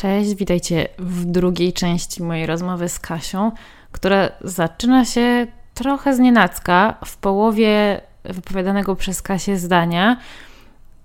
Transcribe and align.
Cześć, 0.00 0.34
witajcie 0.34 0.88
w 0.98 1.24
drugiej 1.24 1.72
części 1.72 2.22
mojej 2.22 2.46
rozmowy 2.46 2.88
z 2.88 2.98
Kasią, 2.98 3.52
która 3.92 4.28
zaczyna 4.40 5.04
się 5.04 5.46
trochę 5.74 6.14
znienacka 6.14 6.98
w 7.04 7.16
połowie 7.16 8.00
wypowiadanego 8.24 8.96
przez 8.96 9.22
Kasię 9.22 9.58
zdania, 9.58 10.16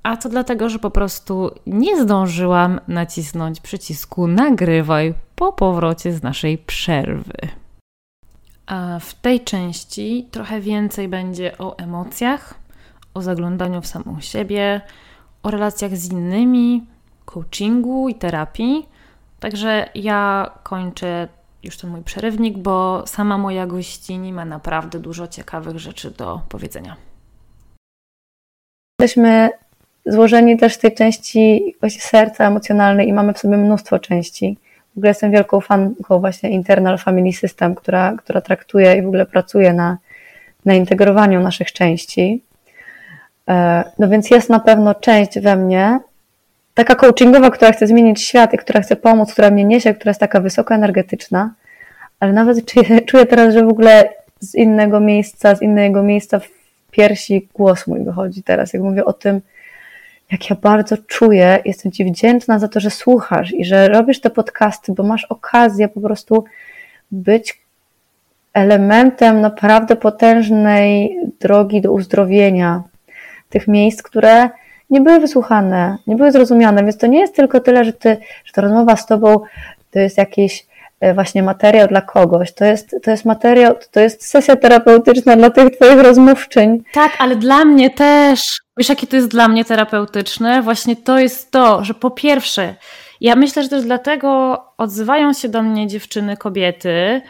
a 0.03 0.17
to 0.17 0.29
dlatego, 0.29 0.69
że 0.69 0.79
po 0.79 0.91
prostu 0.91 1.51
nie 1.67 2.01
zdążyłam 2.01 2.79
nacisnąć 2.87 3.59
przycisku 3.59 4.27
nagrywaj 4.27 5.13
po 5.35 5.53
powrocie 5.53 6.13
z 6.13 6.23
naszej 6.23 6.57
przerwy. 6.57 7.37
A 8.65 8.99
w 8.99 9.13
tej 9.13 9.43
części 9.43 10.27
trochę 10.31 10.61
więcej 10.61 11.07
będzie 11.07 11.57
o 11.57 11.77
emocjach, 11.77 12.53
o 13.13 13.21
zaglądaniu 13.21 13.81
w 13.81 13.87
samą 13.87 14.21
siebie, 14.21 14.81
o 15.43 15.51
relacjach 15.51 15.97
z 15.97 16.11
innymi, 16.11 16.94
coachingu 17.35 18.09
i 18.09 18.15
terapii. 18.15 18.89
Także 19.39 19.89
ja 19.95 20.51
kończę 20.63 21.27
już 21.63 21.77
ten 21.77 21.89
mój 21.89 22.01
przerywnik, 22.01 22.57
bo 22.57 23.03
sama 23.07 23.37
moja 23.37 23.67
gościni 23.67 24.33
ma 24.33 24.45
naprawdę 24.45 24.99
dużo 24.99 25.27
ciekawych 25.27 25.79
rzeczy 25.79 26.11
do 26.11 26.41
powiedzenia. 26.49 26.95
Jesteśmy 29.01 29.49
złożeni 30.05 30.57
też 30.57 30.75
w 30.75 30.79
tej 30.79 30.95
części 30.95 31.75
właśnie 31.79 32.01
serca 32.01 32.47
emocjonalnej 32.47 33.07
i 33.07 33.13
mamy 33.13 33.33
w 33.33 33.39
sobie 33.39 33.57
mnóstwo 33.57 33.99
części. 33.99 34.57
W 34.95 34.97
ogóle 34.97 35.09
jestem 35.09 35.31
wielką 35.31 35.61
fanką 35.61 36.19
właśnie 36.19 36.49
Internal 36.49 36.97
Family 36.97 37.33
System, 37.33 37.75
która, 37.75 38.13
która 38.17 38.41
traktuje 38.41 38.97
i 38.97 39.01
w 39.01 39.07
ogóle 39.07 39.25
pracuje 39.25 39.73
na, 39.73 39.97
na 40.65 40.73
integrowaniu 40.73 41.41
naszych 41.41 41.71
części. 41.73 42.43
E, 43.49 43.83
no 43.99 44.09
więc 44.09 44.31
jest 44.31 44.49
na 44.49 44.59
pewno 44.59 44.95
część 44.95 45.39
we 45.39 45.55
mnie, 45.55 45.99
taka 46.75 46.95
coachingowa, 46.95 47.51
która 47.51 47.71
chce 47.71 47.87
zmienić 47.87 48.21
świat 48.21 48.53
i 48.53 48.57
która 48.57 48.81
chce 48.81 48.95
pomóc, 48.95 49.33
która 49.33 49.51
mnie 49.51 49.63
niesie, 49.63 49.93
która 49.93 50.09
jest 50.09 50.19
taka 50.19 50.39
wysoko 50.39 50.75
energetyczna, 50.75 51.53
ale 52.19 52.33
nawet 52.33 52.65
czuję, 52.65 53.01
czuję 53.09 53.25
teraz, 53.25 53.53
że 53.53 53.65
w 53.65 53.69
ogóle 53.69 54.09
z 54.39 54.55
innego 54.55 54.99
miejsca, 54.99 55.55
z 55.55 55.61
innego 55.61 56.03
miejsca 56.03 56.39
w 56.39 56.49
piersi 56.91 57.47
głos 57.53 57.87
mój 57.87 58.03
wychodzi 58.03 58.43
teraz, 58.43 58.73
jak 58.73 58.81
mówię 58.81 59.05
o 59.05 59.13
tym, 59.13 59.41
jak 60.31 60.49
ja 60.49 60.55
bardzo 60.55 60.97
czuję, 60.97 61.59
jestem 61.65 61.91
Ci 61.91 62.05
wdzięczna 62.05 62.59
za 62.59 62.67
to, 62.67 62.79
że 62.79 62.89
słuchasz 62.89 63.53
i 63.53 63.65
że 63.65 63.87
robisz 63.87 64.21
te 64.21 64.29
podcasty, 64.29 64.91
bo 64.91 65.03
masz 65.03 65.25
okazję 65.25 65.87
po 65.87 66.01
prostu 66.01 66.45
być 67.11 67.59
elementem 68.53 69.41
naprawdę 69.41 69.95
potężnej 69.95 71.17
drogi 71.39 71.81
do 71.81 71.91
uzdrowienia 71.91 72.83
tych 73.49 73.67
miejsc, 73.67 74.03
które 74.03 74.49
nie 74.89 75.01
były 75.01 75.19
wysłuchane, 75.19 75.97
nie 76.07 76.15
były 76.15 76.31
zrozumiane, 76.31 76.83
więc 76.83 76.97
to 76.97 77.07
nie 77.07 77.19
jest 77.19 77.35
tylko 77.35 77.59
tyle, 77.59 77.85
że, 77.85 77.93
ty, 77.93 78.17
że 78.45 78.53
ta 78.53 78.61
rozmowa 78.61 78.95
z 78.95 79.05
Tobą 79.05 79.39
to 79.91 79.99
jest 79.99 80.17
jakiś 80.17 80.65
e, 80.99 81.13
właśnie 81.13 81.43
materiał 81.43 81.87
dla 81.87 82.01
kogoś, 82.01 82.53
to 82.53 82.65
jest, 82.65 82.95
to 83.03 83.11
jest 83.11 83.25
materiał, 83.25 83.75
to 83.91 83.99
jest 83.99 84.27
sesja 84.27 84.55
terapeutyczna 84.55 85.35
dla 85.35 85.49
tych 85.49 85.75
Twoich 85.75 85.99
rozmówczyń. 85.99 86.83
Tak, 86.93 87.11
ale 87.19 87.35
dla 87.35 87.65
mnie 87.65 87.89
też, 87.89 88.61
wiesz 88.77 88.89
jakie 88.89 89.07
to 89.07 89.15
jest 89.15 89.27
dla 89.27 89.47
mnie 89.47 89.65
terapeutyczne? 89.65 90.61
Właśnie 90.61 90.95
to 90.95 91.19
jest 91.19 91.51
to, 91.51 91.83
że 91.83 91.93
po 91.93 92.11
pierwsze, 92.11 92.75
ja 93.21 93.35
myślę, 93.35 93.63
że 93.63 93.69
też 93.69 93.83
dlatego 93.83 94.61
odzywają 94.77 95.33
się 95.33 95.49
do 95.49 95.63
mnie 95.63 95.87
dziewczyny, 95.87 96.37
kobiety, 96.37 97.21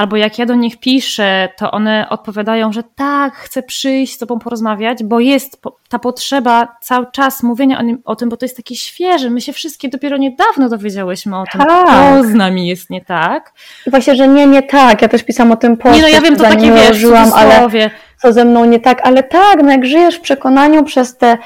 albo 0.00 0.16
jak 0.16 0.38
ja 0.38 0.46
do 0.46 0.54
nich 0.54 0.80
piszę, 0.80 1.48
to 1.56 1.70
one 1.70 2.08
odpowiadają, 2.08 2.72
że 2.72 2.82
tak, 2.82 3.34
chcę 3.34 3.62
przyjść 3.62 4.14
z 4.14 4.18
tobą 4.18 4.38
porozmawiać, 4.38 5.04
bo 5.04 5.20
jest 5.20 5.62
ta 5.88 5.98
potrzeba 5.98 6.76
cały 6.80 7.06
czas 7.12 7.42
mówienia 7.42 7.78
o, 7.78 7.82
nim, 7.82 8.02
o 8.04 8.16
tym, 8.16 8.28
bo 8.28 8.36
to 8.36 8.44
jest 8.44 8.56
takie 8.56 8.76
świeże. 8.76 9.30
My 9.30 9.40
się 9.40 9.52
wszystkie 9.52 9.88
dopiero 9.88 10.16
niedawno 10.16 10.68
dowiedziałyśmy 10.68 11.38
o 11.38 11.44
tym, 11.52 11.60
tak. 11.60 11.88
co 11.88 12.24
z 12.24 12.34
nami 12.34 12.66
jest 12.66 12.90
nie 12.90 13.04
tak. 13.04 13.52
I 13.86 13.90
właśnie, 13.90 14.14
że 14.14 14.28
nie, 14.28 14.46
nie 14.46 14.62
tak. 14.62 15.02
Ja 15.02 15.08
też 15.08 15.22
pisałam 15.22 15.52
o 15.52 15.56
tym 15.56 15.76
po 15.76 15.90
Nie, 15.90 16.02
no 16.02 16.08
ja 16.08 16.20
wiem, 16.20 16.36
to 16.36 16.42
takie 16.42 16.72
wiesz, 16.72 17.04
ale 17.34 17.90
co 18.22 18.32
ze 18.32 18.44
mną 18.44 18.64
nie 18.64 18.80
tak, 18.80 19.00
ale 19.02 19.22
tak, 19.22 19.62
no 19.62 19.70
jak 19.70 19.86
żyjesz 19.86 20.16
w 20.16 20.20
przekonaniu 20.20 20.84
przez 20.84 21.16
te 21.16 21.38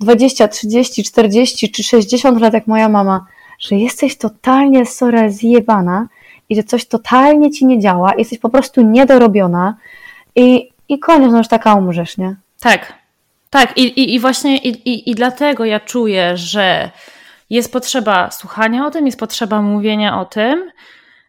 20, 0.00 0.48
30, 0.48 1.04
40 1.04 1.70
czy 1.70 1.82
60 1.82 2.40
lat, 2.40 2.54
jak 2.54 2.66
moja 2.66 2.88
mama, 2.88 3.26
że 3.58 3.76
jesteś 3.76 4.18
totalnie 4.18 4.86
sora 4.86 5.28
zjebana, 5.28 6.06
i 6.48 6.56
że 6.56 6.62
coś 6.62 6.86
totalnie 6.86 7.50
ci 7.50 7.66
nie 7.66 7.80
działa, 7.80 8.12
jesteś 8.18 8.38
po 8.38 8.48
prostu 8.48 8.82
niedorobiona 8.82 9.76
i, 10.36 10.68
i 10.88 10.98
koniec, 10.98 11.32
no 11.32 11.38
już 11.38 11.48
taka 11.48 11.74
umrzesz, 11.74 12.18
nie? 12.18 12.36
Tak, 12.60 12.92
tak 13.50 13.78
i, 13.78 13.82
i, 13.82 14.14
i 14.14 14.20
właśnie 14.20 14.58
i, 14.58 14.68
i, 14.68 15.10
i 15.10 15.14
dlatego 15.14 15.64
ja 15.64 15.80
czuję, 15.80 16.36
że 16.36 16.90
jest 17.50 17.72
potrzeba 17.72 18.30
słuchania 18.30 18.86
o 18.86 18.90
tym, 18.90 19.06
jest 19.06 19.18
potrzeba 19.18 19.62
mówienia 19.62 20.20
o 20.20 20.24
tym, 20.24 20.70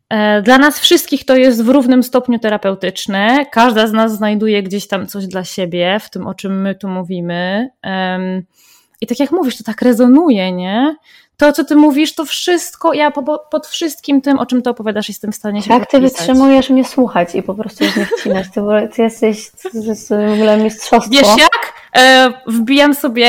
e, 0.09 0.41
dla 0.41 0.57
nas 0.57 0.79
wszystkich 0.79 1.25
to 1.25 1.35
jest 1.35 1.63
w 1.63 1.69
równym 1.69 2.03
stopniu 2.03 2.39
terapeutyczne. 2.39 3.45
Każda 3.51 3.87
z 3.87 3.93
nas 3.93 4.15
znajduje 4.15 4.63
gdzieś 4.63 4.87
tam 4.87 5.07
coś 5.07 5.27
dla 5.27 5.43
siebie 5.43 5.99
w 5.99 6.09
tym, 6.09 6.27
o 6.27 6.33
czym 6.33 6.61
my 6.61 6.75
tu 6.75 6.87
mówimy. 6.87 7.69
I 9.01 9.07
tak 9.07 9.19
jak 9.19 9.31
mówisz, 9.31 9.57
to 9.57 9.63
tak 9.63 9.81
rezonuje, 9.81 10.51
nie? 10.51 10.95
To, 11.37 11.53
co 11.53 11.63
ty 11.63 11.75
mówisz, 11.75 12.15
to 12.15 12.25
wszystko, 12.25 12.93
ja 12.93 13.11
po, 13.11 13.39
pod 13.39 13.67
wszystkim 13.67 14.21
tym, 14.21 14.39
o 14.39 14.45
czym 14.45 14.61
ty 14.61 14.69
opowiadasz, 14.69 15.07
jestem 15.09 15.31
w 15.31 15.35
stanie 15.35 15.61
się 15.61 15.73
Jak 15.73 15.89
ty 15.91 15.99
wytrzymujesz 15.99 16.69
mnie 16.69 16.85
słuchać 16.85 17.35
i 17.35 17.43
po 17.43 17.55
prostu 17.55 17.83
nie 17.83 18.05
wcinać, 18.05 18.47
ty, 18.53 18.61
ty 18.95 19.01
jesteś 19.01 19.51
to 19.51 19.69
jest 19.77 20.09
w 20.09 20.33
ogóle 20.33 20.57
mistrzostwo. 20.57 21.11
Wiesz 21.11 21.37
jak? 21.37 21.66
E, 21.97 22.33
wbijam 22.47 22.93
sobie 22.93 23.27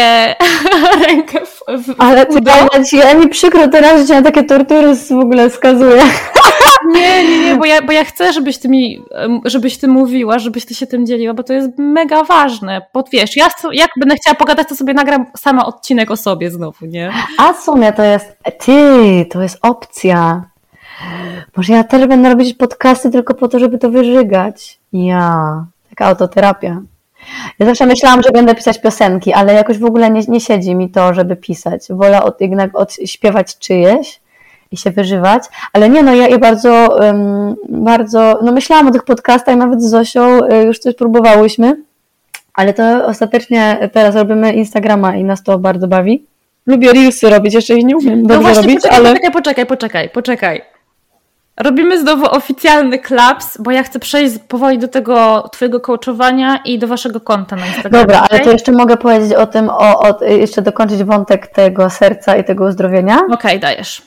rękę 1.06 1.38
w, 1.46 1.60
w 1.84 1.94
Ale 1.98 2.26
ty, 2.26 2.38
ja, 2.74 2.84
ci, 2.84 2.96
ja 2.96 3.14
mi 3.14 3.28
przykro 3.28 3.68
teraz, 3.68 4.00
że 4.00 4.06
cię 4.06 4.14
na 4.14 4.22
takie 4.22 4.44
tortury 4.44 4.94
w 4.94 5.12
ogóle 5.12 5.50
skazuję. 5.50 6.02
Nie, 6.94 7.24
nie, 7.24 7.38
nie, 7.38 7.56
bo 7.56 7.64
ja, 7.64 7.82
bo 7.82 7.92
ja 7.92 8.04
chcę, 8.04 8.32
żebyś 8.32 8.58
ty 8.58 8.68
mi, 8.68 9.02
żebyś 9.44 9.78
ty 9.78 9.88
mówiła, 9.88 10.38
żebyś 10.38 10.66
ty 10.66 10.74
się 10.74 10.86
tym 10.86 11.06
dzieliła, 11.06 11.34
bo 11.34 11.42
to 11.42 11.52
jest 11.52 11.68
mega 11.78 12.24
ważne. 12.24 12.82
Bo 12.94 13.04
wiesz, 13.12 13.36
ja 13.36 13.48
jak 13.72 13.90
będę 14.00 14.16
chciała 14.16 14.34
pogadać, 14.34 14.68
to 14.68 14.76
sobie 14.76 14.94
nagram 14.94 15.26
sama 15.36 15.66
odcinek 15.66 16.10
o 16.10 16.16
sobie 16.16 16.50
znowu, 16.50 16.86
nie? 16.86 17.12
A 17.38 17.52
w 17.52 17.62
sumie 17.62 17.92
to 17.92 18.02
jest, 18.02 18.36
ty, 18.58 19.26
to 19.30 19.42
jest 19.42 19.58
opcja. 19.62 20.44
Może 21.56 21.72
ja 21.72 21.84
też 21.84 22.06
będę 22.06 22.28
robić 22.28 22.54
podcasty 22.54 23.10
tylko 23.10 23.34
po 23.34 23.48
to, 23.48 23.58
żeby 23.58 23.78
to 23.78 23.90
wyżygać. 23.90 24.78
Ja, 24.92 25.64
taka 25.90 26.06
autoterapia. 26.06 26.80
Ja 27.58 27.66
zawsze 27.66 27.86
myślałam, 27.86 28.22
że 28.22 28.30
będę 28.30 28.54
pisać 28.54 28.80
piosenki, 28.80 29.32
ale 29.32 29.54
jakoś 29.54 29.78
w 29.78 29.84
ogóle 29.84 30.10
nie, 30.10 30.20
nie 30.28 30.40
siedzi 30.40 30.74
mi 30.74 30.90
to, 30.90 31.14
żeby 31.14 31.36
pisać. 31.36 31.82
Wolę 31.90 32.22
od, 32.22 32.40
jednak 32.40 32.76
odśpiewać 32.76 33.58
czyjeś 33.58 34.20
i 34.72 34.76
się 34.76 34.90
wyżywać, 34.90 35.42
ale 35.72 35.88
nie, 35.88 36.02
no 36.02 36.14
ja, 36.14 36.28
ja 36.28 36.38
bardzo, 36.38 36.88
um, 37.00 37.56
bardzo, 37.68 38.38
no 38.42 38.52
myślałam 38.52 38.86
o 38.86 38.90
tych 38.90 39.04
podcastach, 39.04 39.56
nawet 39.56 39.82
z 39.82 39.90
Zosią 39.90 40.44
y, 40.44 40.64
już 40.64 40.78
coś 40.78 40.94
próbowałyśmy, 40.94 41.76
ale 42.54 42.74
to 42.74 43.06
ostatecznie 43.06 43.90
teraz 43.92 44.14
robimy 44.14 44.52
Instagrama 44.52 45.16
i 45.16 45.24
nas 45.24 45.42
to 45.42 45.58
bardzo 45.58 45.88
bawi. 45.88 46.24
Lubię 46.66 46.92
reelsy 46.92 47.30
robić, 47.30 47.54
jeszcze 47.54 47.74
ich 47.74 47.84
nie 47.84 47.96
umiem 47.96 48.22
no 48.22 48.28
dobrze 48.28 48.42
właśnie, 48.42 48.62
robić, 48.62 48.76
poczekaj, 48.76 48.98
ale... 48.98 49.08
Poczekaj, 49.08 49.32
poczekaj, 49.32 49.66
poczekaj, 49.66 50.10
poczekaj. 50.10 50.77
Robimy 51.58 52.00
znowu 52.00 52.26
oficjalny 52.30 52.98
klaps, 52.98 53.58
bo 53.60 53.70
ja 53.70 53.82
chcę 53.82 53.98
przejść 53.98 54.38
powoli 54.48 54.78
do 54.78 54.88
tego 54.88 55.48
twojego 55.52 55.80
coachowania 55.80 56.60
i 56.64 56.78
do 56.78 56.86
waszego 56.86 57.20
konta 57.20 57.56
na 57.56 57.66
Instagramie. 57.66 58.06
Dobra, 58.06 58.26
ale 58.30 58.40
to 58.40 58.50
jeszcze 58.50 58.72
mogę 58.72 58.96
powiedzieć 58.96 59.32
o 59.32 59.46
tym, 59.46 59.68
o, 59.70 60.00
o, 60.00 60.24
jeszcze 60.24 60.62
dokończyć 60.62 61.04
wątek 61.04 61.46
tego 61.46 61.90
serca 61.90 62.36
i 62.36 62.44
tego 62.44 62.64
uzdrowienia. 62.64 63.16
Okej, 63.16 63.34
okay, 63.34 63.58
dajesz 63.58 64.02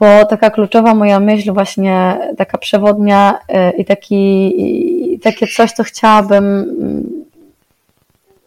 bo 0.00 0.24
taka 0.24 0.50
kluczowa 0.50 0.94
moja 0.94 1.20
myśl, 1.20 1.52
właśnie 1.52 2.18
taka 2.38 2.58
przewodnia 2.58 3.38
y, 3.48 3.76
i 3.76 3.84
taki, 3.84 4.52
i 5.14 5.18
takie 5.18 5.46
coś, 5.46 5.72
co 5.72 5.84
chciałabym. 5.84 6.66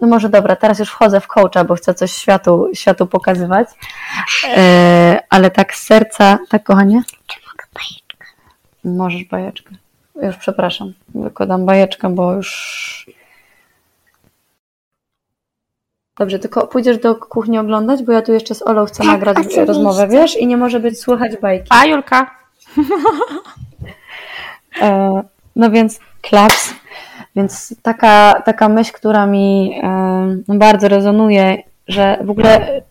No 0.02 0.08
może 0.08 0.30
dobra, 0.30 0.56
teraz 0.56 0.80
już 0.80 0.90
wchodzę 0.90 1.22
w 1.22 1.28
coacha, 1.28 1.64
bo 1.64 1.76
chcę 1.76 1.94
coś 1.94 2.12
światu, 2.12 2.68
światu 2.74 3.08
pokazywać. 3.08 3.68
Y, 3.70 4.58
ale 5.30 5.52
tak 5.52 5.76
z 5.76 5.84
serca, 5.84 6.40
tak 6.50 6.64
kochanie? 6.64 7.02
Bajeczkę? 7.74 8.26
Możesz 8.84 9.24
bajeczkę. 9.24 9.76
Już 10.22 10.38
przepraszam, 10.38 10.94
wykładam 11.16 11.66
bajeczkę, 11.66 12.16
bo 12.16 12.34
już 12.34 13.10
Dobrze, 16.20 16.40
tylko 16.40 16.68
pójdziesz 16.68 16.98
do 16.98 17.16
kuchni 17.16 17.60
oglądać, 17.60 18.04
bo 18.04 18.12
ja 18.12 18.22
tu 18.22 18.34
jeszcze 18.34 18.56
z 18.56 18.68
Olą 18.68 18.86
chcę 18.86 19.04
tak, 19.04 19.08
nagrać 19.08 19.38
rozmowę, 19.68 20.08
wiesz? 20.08 20.38
I 20.38 20.48
nie 20.48 20.58
może 20.58 20.80
być 20.80 21.00
słychać 21.00 21.32
bajki. 21.42 21.68
A, 21.70 21.86
Julka? 21.86 22.32
e, 24.82 25.24
no 25.56 25.72
więc 25.72 26.00
klaps. 26.22 26.74
Więc 27.36 27.76
taka, 27.82 28.42
taka 28.46 28.70
myśl, 28.70 28.94
która 28.94 29.26
mi 29.26 29.80
e, 29.84 30.38
bardzo 30.48 30.88
rezonuje, 30.88 31.64
że 31.88 32.18
w 32.24 32.30
ogóle 32.30 32.82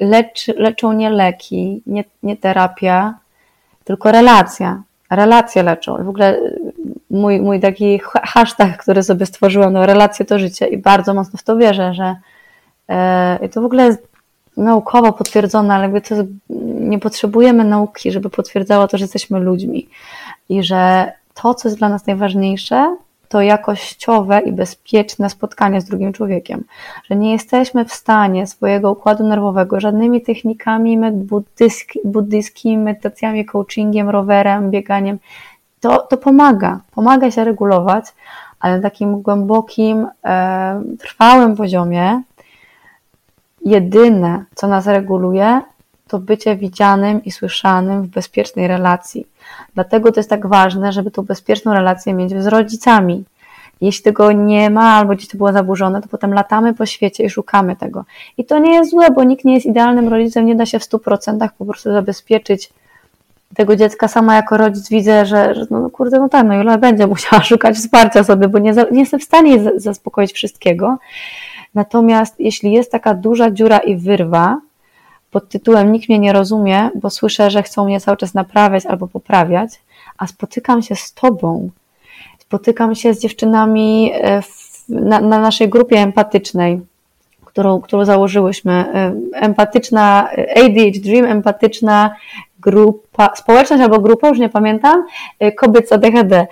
lecz, 0.00 0.48
leczą 0.48 0.92
nie 0.92 1.10
leki, 1.10 1.82
nie, 1.86 2.04
nie 2.22 2.36
terapia, 2.36 3.14
tylko 3.88 4.12
relacja. 4.12 4.82
Relacje 5.10 5.62
leczą. 5.62 6.04
W 6.04 6.08
ogóle 6.08 6.40
mój, 7.10 7.40
mój 7.40 7.60
taki 7.60 8.00
hashtag, 8.22 8.76
który 8.76 9.02
sobie 9.02 9.26
stworzyłam, 9.26 9.72
no 9.72 9.86
relacje 9.86 10.26
to 10.26 10.38
życie 10.38 10.66
i 10.66 10.78
bardzo 10.78 11.14
mocno 11.14 11.38
w 11.38 11.42
to 11.42 11.56
wierzę, 11.56 11.94
że 11.94 12.16
I 13.42 13.48
to 13.48 13.60
w 13.62 13.64
ogóle 13.64 13.84
jest 13.84 14.08
naukowo 14.56 15.12
potwierdzone, 15.12 15.74
ale 15.74 16.00
to 16.00 16.14
jest 16.14 16.28
nie 16.90 16.98
potrzebujemy 16.98 17.64
nauki, 17.64 18.12
żeby 18.12 18.30
potwierdzała 18.30 18.88
to, 18.88 18.98
że 18.98 19.04
jesteśmy 19.04 19.38
ludźmi 19.38 19.88
i 20.48 20.62
że 20.62 21.12
to, 21.34 21.54
co 21.54 21.68
jest 21.68 21.78
dla 21.78 21.88
nas 21.88 22.06
najważniejsze, 22.06 22.96
to 23.28 23.42
jakościowe 23.42 24.40
i 24.40 24.52
bezpieczne 24.52 25.30
spotkanie 25.30 25.80
z 25.80 25.84
drugim 25.84 26.12
człowiekiem. 26.12 26.64
Że 27.10 27.16
nie 27.16 27.32
jesteśmy 27.32 27.84
w 27.84 27.92
stanie 27.92 28.46
swojego 28.46 28.92
układu 28.92 29.28
nerwowego 29.28 29.80
żadnymi 29.80 30.22
technikami 30.22 30.98
buddyjskimi, 32.04 32.78
medytacjami, 32.78 33.44
coachingiem, 33.44 34.10
rowerem, 34.10 34.70
bieganiem. 34.70 35.18
To, 35.80 35.98
to 35.98 36.16
pomaga, 36.16 36.80
pomaga 36.94 37.30
się 37.30 37.44
regulować, 37.44 38.04
ale 38.60 38.76
na 38.76 38.82
takim 38.82 39.22
głębokim, 39.22 40.06
e, 40.24 40.82
trwałym 40.98 41.56
poziomie 41.56 42.22
jedyne, 43.64 44.44
co 44.54 44.68
nas 44.68 44.86
reguluje, 44.86 45.60
to 46.08 46.18
bycie 46.18 46.56
widzianym 46.56 47.24
i 47.24 47.30
słyszanym 47.30 48.02
w 48.02 48.06
bezpiecznej 48.06 48.68
relacji. 48.68 49.26
Dlatego 49.74 50.12
to 50.12 50.20
jest 50.20 50.30
tak 50.30 50.46
ważne, 50.46 50.92
żeby 50.92 51.10
tą 51.10 51.22
bezpieczną 51.22 51.74
relację 51.74 52.14
mieć 52.14 52.42
z 52.42 52.46
rodzicami. 52.46 53.24
Jeśli 53.80 54.04
tego 54.04 54.32
nie 54.32 54.70
ma, 54.70 54.94
albo 54.94 55.14
gdzieś 55.14 55.28
to 55.28 55.36
było 55.36 55.52
zaburzone, 55.52 56.02
to 56.02 56.08
potem 56.08 56.32
latamy 56.34 56.74
po 56.74 56.86
świecie 56.86 57.24
i 57.24 57.30
szukamy 57.30 57.76
tego. 57.76 58.04
I 58.36 58.44
to 58.44 58.58
nie 58.58 58.74
jest 58.74 58.90
złe, 58.90 59.10
bo 59.10 59.24
nikt 59.24 59.44
nie 59.44 59.54
jest 59.54 59.66
idealnym 59.66 60.08
rodzicem, 60.08 60.46
nie 60.46 60.54
da 60.54 60.66
się 60.66 60.78
w 60.78 60.82
100% 60.82 61.48
po 61.58 61.64
prostu 61.64 61.92
zabezpieczyć 61.92 62.70
tego 63.54 63.76
dziecka. 63.76 64.08
Sama 64.08 64.34
jako 64.34 64.56
rodzic 64.56 64.88
widzę, 64.88 65.26
że, 65.26 65.54
że 65.54 65.66
no 65.70 65.90
kurde, 65.90 66.18
no 66.18 66.28
tak, 66.28 66.46
no 66.46 66.54
Jula 66.54 66.78
będzie 66.78 67.06
musiała 67.06 67.42
szukać 67.52 67.76
wsparcia 67.76 68.24
sobie, 68.24 68.48
bo 68.48 68.58
nie, 68.58 68.74
nie 68.90 69.00
jestem 69.00 69.20
w 69.20 69.24
stanie 69.24 69.70
zaspokoić 69.76 70.32
wszystkiego. 70.32 70.98
Natomiast 71.74 72.40
jeśli 72.40 72.72
jest 72.72 72.92
taka 72.92 73.14
duża 73.14 73.50
dziura 73.50 73.78
i 73.78 73.96
wyrwa, 73.96 74.60
pod 75.30 75.48
tytułem 75.48 75.92
Nikt 75.92 76.08
mnie 76.08 76.18
nie 76.18 76.32
rozumie, 76.32 76.90
bo 76.94 77.10
słyszę, 77.10 77.50
że 77.50 77.62
chcą 77.62 77.84
mnie 77.84 78.00
cały 78.00 78.16
czas 78.16 78.34
naprawiać 78.34 78.86
albo 78.86 79.08
poprawiać, 79.08 79.70
a 80.18 80.26
spotykam 80.26 80.82
się 80.82 80.96
z 80.96 81.14
Tobą, 81.14 81.70
spotykam 82.38 82.94
się 82.94 83.14
z 83.14 83.20
dziewczynami 83.20 84.12
e, 84.14 84.42
w, 84.42 84.84
na, 84.88 85.20
na 85.20 85.38
naszej 85.38 85.68
grupie 85.68 85.98
empatycznej, 85.98 86.80
którą, 87.44 87.80
którą 87.80 88.04
założyłyśmy. 88.04 88.72
E, 88.72 89.14
empatyczna, 89.34 90.28
ADH 90.56 91.00
Dream, 91.02 91.24
empatyczna 91.24 92.14
grupa, 92.60 93.30
społeczność 93.36 93.82
albo 93.82 94.00
grupa, 94.00 94.28
już 94.28 94.38
nie 94.38 94.48
pamiętam, 94.48 95.04
y, 95.42 95.52
kobiet 95.52 95.88
z 95.88 95.92
ADHD, 95.92 96.46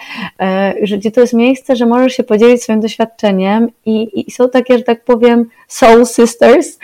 y, 0.81 0.97
gdzie 0.97 1.11
to 1.11 1.20
jest 1.20 1.32
miejsce, 1.32 1.76
że 1.76 1.87
możesz 1.87 2.12
się 2.12 2.25
podzielić 2.25 2.62
swoim 2.62 2.81
doświadczeniem 2.81 3.69
i, 3.87 4.29
i 4.29 4.31
są 4.31 4.49
takie, 4.49 4.79
że 4.79 4.85
tak 4.85 5.05
powiem, 5.05 5.49
soul 5.69 6.06
sisters, 6.06 6.79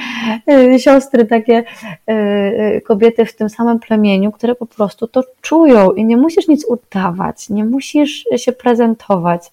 y, 0.51 0.79
siostry 0.79 1.25
takie, 1.25 1.65
kobiety 2.85 3.25
w 3.25 3.37
tym 3.37 3.49
samym 3.49 3.79
plemieniu, 3.79 4.33
które 4.33 4.55
po 4.55 4.67
prostu 4.67 5.07
to 5.07 5.23
czują 5.41 5.91
i 5.91 6.05
nie 6.05 6.17
musisz 6.17 6.49
nic 6.49 6.67
udawać, 6.67 7.51
nie 7.51 7.65
musisz 7.65 8.25
się 8.37 8.53
prezentować, 8.53 9.51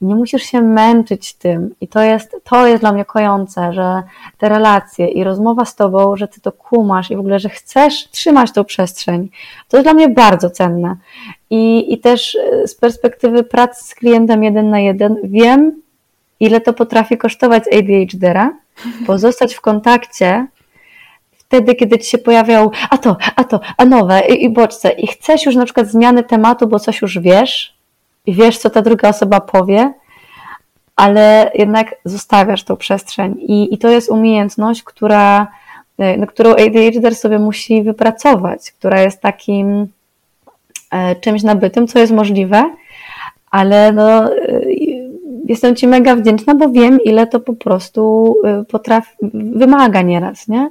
nie 0.00 0.14
musisz 0.14 0.42
się 0.42 0.62
męczyć 0.62 1.34
tym 1.34 1.74
i 1.80 1.88
to 1.88 2.00
jest, 2.00 2.36
to 2.44 2.66
jest 2.66 2.82
dla 2.82 2.92
mnie 2.92 3.04
kojące, 3.04 3.72
że 3.72 4.02
te 4.38 4.48
relacje 4.48 5.08
i 5.08 5.24
rozmowa 5.24 5.64
z 5.64 5.74
tobą, 5.74 6.16
że 6.16 6.28
ty 6.28 6.40
to 6.40 6.52
kumasz 6.52 7.10
i 7.10 7.16
w 7.16 7.20
ogóle, 7.20 7.38
że 7.38 7.48
chcesz 7.48 8.10
trzymać 8.10 8.52
tą 8.52 8.64
przestrzeń, 8.64 9.28
to 9.68 9.76
jest 9.76 9.84
dla 9.84 9.94
mnie 9.94 10.08
bardzo 10.08 10.50
cenne. 10.50 10.96
I, 11.50 11.92
i 11.92 11.98
też 11.98 12.36
e, 12.36 12.68
z 12.68 12.74
perspektywy 12.74 13.44
pracy 13.44 13.84
z 13.84 13.94
klientem 13.94 14.44
jeden 14.44 14.70
na 14.70 14.80
jeden 14.80 15.16
wiem, 15.24 15.82
ile 16.40 16.60
to 16.60 16.72
potrafi 16.72 17.18
kosztować 17.18 17.62
ADHD-a, 17.72 18.50
pozostać 19.06 19.54
w 19.54 19.60
kontakcie 19.60 20.46
wtedy, 21.48 21.74
kiedy 21.74 21.98
ci 21.98 22.10
się 22.10 22.18
pojawiał 22.18 22.70
a 22.90 22.98
to, 22.98 23.16
a 23.36 23.44
to, 23.44 23.60
a 23.76 23.84
nowe 23.84 24.20
i, 24.28 24.44
i 24.44 24.50
bodźce 24.50 24.90
i 24.90 25.06
chcesz 25.06 25.46
już 25.46 25.54
na 25.54 25.64
przykład 25.64 25.86
zmiany 25.86 26.24
tematu, 26.24 26.66
bo 26.66 26.78
coś 26.78 27.02
już 27.02 27.18
wiesz, 27.18 27.75
wiesz, 28.34 28.58
co 28.58 28.70
ta 28.70 28.82
druga 28.82 29.08
osoba 29.08 29.40
powie, 29.40 29.92
ale 30.96 31.50
jednak 31.54 31.94
zostawiasz 32.04 32.64
tą 32.64 32.76
przestrzeń. 32.76 33.34
I, 33.38 33.74
i 33.74 33.78
to 33.78 33.88
jest 33.88 34.10
umiejętność, 34.10 34.82
która, 34.82 35.46
no, 36.18 36.26
którą 36.26 36.50
ADHD 36.50 37.14
sobie 37.14 37.38
musi 37.38 37.82
wypracować, 37.82 38.72
która 38.72 39.00
jest 39.00 39.20
takim 39.20 39.86
e, 40.90 41.16
czymś 41.16 41.42
nabytym, 41.42 41.86
co 41.86 41.98
jest 41.98 42.12
możliwe, 42.12 42.74
ale 43.50 43.92
no, 43.92 44.34
e, 44.34 44.60
jestem 45.44 45.76
Ci 45.76 45.88
mega 45.88 46.16
wdzięczna, 46.16 46.54
bo 46.54 46.68
wiem, 46.68 47.00
ile 47.04 47.26
to 47.26 47.40
po 47.40 47.52
prostu 47.52 48.34
potrafi, 48.68 49.16
wymaga 49.32 50.02
nieraz, 50.02 50.48
nie? 50.48 50.70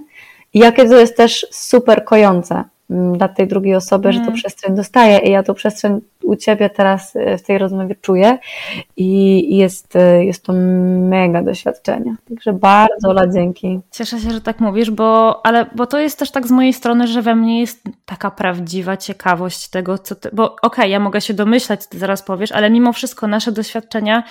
I 0.53 0.59
jakie 0.59 0.89
to 0.89 0.99
jest 0.99 1.17
też 1.17 1.47
super 1.51 2.05
kojące. 2.05 2.63
Mm, 2.89 3.17
dla 3.17 3.27
tej 3.27 3.47
drugiej 3.47 3.75
osoby, 3.75 4.09
mm. 4.09 4.13
że 4.13 4.19
to 4.19 4.31
mhm. 4.31 4.37
przestrzeń 4.37 4.75
dostaje 4.75 5.17
i 5.17 5.31
ja 5.31 5.43
tą 5.43 5.53
przestrzeń 5.53 6.01
u 6.23 6.35
Ciebie 6.35 6.69
teraz 6.69 7.15
e, 7.15 7.37
w 7.37 7.43
tej 7.43 7.57
rozmowie 7.57 7.95
czuję 8.01 8.37
i 8.97 9.57
jest, 9.57 9.95
e, 9.95 10.25
jest 10.25 10.43
to 10.43 10.53
mega 10.53 11.41
doświadczenie. 11.41 12.15
Także 12.29 12.53
bardzo 12.53 13.09
Ola, 13.09 13.27
dzięki. 13.27 13.79
Cieszę 13.91 14.19
się, 14.19 14.31
że 14.31 14.41
tak 14.41 14.59
mówisz, 14.59 14.91
bo, 14.91 15.41
ale, 15.45 15.65
bo 15.75 15.85
to 15.85 15.99
jest 15.99 16.19
też 16.19 16.31
tak 16.31 16.47
z 16.47 16.51
mojej 16.51 16.73
strony, 16.73 17.07
że 17.07 17.21
we 17.21 17.35
mnie 17.35 17.59
jest 17.59 17.83
taka 18.05 18.31
prawdziwa 18.31 18.97
ciekawość 18.97 19.69
tego, 19.69 19.97
co 19.97 20.15
ty, 20.15 20.29
bo 20.33 20.45
okej, 20.45 20.59
okay, 20.61 20.89
ja 20.89 20.99
mogę 20.99 21.21
się 21.21 21.33
domyślać, 21.33 21.87
ty 21.87 21.99
zaraz 21.99 22.23
powiesz, 22.23 22.51
ale 22.51 22.69
mimo 22.69 22.93
wszystko 22.93 23.27
nasze 23.27 23.51
doświadczenia 23.51 24.23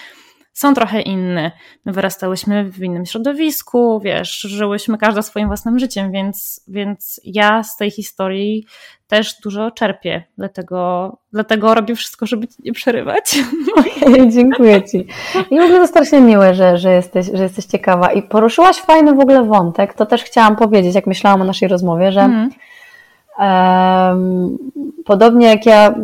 są 0.55 0.75
trochę 0.75 1.01
inne. 1.01 1.53
My 1.85 1.93
wyrastałyśmy 1.93 2.65
w 2.65 2.83
innym 2.83 3.07
środowisku, 3.07 4.01
wiesz, 4.01 4.41
żyłyśmy 4.41 4.99
każda 4.99 5.23
swoim 5.23 5.47
własnym 5.47 5.79
życiem, 5.79 6.13
więc, 6.13 6.65
więc 6.69 7.21
ja 7.25 7.63
z 7.63 7.77
tej 7.77 7.91
historii 7.91 8.67
też 9.09 9.41
dużo 9.41 9.71
czerpię, 9.71 10.25
dlatego, 10.39 11.13
dlatego 11.33 11.75
robię 11.75 11.95
wszystko, 11.95 12.27
żeby 12.27 12.47
nie 12.65 12.73
przerywać. 12.73 13.39
Dziękuję 14.35 14.83
Ci. 14.83 15.07
I 15.51 15.59
w 15.59 15.63
ogóle 15.63 15.79
to 15.79 15.87
strasznie 15.87 16.21
miłe, 16.21 16.55
że, 16.55 16.79
że, 16.79 16.93
jesteś, 16.93 17.27
że 17.35 17.43
jesteś 17.43 17.65
ciekawa 17.65 18.13
i 18.13 18.23
poruszyłaś 18.23 18.77
fajny 18.77 19.15
w 19.15 19.21
ogóle 19.21 19.45
wątek, 19.45 19.95
to 19.95 20.07
też 20.07 20.25
chciałam 20.25 20.57
powiedzieć, 20.57 20.95
jak 20.95 21.07
myślałam 21.07 21.43
o 21.43 21.45
naszej 21.45 21.69
rozmowie, 21.69 22.13
że 22.13 22.49
um, 23.39 24.59
podobnie 25.05 25.47
jak 25.47 25.67
ja 25.67 25.95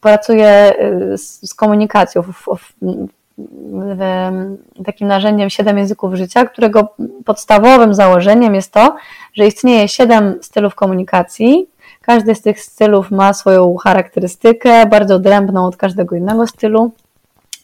pracuję 0.00 0.72
y, 1.12 1.18
z, 1.18 1.50
z 1.50 1.54
komunikacją 1.54 2.22
w, 2.22 2.32
w, 2.32 2.74
takim 4.86 5.08
narzędziem 5.08 5.50
siedem 5.50 5.78
języków 5.78 6.14
życia, 6.14 6.46
którego 6.46 6.94
podstawowym 7.24 7.94
założeniem 7.94 8.54
jest 8.54 8.72
to, 8.72 8.96
że 9.34 9.46
istnieje 9.46 9.88
siedem 9.88 10.38
stylów 10.42 10.74
komunikacji. 10.74 11.66
Każdy 12.00 12.34
z 12.34 12.42
tych 12.42 12.60
stylów 12.60 13.10
ma 13.10 13.32
swoją 13.32 13.76
charakterystykę, 13.76 14.86
bardzo 14.86 15.14
odrębną 15.14 15.66
od 15.66 15.76
każdego 15.76 16.16
innego 16.16 16.46
stylu, 16.46 16.92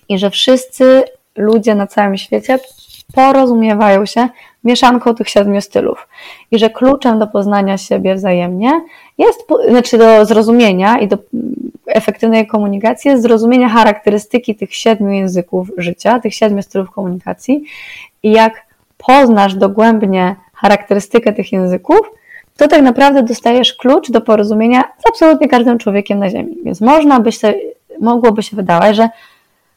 i 0.08 0.18
że 0.18 0.30
wszyscy 0.30 1.02
ludzie 1.36 1.74
na 1.74 1.86
całym 1.86 2.16
świecie 2.16 2.58
porozumiewają 3.14 4.06
się 4.06 4.28
mieszanką 4.64 5.14
tych 5.14 5.28
siedmiu 5.28 5.60
stylów. 5.60 6.08
I 6.50 6.58
że 6.58 6.70
kluczem 6.70 7.18
do 7.18 7.26
poznania 7.26 7.78
siebie 7.78 8.14
wzajemnie 8.14 8.80
jest, 9.18 9.46
znaczy 9.68 9.98
do 9.98 10.24
zrozumienia 10.24 10.98
i 10.98 11.08
do 11.08 11.18
efektywnej 11.86 12.46
komunikacji 12.46 13.10
jest 13.10 13.22
zrozumienie 13.22 13.68
charakterystyki 13.68 14.54
tych 14.54 14.74
siedmiu 14.74 15.10
języków 15.10 15.68
życia, 15.76 16.20
tych 16.20 16.34
siedmiu 16.34 16.62
stylów 16.62 16.90
komunikacji 16.90 17.64
i 18.22 18.32
jak 18.32 18.66
poznasz 19.06 19.54
dogłębnie 19.54 20.36
charakterystykę 20.54 21.32
tych 21.32 21.52
języków, 21.52 22.00
to 22.56 22.68
tak 22.68 22.82
naprawdę 22.82 23.22
dostajesz 23.22 23.74
klucz 23.74 24.10
do 24.10 24.20
porozumienia 24.20 24.84
z 24.98 25.08
absolutnie 25.08 25.48
każdym 25.48 25.78
człowiekiem 25.78 26.18
na 26.18 26.30
Ziemi. 26.30 26.56
Więc 26.64 26.80
można 26.80 27.20
by 27.20 27.32
się, 27.32 27.54
mogłoby 28.00 28.42
się 28.42 28.56
wydawać, 28.56 28.96
że 28.96 29.08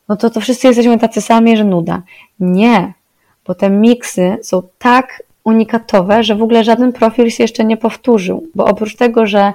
no 0.10 0.15
to, 0.15 0.29
to 0.29 0.41
wszyscy 0.41 0.67
jesteśmy 0.67 1.00
tacy 1.00 1.22
sami, 1.22 1.58
że 1.58 1.63
nuda. 1.63 2.01
Nie, 2.39 2.94
bo 3.48 3.56
te 3.56 3.70
miksy 3.70 4.38
są 4.41 4.62
tak 4.77 5.24
unikatowe, 5.48 6.24
że 6.24 6.36
w 6.36 6.44
ogóle 6.44 6.63
żaden 6.63 6.94
profil 6.94 7.30
się 7.30 7.44
jeszcze 7.44 7.66
nie 7.66 7.77
powtórzył, 7.77 8.48
bo 8.56 8.66
oprócz 8.66 8.96
tego, 8.96 9.25
że 9.25 9.54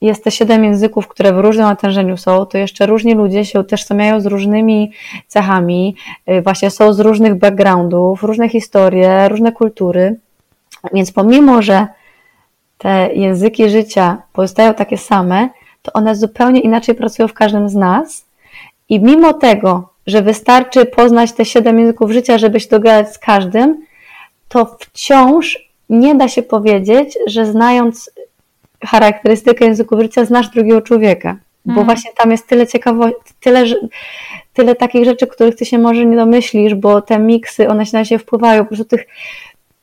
jest 0.00 0.24
te 0.24 0.30
siedem 0.30 0.64
języków, 0.64 1.08
które 1.08 1.32
w 1.32 1.38
różnym 1.38 1.66
natężeniu 1.66 2.16
są, 2.16 2.46
to 2.46 2.58
jeszcze 2.58 2.86
różni 2.86 3.14
ludzie 3.14 3.44
się 3.44 3.60
utożsamiają 3.60 4.20
z 4.20 4.26
różnymi 4.26 4.92
cechami, 5.26 5.96
y, 6.30 6.42
właśnie 6.42 6.70
są 6.70 6.92
z 6.92 7.00
różnych 7.00 7.34
backgroundów, 7.34 8.22
różne 8.22 8.48
historie, 8.48 9.28
różne 9.28 9.52
kultury. 9.52 10.16
Więc 10.92 11.12
pomimo, 11.12 11.62
że 11.62 11.86
te 12.78 13.08
języki 13.14 13.70
życia 13.70 14.22
pozostają 14.32 14.74
takie 14.74 14.98
same, 14.98 15.48
to 15.82 15.92
one 15.92 16.16
zupełnie 16.16 16.60
inaczej 16.60 16.94
pracują 16.94 17.28
w 17.28 17.34
każdym 17.34 17.68
z 17.68 17.74
nas. 17.74 18.24
I 18.88 19.00
mimo 19.00 19.32
tego, 19.32 19.88
że 20.06 20.22
wystarczy 20.22 20.86
poznać 20.86 21.32
te 21.32 21.44
siedem 21.44 21.78
języków 21.78 22.10
życia, 22.10 22.38
żeby 22.38 22.60
się 22.60 22.68
dogadać 22.68 23.14
z 23.14 23.18
każdym, 23.18 23.89
to 24.50 24.76
wciąż 24.80 25.70
nie 25.90 26.14
da 26.14 26.28
się 26.28 26.42
powiedzieć, 26.42 27.18
że 27.26 27.46
znając 27.46 28.10
charakterystykę 28.84 29.64
języków 29.64 30.00
życia, 30.00 30.24
znasz 30.24 30.48
drugiego 30.48 30.82
człowieka. 30.82 31.36
Bo 31.64 31.72
mm. 31.72 31.84
właśnie 31.84 32.10
tam 32.16 32.30
jest 32.30 32.46
tyle 32.46 32.66
ciekawości, 32.66 33.34
tyle, 33.40 33.64
tyle 34.54 34.74
takich 34.74 35.04
rzeczy, 35.04 35.26
których 35.26 35.56
ty 35.56 35.64
się 35.64 35.78
może 35.78 36.06
nie 36.06 36.16
domyślisz, 36.16 36.74
bo 36.74 37.02
te 37.02 37.18
miksy, 37.18 37.68
one 37.68 37.86
się 37.86 37.96
na 37.96 38.04
siebie 38.04 38.18
wpływają. 38.18 38.62
Po 38.62 38.68
prostu 38.68 38.84
tych 38.84 39.06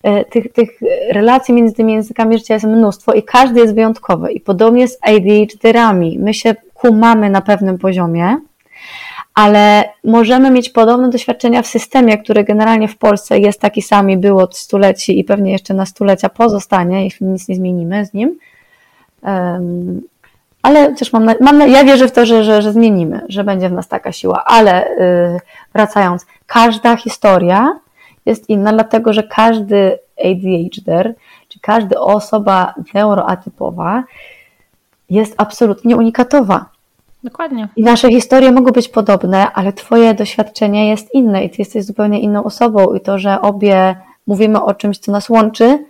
e, 0.03 0.25
tych, 0.25 0.53
tych 0.53 0.69
relacji 1.11 1.53
między 1.53 1.73
tymi 1.75 1.93
językami 1.93 2.37
życia 2.37 2.53
jest 2.53 2.65
mnóstwo 2.65 3.13
i 3.13 3.23
każdy 3.23 3.59
jest 3.59 3.75
wyjątkowy. 3.75 4.31
I 4.31 4.39
podobnie 4.39 4.87
z 4.87 4.97
ADHD-rami. 5.01 6.19
My 6.19 6.33
się 6.33 6.55
kumamy 6.73 7.29
na 7.29 7.41
pewnym 7.41 7.77
poziomie, 7.77 8.37
ale 9.37 9.83
możemy 10.03 10.51
mieć 10.51 10.69
podobne 10.69 11.09
doświadczenia 11.09 11.61
w 11.61 11.67
systemie, 11.67 12.17
który 12.17 12.43
generalnie 12.43 12.87
w 12.87 12.97
Polsce 12.97 13.39
jest 13.39 13.61
taki 13.61 13.81
sam 13.81 14.09
i 14.09 14.17
był 14.17 14.39
od 14.39 14.57
stuleci 14.57 15.19
i 15.19 15.23
pewnie 15.23 15.51
jeszcze 15.51 15.73
na 15.73 15.85
stulecia 15.85 16.29
pozostanie, 16.29 17.03
jeśli 17.03 17.25
nic 17.25 17.47
nie 17.47 17.55
zmienimy 17.55 18.05
z 18.05 18.13
nim. 18.13 18.39
Um, 19.23 20.01
ale 20.61 20.95
też 20.95 21.13
mam, 21.13 21.25
na, 21.25 21.35
mam 21.41 21.57
na, 21.57 21.65
ja 21.65 21.83
wierzę 21.83 22.07
w 22.07 22.11
to, 22.11 22.25
że, 22.25 22.43
że, 22.43 22.61
że 22.61 22.73
zmienimy, 22.73 23.21
że 23.29 23.43
będzie 23.43 23.69
w 23.69 23.73
nas 23.73 23.87
taka 23.87 24.11
siła, 24.11 24.43
ale 24.45 24.89
yy, 25.33 25.39
wracając, 25.73 26.25
każda 26.47 26.95
historia 26.95 27.79
jest 28.25 28.49
inna, 28.49 28.73
dlatego 28.73 29.13
że 29.13 29.23
każdy 29.23 29.99
ADHD, 30.25 31.13
czy 31.49 31.59
każda 31.59 31.99
osoba 31.99 32.73
neuroatypowa 32.93 34.03
jest 35.09 35.33
absolutnie 35.37 35.97
unikatowa. 35.97 36.76
Dokładnie. 37.23 37.67
I 37.75 37.83
nasze 37.83 38.09
historie 38.09 38.51
mogą 38.51 38.71
być 38.71 38.89
podobne, 38.89 39.51
ale 39.53 39.73
Twoje 39.73 40.13
doświadczenie 40.13 40.89
jest 40.89 41.13
inne 41.13 41.45
i 41.45 41.49
Ty 41.49 41.55
jesteś 41.59 41.83
zupełnie 41.83 42.19
inną 42.19 42.43
osobą. 42.43 42.93
I 42.93 43.01
to, 43.01 43.19
że 43.19 43.41
obie 43.41 43.95
mówimy 44.27 44.63
o 44.63 44.73
czymś, 44.73 44.97
co 44.97 45.11
nas 45.11 45.29
łączy, 45.29 45.85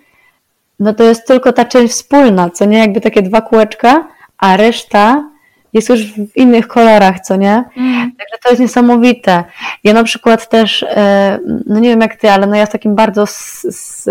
no 0.80 0.94
to 0.94 1.04
jest 1.04 1.28
tylko 1.28 1.54
ta 1.54 1.66
część 1.66 1.94
wspólna, 1.94 2.50
co 2.50 2.66
nie? 2.66 2.78
Jakby 2.78 3.02
takie 3.02 3.22
dwa 3.22 3.42
kółeczka, 3.42 4.08
a 4.38 4.58
reszta 4.58 5.30
jest 5.74 5.90
już 5.90 6.14
w 6.14 6.38
innych 6.38 6.68
kolorach, 6.68 7.20
co 7.20 7.36
nie? 7.36 7.64
Mm. 7.78 8.12
Także 8.12 8.38
to 8.44 8.50
jest 8.50 8.62
niesamowite. 8.62 9.44
Ja 9.84 9.94
na 9.94 10.04
przykład 10.04 10.50
też, 10.50 10.84
e, 10.84 11.40
no 11.66 11.80
nie 11.80 11.90
wiem 11.90 12.02
jak 12.02 12.16
ty, 12.16 12.32
ale 12.32 12.48
no 12.48 12.56
ja 12.56 12.66
w 12.66 12.72
takim 12.72 12.96
bardzo 12.96 13.24
s, 13.24 13.66
s, 13.66 14.10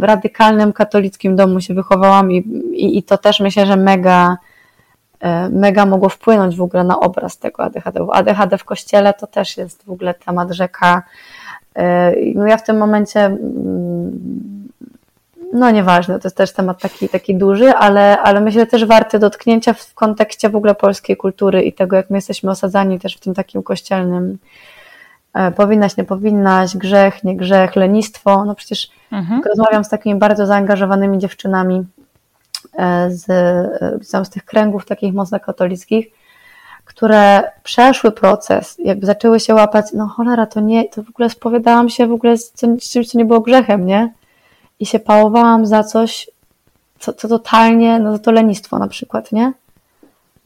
radykalnym 0.00 0.72
katolickim 0.72 1.36
domu 1.36 1.60
się 1.60 1.74
wychowałam 1.74 2.32
i, 2.32 2.36
i, 2.72 2.98
i 2.98 3.02
to 3.02 3.18
też 3.18 3.40
myślę, 3.40 3.66
że 3.66 3.76
mega 3.76 4.36
E, 4.36 4.47
mega 5.50 5.86
mogło 5.86 6.08
wpłynąć 6.08 6.56
w 6.56 6.62
ogóle 6.62 6.84
na 6.84 7.00
obraz 7.00 7.38
tego 7.38 7.64
ADHD. 7.64 8.06
ADHD 8.12 8.58
w 8.58 8.64
kościele 8.64 9.14
to 9.14 9.26
też 9.26 9.56
jest 9.56 9.84
w 9.84 9.90
ogóle 9.90 10.14
temat 10.14 10.50
rzeka. 10.50 11.02
E, 11.76 12.12
no 12.34 12.46
ja 12.46 12.56
w 12.56 12.64
tym 12.64 12.76
momencie, 12.76 13.20
mm, 13.20 14.68
no 15.52 15.70
nieważne, 15.70 16.18
to 16.18 16.28
jest 16.28 16.36
też 16.36 16.52
temat 16.52 16.80
taki, 16.80 17.08
taki 17.08 17.34
duży, 17.34 17.70
ale, 17.70 18.18
ale 18.18 18.40
myślę 18.40 18.66
też 18.66 18.84
warty 18.84 19.18
dotknięcia 19.18 19.72
w 19.72 19.94
kontekście 19.94 20.48
w 20.48 20.56
ogóle 20.56 20.74
polskiej 20.74 21.16
kultury 21.16 21.62
i 21.62 21.72
tego, 21.72 21.96
jak 21.96 22.10
my 22.10 22.16
jesteśmy 22.16 22.50
osadzani 22.50 22.98
też 22.98 23.16
w 23.16 23.20
tym 23.20 23.34
takim 23.34 23.62
kościelnym 23.62 24.38
e, 25.34 25.50
powinnaś, 25.50 25.96
nie 25.96 26.04
powinnaś, 26.04 26.76
grzech, 26.76 27.24
nie 27.24 27.36
grzech, 27.36 27.76
lenistwo. 27.76 28.44
No 28.44 28.54
przecież 28.54 28.90
mhm. 29.12 29.42
rozmawiam 29.48 29.84
z 29.84 29.88
takimi 29.88 30.18
bardzo 30.18 30.46
zaangażowanymi 30.46 31.18
dziewczynami, 31.18 31.84
E, 31.97 31.97
z, 33.08 33.30
e, 34.14 34.24
z 34.24 34.30
tych 34.30 34.44
kręgów 34.44 34.86
takich 34.86 35.14
mocno 35.14 35.40
katolickich, 35.40 36.06
które 36.84 37.42
przeszły 37.62 38.12
proces, 38.12 38.76
jakby 38.78 39.06
zaczęły 39.06 39.40
się 39.40 39.54
łapać, 39.54 39.86
no 39.92 40.06
cholera, 40.06 40.46
to 40.46 40.60
nie, 40.60 40.88
to 40.88 41.02
w 41.02 41.08
ogóle 41.08 41.30
spowiadałam 41.30 41.88
się 41.88 42.06
w 42.06 42.12
ogóle 42.12 42.36
z, 42.36 42.52
czymś, 42.52 43.10
co 43.10 43.18
nie 43.18 43.24
było 43.24 43.40
grzechem, 43.40 43.86
nie? 43.86 44.12
I 44.80 44.86
się 44.86 44.98
pałowałam 44.98 45.66
za 45.66 45.84
coś, 45.84 46.30
co, 46.98 47.12
co 47.12 47.28
totalnie, 47.28 47.98
no 47.98 48.12
za 48.12 48.18
to 48.18 48.32
lenistwo 48.32 48.78
na 48.78 48.88
przykład, 48.88 49.32
nie? 49.32 49.52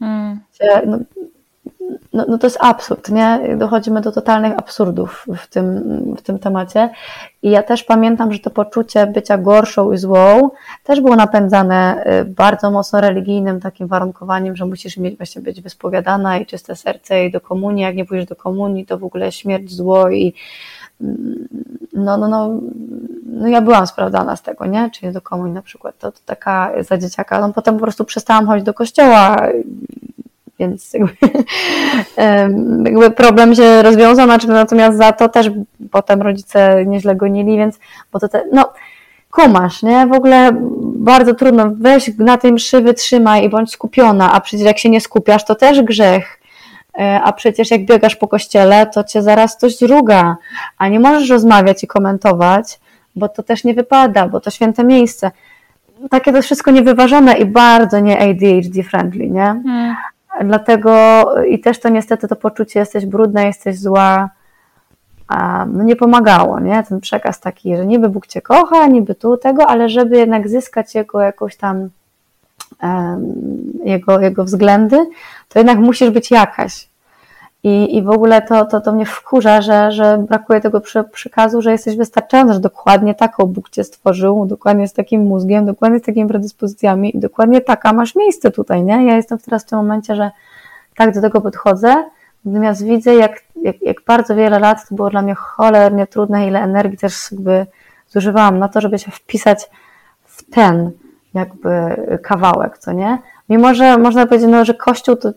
Mm. 0.01 0.39
No, 0.85 0.97
no, 2.13 2.25
no 2.27 2.37
to 2.37 2.47
jest 2.47 2.57
absurd, 2.61 3.09
nie? 3.09 3.55
Dochodzimy 3.57 4.01
do 4.01 4.11
totalnych 4.11 4.57
absurdów 4.57 5.25
w 5.37 5.47
tym, 5.47 5.65
w 6.17 6.21
tym 6.21 6.39
temacie. 6.39 6.89
I 7.43 7.49
ja 7.49 7.63
też 7.63 7.83
pamiętam, 7.83 8.33
że 8.33 8.39
to 8.39 8.49
poczucie 8.49 9.07
bycia 9.07 9.37
gorszą 9.37 9.91
i 9.91 9.97
złą 9.97 10.49
też 10.83 11.01
było 11.01 11.15
napędzane 11.15 12.03
y, 12.21 12.25
bardzo 12.25 12.71
mocno 12.71 13.01
religijnym 13.01 13.59
takim 13.59 13.87
warunkowaniem, 13.87 14.55
że 14.55 14.65
musisz 14.65 14.97
mieć 14.97 15.17
właśnie 15.17 15.41
być 15.41 15.61
wyspowiadana 15.61 16.37
i 16.37 16.45
czyste 16.45 16.75
serce 16.75 17.25
i 17.25 17.31
do 17.31 17.41
komunii. 17.41 17.83
Jak 17.83 17.95
nie 17.95 18.05
pójdziesz 18.05 18.25
do 18.25 18.35
komunii, 18.35 18.85
to 18.85 18.97
w 18.97 19.03
ogóle 19.03 19.31
śmierć, 19.31 19.71
zło 19.71 20.09
i 20.09 20.33
mm, 21.01 21.47
no, 21.93 22.17
no, 22.17 22.27
no, 22.27 22.59
no 23.25 23.47
ja 23.47 23.61
byłam 23.61 23.87
sprawdzana 23.87 24.35
z 24.35 24.41
tego, 24.41 24.65
nie? 24.65 24.89
Czyli 24.91 25.11
do 25.13 25.21
komunii 25.21 25.53
na 25.53 25.61
przykład. 25.61 25.97
To, 25.97 26.11
to 26.11 26.19
taka 26.25 26.71
za 26.79 26.97
dzieciaka. 26.97 27.41
No 27.41 27.53
potem 27.53 27.75
po 27.75 27.81
prostu 27.81 28.05
przestałam 28.05 28.47
chodzić 28.47 28.65
do 28.65 28.73
kościoła 28.73 29.37
więc 30.63 30.93
jakby, 30.93 31.13
jakby 32.89 33.11
problem 33.11 33.55
się 33.55 33.81
rozwiązał, 33.81 34.25
znaczy 34.25 34.47
natomiast 34.47 34.97
za 34.97 35.11
to 35.11 35.29
też 35.29 35.51
potem 35.91 36.21
rodzice 36.21 36.85
nieźle 36.85 37.15
gonili, 37.15 37.57
więc 37.57 37.79
bo 38.11 38.19
to 38.19 38.27
te, 38.27 38.43
no 38.51 38.73
kumasz, 39.31 39.83
nie? 39.83 40.07
W 40.07 40.13
ogóle 40.13 40.51
bardzo 40.95 41.33
trudno, 41.33 41.71
weź 41.75 42.17
na 42.17 42.37
tej 42.37 42.51
mszy 42.51 42.81
wytrzymaj 42.81 43.45
i 43.45 43.49
bądź 43.49 43.71
skupiona, 43.71 44.33
a 44.33 44.41
przecież 44.41 44.65
jak 44.65 44.79
się 44.79 44.89
nie 44.89 45.01
skupiasz, 45.01 45.45
to 45.45 45.55
też 45.55 45.81
grzech, 45.81 46.39
e, 46.99 47.21
a 47.23 47.33
przecież 47.33 47.71
jak 47.71 47.85
biegasz 47.85 48.15
po 48.15 48.27
kościele, 48.27 48.87
to 48.93 49.03
cię 49.03 49.21
zaraz 49.21 49.57
coś 49.57 49.77
zruga, 49.77 50.37
a 50.77 50.87
nie 50.87 50.99
możesz 50.99 51.29
rozmawiać 51.29 51.83
i 51.83 51.87
komentować, 51.87 52.79
bo 53.15 53.29
to 53.29 53.43
też 53.43 53.63
nie 53.63 53.73
wypada, 53.73 54.27
bo 54.27 54.39
to 54.39 54.49
święte 54.49 54.83
miejsce. 54.83 55.31
Takie 56.09 56.33
to 56.33 56.41
wszystko 56.41 56.71
niewyważone 56.71 57.37
i 57.37 57.45
bardzo 57.45 57.99
nie 57.99 58.19
ADHD 58.19 58.83
friendly, 58.83 59.29
nie? 59.29 59.45
Hmm. 59.65 59.95
Dlatego 60.41 61.25
i 61.43 61.59
też 61.59 61.79
to 61.79 61.89
niestety 61.89 62.27
to 62.27 62.35
poczucie 62.35 62.79
jesteś 62.79 63.05
brudna, 63.05 63.43
jesteś 63.43 63.79
zła, 63.79 64.29
no 65.67 65.83
nie 65.83 65.95
pomagało, 65.95 66.59
nie? 66.59 66.83
Ten 66.83 66.99
przekaz 66.99 67.39
taki, 67.39 67.77
że 67.77 67.85
niby 67.85 68.09
Bóg 68.09 68.27
cię 68.27 68.41
kocha, 68.41 68.87
niby 68.87 69.15
tu 69.15 69.37
tego, 69.37 69.67
ale 69.67 69.89
żeby 69.89 70.17
jednak 70.17 70.49
zyskać 70.49 70.95
jego 70.95 71.21
jakąś 71.21 71.55
tam 71.57 71.89
jego, 73.83 74.19
jego 74.19 74.43
względy, 74.43 74.97
to 75.49 75.59
jednak 75.59 75.79
musisz 75.79 76.09
być 76.09 76.31
jakaś. 76.31 76.89
I, 77.63 77.97
I 77.97 78.03
w 78.03 78.09
ogóle 78.09 78.41
to, 78.41 78.65
to, 78.65 78.81
to 78.81 78.91
mnie 78.91 79.05
wkurza, 79.05 79.61
że, 79.61 79.91
że 79.91 80.17
brakuje 80.17 80.61
tego 80.61 80.81
przekazu, 81.11 81.61
że 81.61 81.71
jesteś 81.71 81.97
wystarczający, 81.97 82.53
że 82.53 82.59
dokładnie 82.59 83.15
taką 83.15 83.45
Bóg 83.45 83.69
cię 83.69 83.83
stworzył, 83.83 84.45
dokładnie 84.45 84.87
z 84.87 84.93
takim 84.93 85.21
mózgiem, 85.21 85.65
dokładnie 85.65 85.99
z 85.99 86.01
takimi 86.01 86.29
predyspozycjami 86.29 87.17
i 87.17 87.19
dokładnie 87.19 87.61
taka 87.61 87.93
masz 87.93 88.15
miejsce 88.15 88.51
tutaj, 88.51 88.83
nie? 88.83 89.05
Ja 89.05 89.15
jestem 89.15 89.37
teraz 89.37 89.63
w 89.63 89.69
tym 89.69 89.77
momencie, 89.77 90.15
że 90.15 90.31
tak 90.95 91.13
do 91.13 91.21
tego 91.21 91.41
podchodzę, 91.41 92.03
natomiast 92.45 92.85
widzę, 92.85 93.15
jak, 93.15 93.43
jak, 93.61 93.81
jak 93.81 93.97
bardzo 94.07 94.35
wiele 94.35 94.59
lat 94.59 94.89
to 94.89 94.95
było 94.95 95.09
dla 95.09 95.21
mnie 95.21 95.35
cholernie 95.35 96.07
trudne, 96.07 96.47
ile 96.47 96.61
energii 96.61 96.97
też 96.97 97.31
jakby 97.31 97.65
zużywałam 98.09 98.59
na 98.59 98.67
to, 98.67 98.81
żeby 98.81 98.99
się 98.99 99.11
wpisać 99.11 99.69
w 100.25 100.49
ten 100.49 100.91
jakby 101.33 101.69
kawałek, 102.23 102.77
co 102.77 102.91
nie? 102.91 103.17
Mimo, 103.49 103.73
że 103.73 103.97
można 103.97 104.25
powiedzieć, 104.25 104.49
no, 104.51 104.65
że 104.65 104.73
Kościół 104.73 105.15
to 105.15 105.31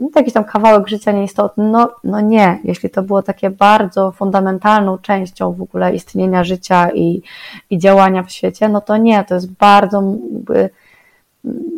no, 0.00 0.08
jakiś 0.16 0.34
tam 0.34 0.44
kawałek 0.44 0.88
życia 0.88 1.12
nieistotny. 1.12 1.64
No, 1.64 1.90
no 2.04 2.20
nie, 2.20 2.58
jeśli 2.64 2.90
to 2.90 3.02
było 3.02 3.22
takie 3.22 3.50
bardzo 3.50 4.12
fundamentalną 4.12 4.98
częścią 4.98 5.52
w 5.52 5.62
ogóle 5.62 5.94
istnienia 5.94 6.44
życia 6.44 6.90
i, 6.90 7.22
i 7.70 7.78
działania 7.78 8.22
w 8.22 8.30
świecie, 8.30 8.68
no 8.68 8.80
to 8.80 8.96
nie, 8.96 9.24
to 9.24 9.34
jest 9.34 9.52
bardzo 9.52 10.02
jakby, 10.32 10.70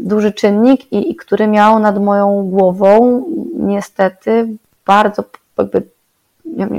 duży 0.04 0.32
czynnik 0.32 0.92
i, 0.92 1.11
i 1.11 1.16
który 1.16 1.46
miał 1.46 1.78
nad 1.78 2.02
moją 2.02 2.50
głową 2.50 3.23
niestety 3.54 4.49
bardzo 4.87 5.25
jakby 5.56 5.82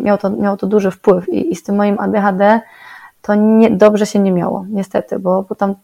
miał 0.01 0.17
to, 0.17 0.29
miało 0.29 0.57
to 0.57 0.67
duży 0.67 0.91
wpływ 0.91 1.29
i, 1.29 1.51
i 1.51 1.55
z 1.55 1.63
tym 1.63 1.75
moim 1.75 1.99
ADHD 1.99 2.61
to 3.21 3.35
nie, 3.35 3.69
dobrze 3.69 4.05
się 4.05 4.19
nie 4.19 4.31
miało, 4.31 4.65
niestety, 4.69 5.19
bo, 5.19 5.43
bo 5.49 5.55
tam 5.55 5.75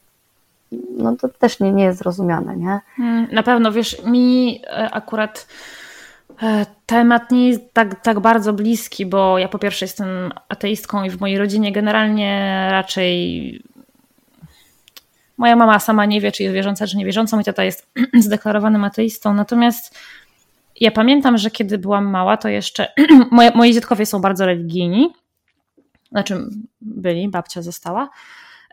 no 0.98 1.16
to 1.16 1.30
też 1.30 1.60
nie, 1.60 1.72
nie 1.72 1.84
jest 1.84 2.00
zrozumiane, 2.00 2.58
nie? 2.58 2.80
Mm, 3.00 3.28
na 3.32 3.44
pewno, 3.44 3.72
wiesz, 3.72 4.06
mi 4.06 4.62
e, 4.64 4.90
akurat 4.92 5.48
e, 6.44 6.66
temat 6.86 7.32
nie 7.32 7.48
jest 7.48 7.74
tak, 7.74 8.02
tak 8.02 8.20
bardzo 8.20 8.54
bliski, 8.54 9.06
bo 9.06 9.38
ja 9.38 9.48
po 9.48 9.60
pierwsze 9.60 9.86
jestem 9.86 10.08
ateistką 10.50 11.04
i 11.04 11.10
w 11.10 11.20
mojej 11.20 11.38
rodzinie 11.38 11.72
generalnie 11.72 12.68
raczej 12.72 13.64
moja 15.38 15.56
mama 15.56 15.80
sama 15.80 16.06
nie 16.06 16.22
wie, 16.22 16.32
czy 16.32 16.44
jest 16.44 16.56
wierząca, 16.56 16.88
czy 16.88 16.98
niewierząca, 16.98 17.38
mój 17.38 17.44
tata 17.44 17.64
jest 17.64 17.92
zdeklarowanym 18.26 18.84
ateistą, 18.84 19.34
natomiast 19.34 20.00
ja 20.80 20.92
pamiętam, 20.92 21.38
że 21.38 21.52
kiedy 21.52 21.78
byłam 21.78 22.06
mała, 22.06 22.38
to 22.38 22.50
jeszcze 22.50 22.88
moje, 23.32 23.52
moi 23.56 23.74
dziadkowie 23.74 24.06
są 24.06 24.22
bardzo 24.22 24.46
religijni, 24.46 25.14
znaczy 26.12 26.38
byli, 26.82 27.30
babcia 27.30 27.62
została 27.62 28.10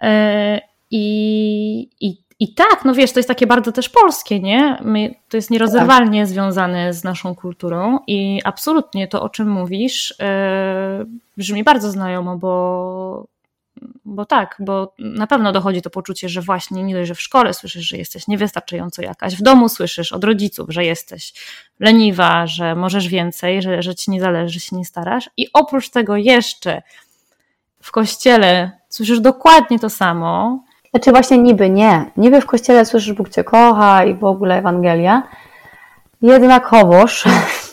e, 0.02 0.61
i, 0.91 1.89
i, 2.01 2.17
I 2.41 2.55
tak, 2.55 2.85
no 2.85 2.95
wiesz, 2.95 3.13
to 3.13 3.19
jest 3.19 3.29
takie 3.29 3.47
bardzo 3.47 3.73
też 3.73 3.89
polskie, 3.89 4.41
nie? 4.41 4.79
My, 4.83 5.15
to 5.29 5.37
jest 5.37 5.51
nierozerwalnie 5.51 6.23
tak. 6.23 6.29
związane 6.29 6.95
z 6.95 7.05
naszą 7.05 7.35
kulturą 7.35 7.99
i 8.07 8.41
absolutnie 8.45 9.09
to, 9.09 9.23
o 9.23 9.29
czym 9.29 9.49
mówisz, 9.49 10.15
yy, 10.19 11.07
brzmi 11.37 11.65
bardzo 11.65 11.91
znajomo, 11.91 12.37
bo, 12.37 13.27
bo 14.05 14.25
tak, 14.25 14.57
bo 14.59 14.95
na 14.99 15.27
pewno 15.27 15.53
dochodzi 15.53 15.83
to 15.83 15.91
poczucie, 15.91 16.29
że 16.29 16.43
właśnie 16.43 16.83
nie 16.83 16.95
dość, 16.95 17.09
że 17.09 17.15
w 17.15 17.21
szkole 17.21 17.55
słyszysz, 17.55 17.89
że 17.89 17.97
jesteś 17.97 18.29
niewystarczająco 18.29 19.03
jakaś, 19.03 19.37
w 19.37 19.43
domu 19.43 19.69
słyszysz 19.69 20.13
od 20.13 20.25
rodziców, 20.25 20.71
że 20.71 20.85
jesteś 20.85 21.33
leniwa, 21.81 22.47
że 22.47 22.75
możesz 22.75 23.09
więcej, 23.09 23.63
że, 23.63 23.83
że 23.83 23.95
ci 23.95 24.11
nie 24.11 24.21
zależy, 24.21 24.55
że 24.55 24.61
się 24.61 24.77
nie 24.77 24.85
starasz 24.85 25.31
i 25.37 25.47
oprócz 25.53 25.91
tego 25.91 26.17
jeszcze 26.17 26.83
w 27.83 27.91
kościele 27.91 28.71
słyszysz 28.89 29.21
dokładnie 29.21 29.79
to 29.79 29.91
samo. 29.91 30.63
Znaczy 30.91 31.11
właśnie 31.11 31.39
niby 31.39 31.71
nie. 31.71 32.11
Niby 32.17 32.41
w 32.41 32.47
kościele 32.47 32.85
słyszysz 32.85 33.13
Bóg 33.13 33.29
Cię 33.29 33.45
kocha 33.45 34.05
i 34.05 34.15
w 34.15 34.25
ogóle 34.25 34.59
Ewangelia. 34.59 35.23
Jednakowoż 36.23 37.25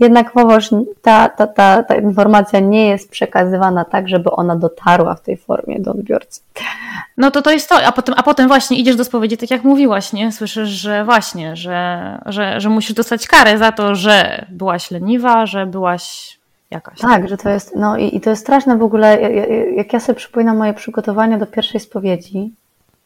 Jednakowoż 0.00 0.70
ta, 1.02 1.28
ta, 1.28 1.46
ta, 1.46 1.82
ta 1.82 1.94
informacja 1.94 2.60
nie 2.60 2.86
jest 2.88 3.10
przekazywana 3.10 3.84
tak, 3.84 4.08
żeby 4.08 4.30
ona 4.30 4.56
dotarła 4.56 5.14
w 5.14 5.20
tej 5.20 5.36
formie 5.36 5.80
do 5.80 5.90
odbiorcy. 5.90 6.40
No 7.16 7.30
to 7.30 7.42
to 7.42 7.50
jest 7.50 7.68
to, 7.68 7.84
a 7.86 7.92
potem, 7.92 8.14
a 8.18 8.22
potem 8.22 8.48
właśnie 8.48 8.78
idziesz 8.78 8.96
do 8.96 9.04
spowiedzi, 9.04 9.36
tak 9.36 9.50
jak 9.50 9.64
mówiłaś, 9.64 10.12
nie? 10.12 10.32
Słyszysz, 10.32 10.68
że 10.68 11.04
właśnie, 11.04 11.56
że, 11.56 12.18
że, 12.26 12.60
że 12.60 12.68
musisz 12.68 12.94
dostać 12.94 13.26
karę 13.26 13.58
za 13.58 13.72
to, 13.72 13.94
że 13.94 14.46
byłaś 14.50 14.90
leniwa, 14.90 15.46
że 15.46 15.66
byłaś 15.66 16.33
jakaś. 16.74 16.98
Tak, 16.98 17.28
że 17.28 17.36
to 17.36 17.50
jest, 17.50 17.76
no 17.76 17.96
i, 17.96 18.16
i 18.16 18.20
to 18.20 18.30
jest 18.30 18.42
straszne 18.42 18.78
w 18.78 18.82
ogóle, 18.82 19.20
jak 19.76 19.92
ja 19.92 20.00
sobie 20.00 20.16
przypominam 20.16 20.56
moje 20.56 20.74
przygotowania 20.74 21.38
do 21.38 21.46
pierwszej 21.46 21.80
spowiedzi, 21.80 22.52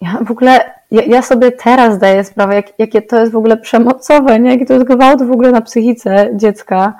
ja 0.01 0.19
w 0.25 0.31
ogóle, 0.31 0.71
ja, 0.91 1.03
ja, 1.03 1.23
sobie 1.23 1.53
teraz 1.53 1.95
zdaję 1.95 2.25
sprawę, 2.25 2.55
jak, 2.55 2.79
jakie 2.79 3.03
to 3.03 3.21
jest 3.21 3.33
w 3.33 3.37
ogóle 3.37 3.57
przemocowe, 3.57 4.41
nie? 4.41 4.51
Jaki 4.51 4.67
to 4.67 4.75
jest 4.75 4.87
gwałt 4.87 5.23
w 5.23 5.33
ogóle 5.33 5.53
na 5.53 5.61
psychice 5.61 6.31
dziecka, 6.35 6.95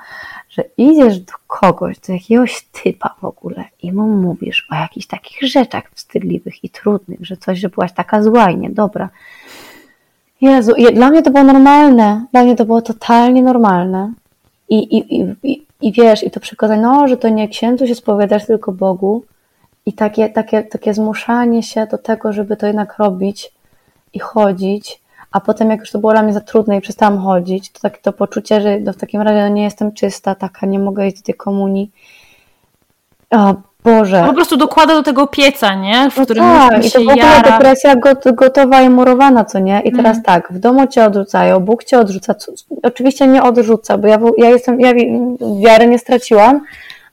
że 0.49 0.63
idziesz 0.77 1.19
do 1.19 1.33
kogoś, 1.47 1.99
do 1.99 2.13
jakiegoś 2.13 2.61
typa 2.83 3.15
w 3.21 3.25
ogóle 3.25 3.63
i 3.83 3.91
mu 3.91 4.07
mówisz 4.07 4.67
o 4.71 4.75
jakichś 4.75 5.07
takich 5.07 5.49
rzeczach 5.49 5.83
wstydliwych 5.95 6.63
i 6.63 6.69
trudnych, 6.69 7.19
że 7.21 7.37
coś, 7.37 7.59
że 7.59 7.69
byłaś 7.69 7.93
taka 7.93 8.23
zła 8.23 8.49
i 8.49 8.57
niedobra. 8.57 9.09
Jezu, 10.41 10.71
dla 10.93 11.09
mnie 11.09 11.21
to 11.21 11.31
było 11.31 11.43
normalne, 11.43 12.25
dla 12.31 12.43
mnie 12.43 12.55
to 12.55 12.65
było 12.65 12.81
totalnie 12.81 13.43
normalne. 13.43 14.13
I, 14.69 14.97
i, 14.97 15.21
i, 15.43 15.65
i, 15.81 15.91
wiesz, 15.91 16.23
i 16.23 16.31
to 16.31 16.39
przekazać, 16.39 16.79
no, 16.81 17.07
że 17.07 17.17
to 17.17 17.29
nie 17.29 17.47
księdzu 17.47 17.87
się 17.87 17.95
spowiadasz, 17.95 18.45
tylko 18.45 18.71
Bogu, 18.71 19.23
i 19.85 19.93
takie, 19.93 20.29
takie, 20.29 20.63
takie 20.63 20.93
zmuszanie 20.93 21.63
się 21.63 21.87
do 21.87 21.97
tego, 21.97 22.33
żeby 22.33 22.57
to 22.57 22.67
jednak 22.67 22.97
robić 22.97 23.51
i 24.13 24.19
chodzić, 24.19 25.01
a 25.31 25.39
potem 25.39 25.69
jak 25.69 25.79
już 25.79 25.91
to 25.91 25.99
było 25.99 26.11
dla 26.11 26.23
mnie 26.23 26.33
za 26.33 26.41
trudne 26.41 26.77
i 26.77 26.81
przestałam 26.81 27.19
chodzić, 27.19 27.71
to 27.71 27.79
takie 27.79 28.01
to 28.01 28.13
poczucie, 28.13 28.61
że 28.61 28.79
no 28.79 28.93
w 28.93 28.97
takim 28.97 29.21
razie 29.21 29.41
no 29.41 29.47
nie 29.47 29.63
jestem 29.63 29.91
czysta, 29.91 30.35
taka, 30.35 30.67
nie 30.67 30.79
mogę 30.79 31.07
iść 31.07 31.17
do 31.17 31.23
tej 31.23 31.35
komunii. 31.35 31.91
O 33.31 33.55
Boże. 33.83 34.23
Po 34.27 34.33
prostu 34.33 34.57
dokłada 34.57 34.93
do 34.93 35.03
tego 35.03 35.27
pieca, 35.27 35.75
nie? 35.75 36.09
W 36.11 36.17
no 36.17 36.23
którym 36.23 36.43
tak, 36.43 36.85
i 36.85 36.91
to 36.91 36.99
w 36.99 37.01
ogóle 37.01 37.17
jara. 37.17 37.51
depresja 37.51 37.95
gotowa 38.33 38.81
i 38.81 38.89
murowana, 38.89 39.45
co 39.45 39.59
nie? 39.59 39.81
I 39.81 39.91
teraz 39.91 40.13
mm. 40.17 40.23
tak, 40.23 40.53
w 40.53 40.59
domu 40.59 40.87
cię 40.87 41.05
odrzucają, 41.05 41.59
Bóg 41.59 41.83
cię 41.83 41.99
odrzuca. 41.99 42.35
Oczywiście 42.83 43.27
nie 43.27 43.43
odrzuca, 43.43 43.97
bo 43.97 44.07
ja, 44.07 44.19
ja 44.37 44.49
jestem, 44.49 44.81
ja 44.81 44.93
wiary 45.61 45.87
nie 45.87 45.99
straciłam, 45.99 46.61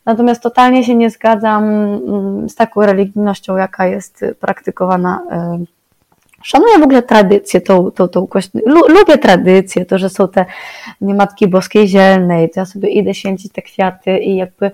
Natomiast 0.07 0.43
totalnie 0.43 0.85
się 0.85 0.95
nie 0.95 1.11
zgadzam 1.11 1.65
mm, 1.65 2.49
z 2.49 2.55
taką 2.55 2.81
religijnością, 2.81 3.57
jaka 3.57 3.87
jest 3.87 4.25
praktykowana. 4.41 5.23
E, 5.31 5.65
szanuję 6.43 6.79
w 6.79 6.83
ogóle 6.83 7.03
tradycję, 7.03 7.61
tą, 7.61 7.91
tą, 7.91 8.09
tą 8.09 8.29
lubię 8.89 9.19
tradycję, 9.19 9.87
to, 9.87 9.99
że 9.99 10.11
są 10.11 10.29
te 10.29 10.45
nie 11.01 11.15
Matki 11.15 11.49
Boskiej 11.49 11.89
Zielnej, 11.89 12.51
to 12.51 12.61
ja 12.61 12.67
sobie 12.67 12.89
idę 12.89 13.15
święcić 13.15 13.53
te 13.53 13.63
kwiaty 13.63 14.19
i 14.19 14.37
jakby 14.37 14.71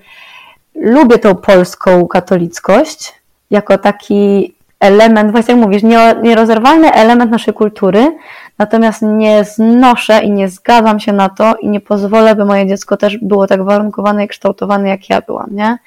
lubię 0.75 1.19
tą 1.19 1.35
polską 1.35 2.07
katolickość 2.07 3.15
jako 3.51 3.79
taki 3.79 4.55
element, 4.81 5.33
właśnie 5.33 5.55
jak 5.55 5.65
mówisz, 5.65 5.83
nierozerwalny 6.23 6.93
element 6.93 7.31
naszej 7.31 7.55
kultury, 7.55 8.17
natomiast 8.59 9.03
nie 9.03 9.45
znoszę 9.45 10.21
i 10.23 10.31
nie 10.31 10.49
zgadzam 10.49 11.01
się 11.01 11.13
na 11.13 11.29
to 11.29 11.55
i 11.57 11.69
nie 11.69 11.81
pozwolę, 11.81 12.37
by 12.37 12.45
moje 12.45 12.67
dziecko 12.67 12.97
też 12.97 13.19
było 13.19 13.47
tak 13.47 13.65
warunkowane 13.65 14.25
i 14.25 14.29
kształtowane, 14.29 14.89
jak 14.89 15.11
ja 15.11 15.21
byłam, 15.21 15.49
nie? 15.51 15.79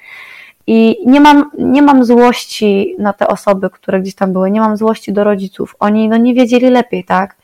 I 0.66 0.96
nie 1.06 1.20
mam, 1.20 1.50
nie 1.58 1.82
mam 1.82 2.04
złości 2.04 2.96
na 2.98 3.12
te 3.12 3.28
osoby, 3.28 3.70
które 3.70 4.00
gdzieś 4.00 4.14
tam 4.14 4.32
były, 4.32 4.50
nie 4.50 4.60
mam 4.60 4.76
złości 4.76 5.12
do 5.12 5.24
rodziców. 5.24 5.76
Oni 5.80 6.08
no, 6.08 6.16
nie 6.16 6.34
wiedzieli 6.34 6.70
lepiej, 6.70 7.04
tak? 7.04 7.36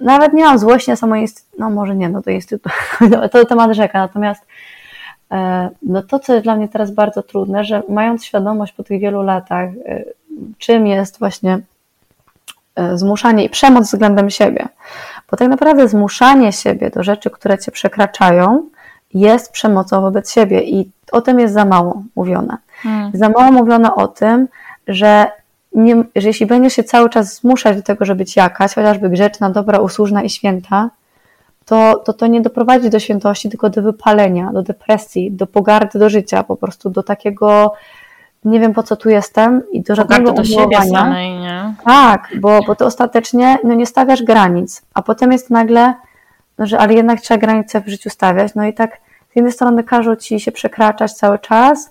Nawet 0.00 0.32
nie 0.32 0.44
mam 0.44 0.58
złości 0.58 0.90
na 0.90 0.96
samo 0.96 1.16
instytut, 1.16 1.58
no 1.58 1.70
może 1.70 1.96
nie, 1.96 2.08
no 2.08 2.22
to 2.22 2.30
instytut, 2.30 2.72
to 3.32 3.44
temat 3.44 3.72
rzeka, 3.72 3.98
natomiast 3.98 4.42
E, 5.32 5.70
no 5.82 6.02
to, 6.02 6.18
co 6.18 6.32
jest 6.32 6.44
dla 6.44 6.56
mnie 6.56 6.68
teraz 6.68 6.90
bardzo 6.90 7.22
trudne, 7.22 7.64
że 7.64 7.82
mając 7.88 8.24
świadomość 8.24 8.72
po 8.72 8.82
tych 8.82 9.00
wielu 9.00 9.22
latach, 9.22 9.70
e, 9.86 10.04
czym 10.58 10.86
jest 10.86 11.18
właśnie 11.18 11.58
e, 12.76 12.98
zmuszanie 12.98 13.44
i 13.44 13.50
przemoc 13.50 13.84
względem 13.84 14.30
siebie, 14.30 14.68
bo 15.30 15.36
tak 15.36 15.48
naprawdę 15.48 15.88
zmuszanie 15.88 16.52
siebie 16.52 16.90
do 16.90 17.02
rzeczy, 17.02 17.30
które 17.30 17.58
cię 17.58 17.72
przekraczają, 17.72 18.68
jest 19.14 19.52
przemocą 19.52 20.00
wobec 20.00 20.32
siebie 20.32 20.62
i 20.62 20.90
o 21.12 21.20
tym 21.20 21.40
jest 21.40 21.54
za 21.54 21.64
mało 21.64 22.02
mówione. 22.16 22.56
Hmm. 22.82 23.10
Za 23.14 23.28
mało 23.28 23.52
mówione 23.52 23.94
o 23.94 24.08
tym, 24.08 24.48
że, 24.88 25.26
nie, 25.76 26.04
że 26.16 26.28
jeśli 26.28 26.46
będziesz 26.46 26.72
się 26.72 26.84
cały 26.84 27.10
czas 27.10 27.34
zmuszać 27.34 27.76
do 27.76 27.82
tego, 27.82 28.04
żeby 28.04 28.18
być 28.18 28.36
jakaś, 28.36 28.74
chociażby 28.74 29.10
grzeczna, 29.10 29.50
dobra, 29.50 29.78
usłużna 29.78 30.22
i 30.22 30.30
święta, 30.30 30.90
to, 31.64 31.96
to 31.96 32.12
to 32.12 32.26
nie 32.26 32.40
doprowadzi 32.40 32.90
do 32.90 32.98
świętości, 32.98 33.48
tylko 33.48 33.70
do 33.70 33.82
wypalenia, 33.82 34.52
do 34.52 34.62
depresji, 34.62 35.32
do 35.32 35.46
pogardy 35.46 35.98
do 35.98 36.10
życia, 36.10 36.42
po 36.42 36.56
prostu 36.56 36.90
do 36.90 37.02
takiego 37.02 37.72
nie 38.44 38.60
wiem 38.60 38.72
po 38.72 38.82
co 38.82 38.96
tu 38.96 39.08
jestem 39.08 39.62
i 39.72 39.82
do 39.82 39.94
żadnego 39.94 40.32
do 40.32 40.44
siebie 40.44 40.82
samej, 40.90 41.38
nie? 41.38 41.74
Tak, 41.84 42.28
bo, 42.40 42.60
bo 42.66 42.74
to 42.74 42.86
ostatecznie 42.86 43.58
no 43.64 43.74
nie 43.74 43.86
stawiasz 43.86 44.22
granic, 44.22 44.82
a 44.94 45.02
potem 45.02 45.32
jest 45.32 45.50
nagle, 45.50 45.94
no, 46.58 46.66
że 46.66 46.78
ale 46.78 46.94
jednak 46.94 47.20
trzeba 47.20 47.38
granice 47.38 47.80
w 47.80 47.88
życiu 47.88 48.10
stawiać, 48.10 48.54
no 48.54 48.64
i 48.66 48.74
tak 48.74 49.00
z 49.32 49.36
jednej 49.36 49.52
strony 49.52 49.84
każą 49.84 50.16
ci 50.16 50.40
się 50.40 50.52
przekraczać 50.52 51.12
cały 51.12 51.38
czas, 51.38 51.90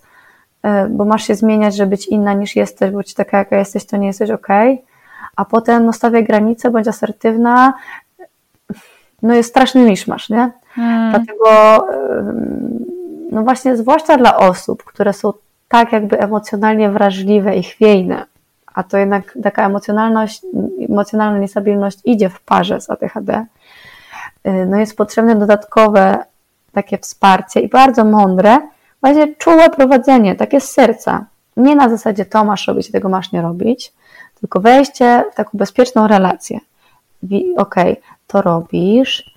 bo 0.90 1.06
masz 1.06 1.28
się 1.28 1.36
zmieniać, 1.36 1.76
żeby 1.76 1.90
być 1.90 2.08
inna 2.08 2.34
niż 2.34 2.56
jesteś, 2.56 2.92
bo 2.92 3.04
ci 3.04 3.16
taka 3.16 3.38
jaka 3.38 3.58
jesteś, 3.58 3.86
to 3.86 3.98
nie 3.98 4.08
jesteś 4.08 4.30
ok, 4.30 4.48
a 5.36 5.46
potem 5.46 5.86
no 5.86 5.94
stawiaj 5.94 6.24
granice, 6.24 6.72
bądź 6.72 6.88
asertywna, 6.88 7.74
no 9.22 9.34
jest 9.34 9.50
straszny 9.50 9.86
miszmasz, 9.86 10.30
nie? 10.30 10.52
Hmm. 10.70 11.12
Dlatego 11.12 11.48
no 13.32 13.44
właśnie 13.44 13.78
zwłaszcza 13.78 14.18
dla 14.18 14.38
osób, 14.38 14.84
które 14.84 15.14
są 15.14 15.34
tak 15.68 15.92
jakby 15.92 16.20
emocjonalnie 16.20 16.90
wrażliwe 16.90 17.56
i 17.56 17.64
chwiejne, 17.64 18.26
a 18.74 18.84
to 18.84 18.98
jednak 18.98 19.38
taka 19.44 19.66
emocjonalność, 19.66 20.42
emocjonalna 20.90 21.40
niestabilność 21.40 22.00
idzie 22.06 22.30
w 22.30 22.42
parze 22.42 22.82
z 22.82 22.90
ADHD, 22.90 23.46
y, 24.48 24.66
no 24.66 24.78
jest 24.78 24.98
potrzebne 24.98 25.36
dodatkowe 25.36 26.18
takie 26.72 26.98
wsparcie 26.98 27.60
i 27.60 27.70
bardzo 27.70 28.06
mądre, 28.06 28.58
właśnie 29.02 29.36
czułe 29.36 29.70
prowadzenie, 29.70 30.36
takie 30.36 30.62
z 30.62 30.72
serca. 30.72 31.26
Nie 31.58 31.76
na 31.76 31.90
zasadzie 31.90 32.26
to 32.26 32.46
masz 32.46 32.68
robić, 32.68 32.92
tego 32.92 33.10
masz 33.10 33.32
nie 33.32 33.42
robić, 33.42 33.94
tylko 34.40 34.60
wejście 34.60 35.24
w 35.32 35.36
taką 35.36 35.50
bezpieczną 35.54 36.08
relację. 36.08 36.60
Okej, 37.24 37.56
okay, 37.58 37.96
to 38.28 38.42
robisz, 38.42 39.36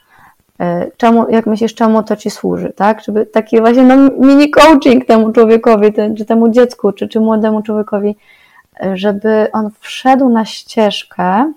e, 0.61 0.91
czemu, 0.97 1.31
jak 1.31 1.47
myślisz, 1.47 1.75
czemu 1.75 2.03
to 2.03 2.17
ci 2.17 2.31
służy, 2.31 2.73
tak? 2.77 3.05
Żeby 3.05 3.27
taki 3.27 3.61
właśnie 3.61 3.83
no, 3.83 3.97
mini 4.27 4.51
coaching 4.51 5.05
temu 5.05 5.33
człowiekowi, 5.33 5.93
czy 6.19 6.25
temu 6.25 6.49
dziecku, 6.49 6.93
czy, 6.93 7.09
czy 7.09 7.21
młodemu 7.21 7.63
człowiekowi, 7.63 8.17
e, 8.81 8.97
żeby 8.97 9.49
on 9.53 9.71
wszedł 9.81 10.29
na 10.29 10.45
ścieżkę, 10.45 11.53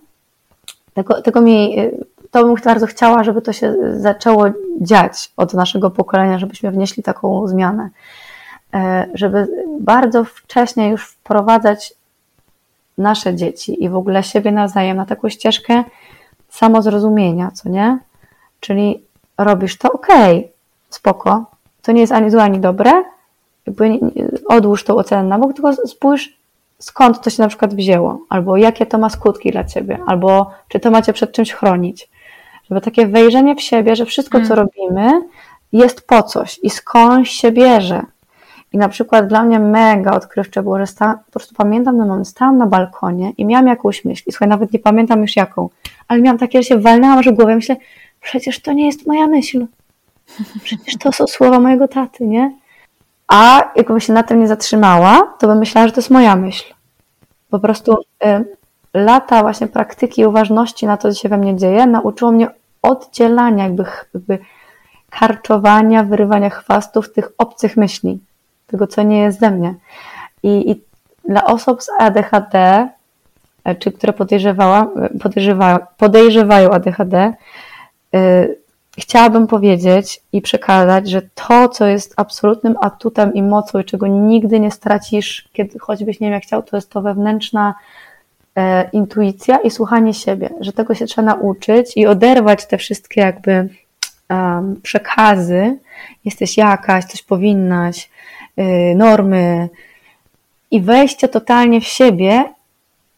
tego, 0.93 1.21
tego 1.21 1.41
mi, 1.41 1.79
e, 1.79 1.91
to 2.31 2.43
bym 2.43 2.55
bardzo 2.65 2.87
chciała, 2.87 3.23
żeby 3.23 3.41
to 3.41 3.53
się 3.53 3.75
zaczęło 3.93 4.45
dziać 4.81 5.31
od 5.37 5.53
naszego 5.53 5.91
pokolenia, 5.91 6.39
żebyśmy 6.39 6.71
wnieśli 6.71 7.03
taką 7.03 7.47
zmianę, 7.47 7.89
żeby 9.13 9.47
bardzo 9.79 10.23
wcześnie 10.23 10.89
już 10.89 11.07
wprowadzać 11.07 11.93
nasze 12.97 13.35
dzieci 13.35 13.83
i 13.83 13.89
w 13.89 13.95
ogóle 13.95 14.23
siebie 14.23 14.51
nawzajem 14.51 14.97
na 14.97 15.05
taką 15.05 15.29
ścieżkę, 15.29 15.83
samozrozumienia, 16.49 17.51
co 17.51 17.69
nie? 17.69 17.99
Czyli 18.59 19.03
robisz 19.37 19.77
to, 19.77 19.91
okej, 19.91 20.51
spoko, 20.89 21.45
to 21.81 21.91
nie 21.91 22.01
jest 22.01 22.13
ani 22.13 22.31
złe, 22.31 22.43
ani 22.43 22.59
dobre, 22.59 22.91
jakby 23.67 23.99
odłóż 24.45 24.83
tą 24.83 24.95
ocenę 24.95 25.23
na 25.23 25.39
bok, 25.39 25.53
tylko 25.53 25.73
spójrz, 25.73 26.37
skąd 26.79 27.21
to 27.21 27.29
się 27.29 27.43
na 27.43 27.49
przykład 27.49 27.73
wzięło, 27.73 28.19
albo 28.29 28.57
jakie 28.57 28.85
to 28.85 28.97
ma 28.97 29.09
skutki 29.09 29.51
dla 29.51 29.63
ciebie, 29.63 29.99
albo 30.07 30.51
czy 30.67 30.79
to 30.79 30.91
macie 30.91 31.13
przed 31.13 31.31
czymś 31.31 31.51
chronić. 31.51 32.09
Żeby 32.71 32.81
takie 32.81 33.07
wejrzenie 33.07 33.55
w 33.55 33.61
siebie, 33.61 33.95
że 33.95 34.05
wszystko, 34.05 34.41
co 34.41 34.47
hmm. 34.47 34.67
robimy, 34.67 35.21
jest 35.71 36.07
po 36.07 36.23
coś 36.23 36.59
i 36.63 36.69
skądś 36.69 37.31
się 37.31 37.51
bierze. 37.51 38.05
I 38.73 38.77
na 38.77 38.89
przykład 38.89 39.27
dla 39.27 39.43
mnie 39.43 39.59
mega 39.59 40.11
odkrywcze 40.11 40.63
było, 40.63 40.79
że 40.79 40.87
sta, 40.87 41.19
po 41.25 41.31
prostu 41.31 41.55
pamiętam 41.55 41.97
ten 41.97 42.07
moment, 42.07 42.27
stałam 42.27 42.57
na 42.57 42.67
balkonie 42.67 43.31
i 43.37 43.45
miałam 43.45 43.67
jakąś 43.67 44.05
myśl. 44.05 44.23
I 44.27 44.31
słuchaj, 44.31 44.47
nawet 44.47 44.73
nie 44.73 44.79
pamiętam 44.79 45.21
już 45.21 45.35
jaką, 45.35 45.69
ale 46.07 46.21
miałam 46.21 46.37
takie, 46.37 46.59
że 46.59 46.63
się 46.63 46.79
walnęłam 46.79 47.23
że 47.23 47.31
głowę. 47.31 47.55
Myślę, 47.55 47.75
przecież 48.21 48.61
to 48.61 48.73
nie 48.73 48.85
jest 48.85 49.07
moja 49.07 49.27
myśl. 49.27 49.65
Przecież 50.63 50.97
to 50.99 51.11
są 51.11 51.27
słowa 51.27 51.59
mojego 51.59 51.87
taty, 51.87 52.27
nie? 52.27 52.51
A 53.27 53.71
jakbym 53.75 53.99
się 53.99 54.13
na 54.13 54.23
tym 54.23 54.39
nie 54.39 54.47
zatrzymała, 54.47 55.33
to 55.39 55.47
bym 55.47 55.57
myślała, 55.57 55.87
że 55.87 55.93
to 55.93 55.99
jest 55.99 56.11
moja 56.11 56.35
myśl. 56.35 56.73
Po 57.49 57.59
prostu 57.59 57.97
y, 58.25 58.45
lata 58.93 59.41
właśnie 59.41 59.67
praktyki 59.67 60.21
i 60.21 60.25
uważności 60.25 60.85
na 60.85 60.97
to, 60.97 61.13
co 61.13 61.19
się 61.19 61.29
we 61.29 61.37
mnie 61.37 61.55
dzieje, 61.55 61.87
nauczyło 61.87 62.31
mnie 62.31 62.47
oddzielania, 62.81 63.63
jakby, 63.63 63.85
jakby 64.13 64.39
karczowania, 65.09 66.03
wyrywania 66.03 66.49
chwastów 66.49 67.13
tych 67.13 67.31
obcych 67.37 67.77
myśli 67.77 68.19
tego, 68.67 68.87
co 68.87 69.03
nie 69.03 69.19
jest 69.19 69.39
ze 69.39 69.51
mnie. 69.51 69.75
I, 70.43 70.71
i 70.71 70.81
dla 71.25 71.45
osób 71.45 71.83
z 71.83 71.89
ADHD, 71.99 72.87
e, 73.63 73.75
czy 73.75 73.91
które 73.91 74.13
podejrzewała, 74.13 74.87
podejrzewają, 75.97 76.71
ADHD, 76.71 77.33
yy, 78.13 78.61
chciałabym 78.97 79.47
powiedzieć 79.47 80.21
i 80.33 80.41
przekazać, 80.41 81.09
że 81.09 81.21
to, 81.35 81.69
co 81.69 81.87
jest 81.87 82.13
absolutnym 82.17 82.75
atutem 82.81 83.33
i 83.33 83.43
mocą 83.43 83.79
i 83.79 83.85
czego 83.85 84.07
nigdy 84.07 84.59
nie 84.59 84.71
stracisz, 84.71 85.49
kiedy 85.53 85.79
choćbyś 85.79 86.19
nie 86.19 86.29
miał 86.29 86.39
chciał, 86.39 86.63
to 86.63 86.77
jest 86.77 86.89
to 86.89 87.01
wewnętrzna 87.01 87.69
e, 87.69 87.75
intuicja 88.93 89.57
i 89.57 89.71
słuchanie 89.71 90.13
siebie, 90.13 90.49
że 90.59 90.73
tego 90.73 90.95
się 90.95 91.05
trzeba 91.05 91.25
nauczyć 91.25 91.97
i 91.97 92.07
oderwać 92.07 92.65
te 92.65 92.77
wszystkie 92.77 93.21
jakby 93.21 93.69
um, 94.29 94.81
przekazy, 94.83 95.77
jesteś 96.25 96.57
jakaś, 96.57 97.05
coś 97.05 97.23
powinnaś, 97.23 98.09
y, 98.59 98.95
normy. 98.95 99.69
I 100.71 100.81
wejście 100.81 101.27
totalnie 101.27 101.81
w 101.81 101.85
siebie 101.85 102.43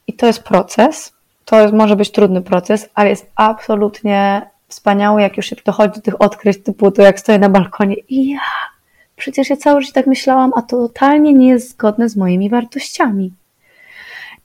i 0.07 0.13
to 0.13 0.27
jest 0.27 0.43
proces, 0.43 1.13
to 1.45 1.61
jest, 1.61 1.73
może 1.73 1.95
być 1.95 2.11
trudny 2.11 2.41
proces, 2.41 2.89
ale 2.95 3.09
jest 3.09 3.31
absolutnie 3.35 4.41
wspaniały, 4.67 5.21
jak 5.21 5.37
już 5.37 5.45
się 5.45 5.55
dochodzi 5.65 5.95
do 5.95 6.01
tych 6.01 6.21
odkryć, 6.21 6.63
typu 6.63 6.91
to 6.91 7.01
jak 7.01 7.19
stoję 7.19 7.39
na 7.39 7.49
balkonie. 7.49 7.95
I 8.09 8.29
ja, 8.29 8.39
przecież 9.15 9.49
ja 9.49 9.57
cały 9.57 9.81
życie 9.81 9.93
tak 9.93 10.07
myślałam, 10.07 10.51
a 10.55 10.61
to 10.61 10.87
totalnie 10.87 11.33
nie 11.33 11.49
jest 11.49 11.69
zgodne 11.69 12.09
z 12.09 12.15
moimi 12.15 12.49
wartościami. 12.49 13.31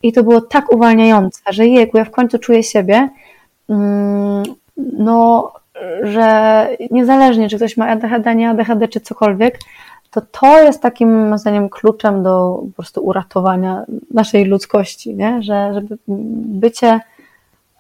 I 0.03 0.13
to 0.13 0.23
było 0.23 0.41
tak 0.41 0.73
uwalniające, 0.73 1.41
że 1.51 1.67
jejku, 1.67 1.99
ja 1.99 2.05
w 2.05 2.11
końcu 2.11 2.39
czuję 2.39 2.63
siebie, 2.63 3.09
mm, 3.69 4.43
no, 4.77 5.53
że 6.03 6.69
niezależnie, 6.91 7.49
czy 7.49 7.57
ktoś 7.57 7.77
ma 7.77 7.89
ADHD, 7.89 8.35
nie 8.35 8.51
ADHD, 8.51 8.89
czy 8.89 9.01
cokolwiek, 9.01 9.59
to 10.11 10.21
to 10.21 10.63
jest 10.63 10.83
takim, 10.83 11.29
moim 11.29 11.39
zdaniem, 11.39 11.69
kluczem 11.69 12.23
do 12.23 12.63
po 12.67 12.73
prostu 12.75 13.01
uratowania 13.01 13.85
naszej 14.15 14.45
ludzkości, 14.45 15.15
nie? 15.15 15.43
Że, 15.43 15.75
żeby 15.75 15.99
bycie 16.09 17.01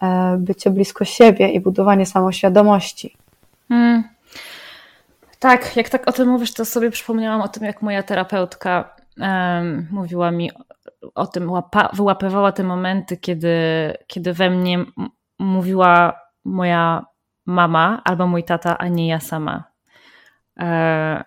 E, 0.03 0.37
bycie 0.39 0.71
blisko 0.71 1.05
siebie 1.05 1.49
i 1.49 1.61
budowanie 1.61 2.07
samoświadomości. 2.07 3.17
Hmm. 3.69 4.05
Tak, 5.39 5.77
jak 5.77 5.89
tak 5.89 6.09
o 6.09 6.13
tym 6.13 6.29
mówisz, 6.29 6.53
to 6.53 6.65
sobie 6.65 6.91
przypomniałam 6.91 7.41
o 7.41 7.49
tym, 7.49 7.65
jak 7.65 7.83
moja 7.83 8.03
terapeutka 8.03 8.95
um, 9.21 9.89
mówiła 9.91 10.31
mi 10.31 10.51
o 11.15 11.27
tym, 11.27 11.51
łapa, 11.51 11.91
wyłapywała 11.93 12.53
te 12.53 12.65
momenty, 12.65 13.17
kiedy, 13.17 13.57
kiedy 14.07 14.33
we 14.33 14.51
mnie 14.51 14.85
mówiła 15.39 16.21
moja 16.45 17.07
mama 17.47 18.03
albo 18.05 18.27
mój 18.27 18.45
tata, 18.45 18.79
a 18.79 18.89
nie 18.89 19.09
ja 19.09 19.21
sama. 19.21 19.65
E, 20.61 21.25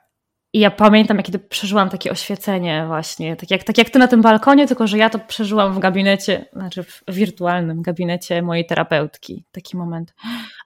i 0.54 0.60
ja 0.60 0.72
pamiętam, 0.72 1.18
jak 1.18 1.26
kiedy 1.26 1.40
przeżyłam 1.40 1.90
takie 1.90 2.12
oświecenie 2.12 2.84
właśnie, 2.88 3.36
tak 3.36 3.52
jak, 3.52 3.64
tak 3.64 3.78
jak 3.78 3.90
ty 3.90 4.00
na 4.00 4.08
tym 4.08 4.22
balkonie, 4.22 4.68
tylko 4.68 4.88
że 4.88 4.98
ja 4.98 5.10
to 5.10 5.20
przeżyłam 5.20 5.74
w 5.74 5.80
gabinecie, 5.80 6.46
znaczy 6.54 6.84
w 6.84 7.04
wirtualnym 7.08 7.82
gabinecie 7.82 8.42
mojej 8.42 8.66
terapeutki. 8.66 9.46
Taki 9.52 9.78
moment. 9.78 10.14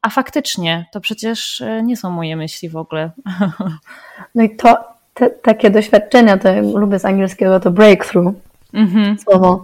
A 0.02 0.10
faktycznie, 0.10 0.86
to 0.92 1.02
przecież 1.02 1.62
e, 1.62 1.84
nie 1.84 1.98
są 1.98 2.10
moje 2.10 2.36
myśli 2.36 2.70
w 2.70 2.76
ogóle. 2.76 3.12
No 4.36 4.44
i 4.44 4.56
to, 4.56 4.78
te, 5.14 5.30
takie 5.30 5.70
doświadczenia, 5.70 6.38
to 6.38 6.62
lubię 6.62 7.00
z 7.00 7.06
angielskiego 7.06 7.60
to 7.60 7.72
breakthrough, 7.72 8.34
mhm. 8.76 9.18
słowo, 9.20 9.64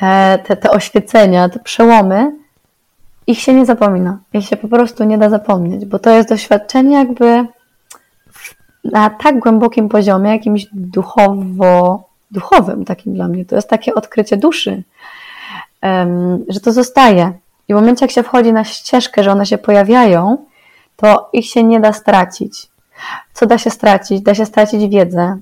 te, 0.00 0.38
te, 0.46 0.56
te 0.56 0.70
oświecenia, 0.70 1.48
te 1.48 1.58
przełomy, 1.58 2.32
ich 3.26 3.40
się 3.40 3.54
nie 3.54 3.66
zapomina. 3.66 4.18
Ich 4.32 4.44
się 4.44 4.56
po 4.56 4.68
prostu 4.68 5.04
nie 5.04 5.18
da 5.18 5.30
zapomnieć, 5.30 5.84
bo 5.84 5.98
to 5.98 6.10
jest 6.10 6.28
doświadczenie 6.28 6.96
jakby 6.96 7.46
na 8.84 9.10
tak 9.10 9.38
głębokim 9.38 9.88
poziomie, 9.88 10.30
jakimś 10.30 10.66
duchowo, 10.72 12.08
duchowym 12.30 12.84
takim 12.84 13.14
dla 13.14 13.28
mnie. 13.28 13.44
To 13.44 13.56
jest 13.56 13.68
takie 13.68 13.94
odkrycie 13.94 14.36
duszy, 14.36 14.82
że 16.48 16.60
to 16.60 16.72
zostaje. 16.72 17.32
I 17.68 17.72
w 17.72 17.76
momencie, 17.76 18.04
jak 18.04 18.10
się 18.10 18.22
wchodzi 18.22 18.52
na 18.52 18.64
ścieżkę, 18.64 19.24
że 19.24 19.32
one 19.32 19.46
się 19.46 19.58
pojawiają, 19.58 20.46
to 20.96 21.28
ich 21.32 21.46
się 21.46 21.64
nie 21.64 21.80
da 21.80 21.92
stracić. 21.92 22.68
Co 23.32 23.46
da 23.46 23.58
się 23.58 23.70
stracić? 23.70 24.20
Da 24.20 24.34
się 24.34 24.46
stracić 24.46 24.88
wiedzę 24.88 25.38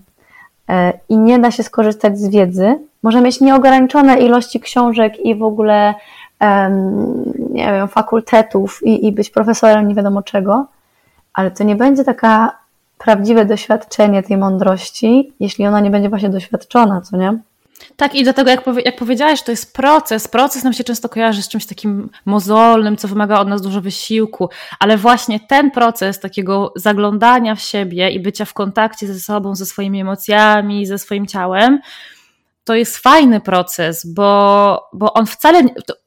i 1.08 1.18
nie 1.18 1.38
da 1.38 1.50
się 1.50 1.62
skorzystać 1.62 2.18
z 2.18 2.28
wiedzy. 2.28 2.78
Może 3.02 3.20
mieć 3.20 3.40
nieograniczone 3.40 4.18
ilości 4.18 4.60
książek 4.60 5.20
i 5.20 5.34
w 5.34 5.42
ogóle 5.42 5.94
nie 7.50 7.66
wiem, 7.66 7.88
fakultetów 7.88 8.80
i, 8.82 9.06
i 9.06 9.12
być 9.12 9.30
profesorem 9.30 9.88
nie 9.88 9.94
wiadomo 9.94 10.22
czego, 10.22 10.66
ale 11.34 11.50
to 11.50 11.64
nie 11.64 11.76
będzie 11.76 12.04
taka 12.04 12.58
prawdziwe 12.98 13.44
doświadczenie 13.44 14.22
tej 14.22 14.36
mądrości, 14.36 15.32
jeśli 15.40 15.66
ona 15.66 15.80
nie 15.80 15.90
będzie 15.90 16.08
właśnie 16.08 16.28
doświadczona, 16.28 17.00
co 17.00 17.16
nie? 17.16 17.38
Tak, 17.96 18.14
i 18.14 18.24
dlatego, 18.24 18.50
jak, 18.50 18.64
powie, 18.64 18.82
jak 18.82 18.96
powiedziałeś, 18.96 19.42
to 19.42 19.50
jest 19.50 19.74
proces. 19.74 20.28
Proces 20.28 20.64
nam 20.64 20.72
się 20.72 20.84
często 20.84 21.08
kojarzy 21.08 21.42
z 21.42 21.48
czymś 21.48 21.66
takim 21.66 22.10
mozolnym, 22.24 22.96
co 22.96 23.08
wymaga 23.08 23.38
od 23.38 23.48
nas 23.48 23.62
dużo 23.62 23.80
wysiłku, 23.80 24.50
ale 24.78 24.96
właśnie 24.96 25.40
ten 25.40 25.70
proces 25.70 26.20
takiego 26.20 26.72
zaglądania 26.76 27.54
w 27.54 27.60
siebie 27.60 28.10
i 28.10 28.20
bycia 28.20 28.44
w 28.44 28.52
kontakcie 28.52 29.06
ze 29.06 29.20
sobą, 29.20 29.54
ze 29.54 29.66
swoimi 29.66 30.00
emocjami, 30.00 30.86
ze 30.86 30.98
swoim 30.98 31.26
ciałem, 31.26 31.80
to 32.66 32.74
jest 32.74 32.96
fajny 32.96 33.40
proces, 33.40 34.06
bo, 34.14 34.88
bo 34.92 35.12
on 35.12 35.26
wcale, 35.26 35.62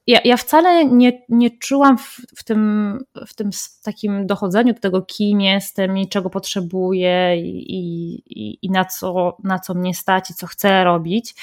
ja, 0.06 0.20
ja 0.24 0.36
wcale 0.36 0.84
nie, 0.84 1.22
nie 1.28 1.50
czułam 1.58 1.98
w, 1.98 2.20
w, 2.36 2.44
tym, 2.44 2.98
w 3.26 3.34
tym 3.34 3.50
takim 3.82 4.26
dochodzeniu 4.26 4.74
do 4.74 4.80
tego, 4.80 5.02
kim 5.02 5.40
jestem 5.40 5.98
i 5.98 6.08
czego 6.08 6.30
potrzebuję 6.30 7.36
i, 7.36 8.22
i, 8.26 8.58
i 8.62 8.70
na, 8.70 8.84
co, 8.84 9.36
na 9.44 9.58
co 9.58 9.74
mnie 9.74 9.94
stać 9.94 10.30
i 10.30 10.34
co 10.34 10.46
chcę 10.46 10.84
robić. 10.84 11.34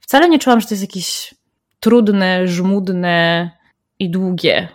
Wcale 0.00 0.28
nie 0.28 0.38
czułam, 0.38 0.60
że 0.60 0.66
to 0.66 0.74
jest 0.74 0.84
jakieś 0.84 1.34
trudne, 1.80 2.48
żmudne 2.48 3.50
i 3.98 4.10
długie. 4.10 4.68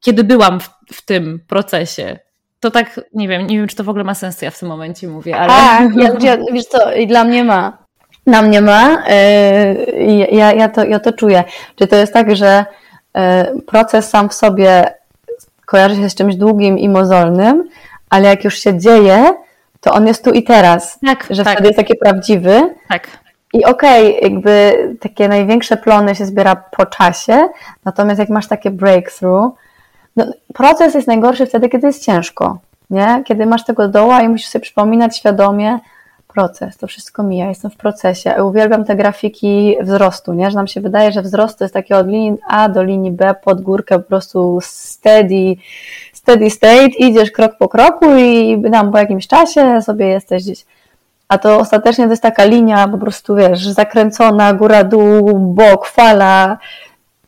Kiedy 0.00 0.24
byłam 0.24 0.60
w, 0.60 0.70
w 0.92 1.04
tym 1.04 1.40
procesie, 1.48 2.18
to 2.60 2.70
tak, 2.70 3.00
nie 3.14 3.28
wiem, 3.28 3.46
nie 3.46 3.58
wiem, 3.58 3.68
czy 3.68 3.76
to 3.76 3.84
w 3.84 3.88
ogóle 3.88 4.04
ma 4.04 4.14
sens, 4.14 4.36
co 4.36 4.44
ja 4.44 4.50
w 4.50 4.58
tym 4.58 4.68
momencie 4.68 5.08
mówię, 5.08 5.36
ale... 5.36 5.48
Tak, 5.48 6.22
ja, 6.22 6.36
wiesz 6.52 6.64
co, 6.64 6.94
i 6.94 7.06
dla 7.06 7.24
mnie 7.24 7.44
ma 7.44 7.87
na 8.26 8.42
mnie 8.42 8.60
ma. 8.60 8.96
Y, 8.96 10.26
ja, 10.30 10.52
ja, 10.52 10.68
to, 10.68 10.84
ja 10.84 11.00
to 11.00 11.12
czuję. 11.12 11.44
Czy 11.76 11.86
to 11.86 11.96
jest 11.96 12.12
tak, 12.12 12.36
że 12.36 12.64
y, 13.56 13.62
proces 13.62 14.08
sam 14.08 14.28
w 14.28 14.34
sobie 14.34 14.94
kojarzy 15.66 15.96
się 15.96 16.10
z 16.10 16.14
czymś 16.14 16.36
długim 16.36 16.78
i 16.78 16.88
mozolnym, 16.88 17.68
ale 18.10 18.28
jak 18.28 18.44
już 18.44 18.58
się 18.58 18.78
dzieje, 18.78 19.34
to 19.80 19.92
on 19.92 20.06
jest 20.06 20.24
tu 20.24 20.30
i 20.30 20.42
teraz. 20.42 20.98
Tak, 21.06 21.26
że 21.30 21.44
tak. 21.44 21.52
wtedy 21.52 21.68
jest 21.68 21.78
taki 21.78 21.94
prawdziwy. 21.96 22.74
Tak. 22.88 23.08
I 23.52 23.64
okej, 23.64 24.16
okay, 24.16 24.30
jakby 24.30 24.72
takie 25.00 25.28
największe 25.28 25.76
plony 25.76 26.14
się 26.14 26.26
zbiera 26.26 26.56
po 26.56 26.86
czasie, 26.86 27.48
natomiast 27.84 28.18
jak 28.18 28.28
masz 28.28 28.48
takie 28.48 28.70
breakthrough, 28.70 29.52
no, 30.16 30.26
proces 30.54 30.94
jest 30.94 31.06
najgorszy 31.06 31.46
wtedy, 31.46 31.68
kiedy 31.68 31.86
jest 31.86 32.04
ciężko, 32.04 32.58
nie? 32.90 33.22
Kiedy 33.26 33.46
masz 33.46 33.64
tego 33.64 33.88
doła 33.88 34.22
i 34.22 34.28
musisz 34.28 34.48
sobie 34.48 34.62
przypominać 34.62 35.16
świadomie, 35.16 35.78
proces, 36.28 36.76
to 36.76 36.86
wszystko 36.86 37.22
mija, 37.22 37.48
jestem 37.48 37.70
w 37.70 37.76
procesie. 37.76 38.44
Uwielbiam 38.44 38.84
te 38.84 38.96
grafiki 38.96 39.76
wzrostu, 39.80 40.32
nie? 40.32 40.50
że 40.50 40.56
nam 40.56 40.66
się 40.66 40.80
wydaje, 40.80 41.12
że 41.12 41.22
wzrost 41.22 41.58
to 41.58 41.64
jest 41.64 41.74
takie 41.74 41.96
od 41.96 42.06
linii 42.06 42.34
A 42.48 42.68
do 42.68 42.82
linii 42.82 43.12
B 43.12 43.34
pod 43.44 43.60
górkę, 43.60 43.98
po 43.98 44.04
prostu 44.04 44.58
steady, 44.62 45.56
steady 46.12 46.50
state, 46.50 46.86
idziesz 46.86 47.30
krok 47.30 47.58
po 47.58 47.68
kroku 47.68 48.06
i 48.16 48.62
tam 48.72 48.92
po 48.92 48.98
jakimś 48.98 49.26
czasie 49.26 49.82
sobie 49.82 50.06
jesteś 50.06 50.42
gdzieś. 50.42 50.64
A 51.28 51.38
to 51.38 51.58
ostatecznie 51.58 52.04
to 52.04 52.10
jest 52.10 52.22
taka 52.22 52.44
linia 52.44 52.88
po 52.88 52.98
prostu, 52.98 53.36
wiesz, 53.36 53.68
zakręcona, 53.68 54.54
góra, 54.54 54.84
dół, 54.84 55.38
bok, 55.38 55.86
fala 55.86 56.58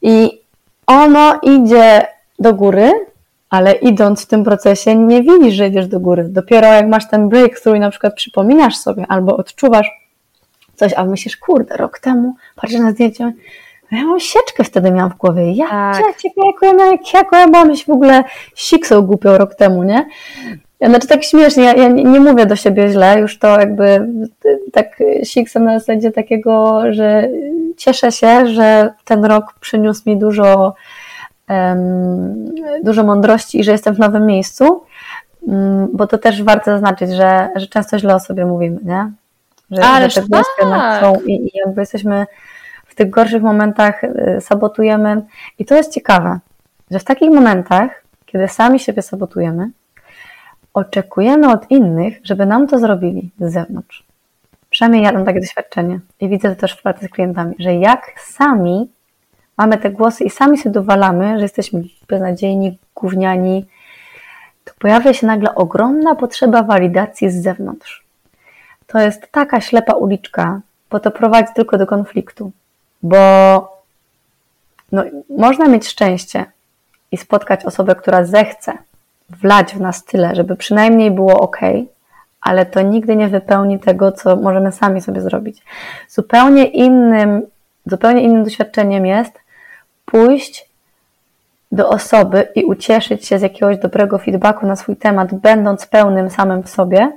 i 0.03 0.41
ono 0.87 1.41
idzie 1.43 2.07
do 2.39 2.55
góry, 2.55 2.93
ale 3.51 3.73
idąc 3.73 4.23
w 4.23 4.27
tym 4.27 4.45
procesie 4.45 4.97
nie 4.97 5.23
widzisz, 5.23 5.55
że 5.55 5.69
idziesz 5.69 5.87
do 5.89 6.01
góry. 6.01 6.25
Dopiero 6.29 6.67
jak 6.67 6.89
masz 6.89 7.09
ten 7.09 7.29
breakthrough 7.29 7.77
i 7.77 7.81
na 7.81 7.91
przykład 7.91 8.15
przypominasz 8.15 8.77
sobie 8.77 9.05
albo 9.09 9.37
odczuwasz 9.37 9.91
coś, 10.77 10.93
a 10.97 11.05
myślisz, 11.05 11.37
kurde, 11.37 11.77
rok 11.77 11.99
temu 11.99 12.35
patrzę 12.57 12.79
na 12.79 12.91
zdjęcie, 12.91 13.33
ja 13.93 14.05
mam 14.05 14.21
sieczkę 14.21 14.65
wtedy 14.65 14.91
miałam 14.91 15.11
w 15.11 15.17
głowie. 15.17 15.53
Ja, 15.53 15.69
tak. 15.69 16.25
ja, 16.25 16.31
ja, 16.63 16.75
ja, 16.79 16.91
jak 17.15 17.33
ja 17.33 17.49
byłam 17.49 17.77
w 17.77 17.91
ogóle 17.91 18.25
siksą 18.55 19.03
głupią 19.03 19.39
rok 19.39 19.55
temu, 19.55 19.83
nie? 19.83 20.07
Znaczy 20.81 21.09
tak 21.09 21.25
śmiesznie, 21.25 21.65
ja, 21.65 21.73
ja 21.73 21.89
nie, 21.89 22.05
nie, 22.05 22.21
mówię 22.21 22.47
do 22.47 22.57
siebie 22.57 22.89
źle, 22.89 23.21
już 23.21 23.39
to 23.39 23.61
jakby 23.61 24.09
tak 24.73 24.99
siksem 25.25 25.65
na 25.65 25.79
zasadzie 25.79 26.11
takiego, 26.11 26.83
że 26.91 27.29
cieszę 27.77 28.13
się, 28.13 28.47
że 28.47 28.95
ten 29.05 29.25
rok 29.25 29.55
przyniósł 29.61 30.03
mi 30.07 30.17
dużo 30.17 30.75
dużo 32.83 33.05
mądrości 33.05 33.61
i 33.61 33.65
że 33.65 33.73
jestem 33.73 33.95
w 33.95 33.99
nowym 33.99 34.27
miejscu, 34.27 34.85
mm, 35.49 35.89
bo 35.93 36.07
to 36.07 36.19
też 36.19 36.43
warto 36.43 36.65
zaznaczyć, 36.65 37.11
że, 37.11 37.49
że 37.57 37.67
często 37.67 37.99
źle 37.99 38.15
o 38.15 38.21
sobie 38.21 38.47
mówimy, 38.47 38.81
nie? 38.83 39.11
Że, 39.71 39.85
Ależ 39.85 40.15
że 40.15 40.23
te 40.23 40.43
tak. 40.61 41.01
są 41.01 41.21
i, 41.27 41.33
i 41.33 41.51
jakby 41.65 41.83
jesteśmy 41.83 42.27
w 42.87 42.95
tych 42.95 43.11
gorszych 43.11 43.43
momentach, 43.43 44.05
y, 44.05 44.41
sabotujemy. 44.41 45.23
I 45.59 45.65
to 45.65 45.75
jest 45.75 45.93
ciekawe, 45.93 46.39
że 46.91 46.99
w 46.99 47.05
takich 47.05 47.31
momentach, 47.31 48.03
kiedy 48.27 48.49
sami 48.49 48.81
siebie 48.81 49.03
sabotujemy, 49.03 49.71
oczekujemy 50.75 51.51
od 51.51 51.71
innych, 51.71 52.21
żeby 52.23 52.47
nam 52.47 52.67
to 52.67 52.79
zrobili 52.79 53.31
z 53.41 53.53
zewnątrz. 53.53 54.05
przynajmniej 54.71 55.03
ja 55.03 55.13
mam 55.13 55.25
takie 55.25 55.41
doświadczenie 55.41 56.01
i 56.21 56.29
widzę 56.29 56.49
to 56.49 56.61
też 56.61 56.73
w 56.73 56.83
pracy 56.83 57.07
z 57.07 57.09
klientami, 57.09 57.55
że 57.59 57.75
jak 57.75 58.13
sami 58.21 58.91
mamy 59.61 59.79
te 59.79 59.91
głosy 59.91 60.25
i 60.25 60.31
sami 60.31 60.59
sobie 60.59 60.73
dowalamy, 60.73 61.37
że 61.37 61.43
jesteśmy 61.43 61.83
beznadziejni, 62.09 62.79
gówniani, 62.95 63.67
to 64.65 64.73
pojawia 64.79 65.13
się 65.15 65.27
nagle 65.27 65.55
ogromna 65.55 66.15
potrzeba 66.15 66.63
walidacji 66.63 67.31
z 67.31 67.43
zewnątrz. 67.43 68.05
To 68.87 68.99
jest 68.99 69.33
taka 69.33 69.61
ślepa 69.61 69.93
uliczka, 69.93 70.61
bo 70.91 71.01
to 71.01 71.11
prowadzi 71.11 71.53
tylko 71.55 71.79
do 71.79 71.87
konfliktu, 71.87 72.53
bo 73.03 73.19
no, 74.93 75.03
można 75.39 75.69
mieć 75.69 75.89
szczęście 75.89 76.45
i 77.13 77.17
spotkać 77.17 77.65
osobę, 77.65 77.95
która 77.95 78.25
zechce 78.25 78.73
wlać 79.31 79.75
w 79.75 79.81
nas 79.81 80.05
tyle, 80.05 80.35
żeby 80.35 80.57
przynajmniej 80.57 81.11
było 81.11 81.41
ok, 81.41 81.61
ale 82.41 82.67
to 82.67 82.83
nigdy 82.83 83.17
nie 83.17 83.29
wypełni 83.29 83.79
tego, 83.79 84.13
co 84.13 84.37
możemy 84.37 84.73
sami 84.73 85.01
sobie 85.01 85.21
zrobić. 85.21 85.63
Zupełnie 86.09 86.65
innym, 86.65 87.43
zupełnie 87.87 88.23
innym 88.23 88.45
doświadczeniem 88.45 89.07
jest 89.07 89.40
pójść 90.11 90.71
do 91.73 91.89
osoby 91.89 92.49
i 92.55 92.65
ucieszyć 92.65 93.27
się 93.27 93.39
z 93.39 93.43
jakiegoś 93.43 93.79
dobrego 93.79 94.19
feedbacku 94.19 94.67
na 94.67 94.77
swój 94.77 94.97
temat, 94.97 95.35
będąc 95.35 95.87
pełnym 95.87 96.31
samym 96.31 96.63
w 96.63 96.71
sobie, 96.71 97.13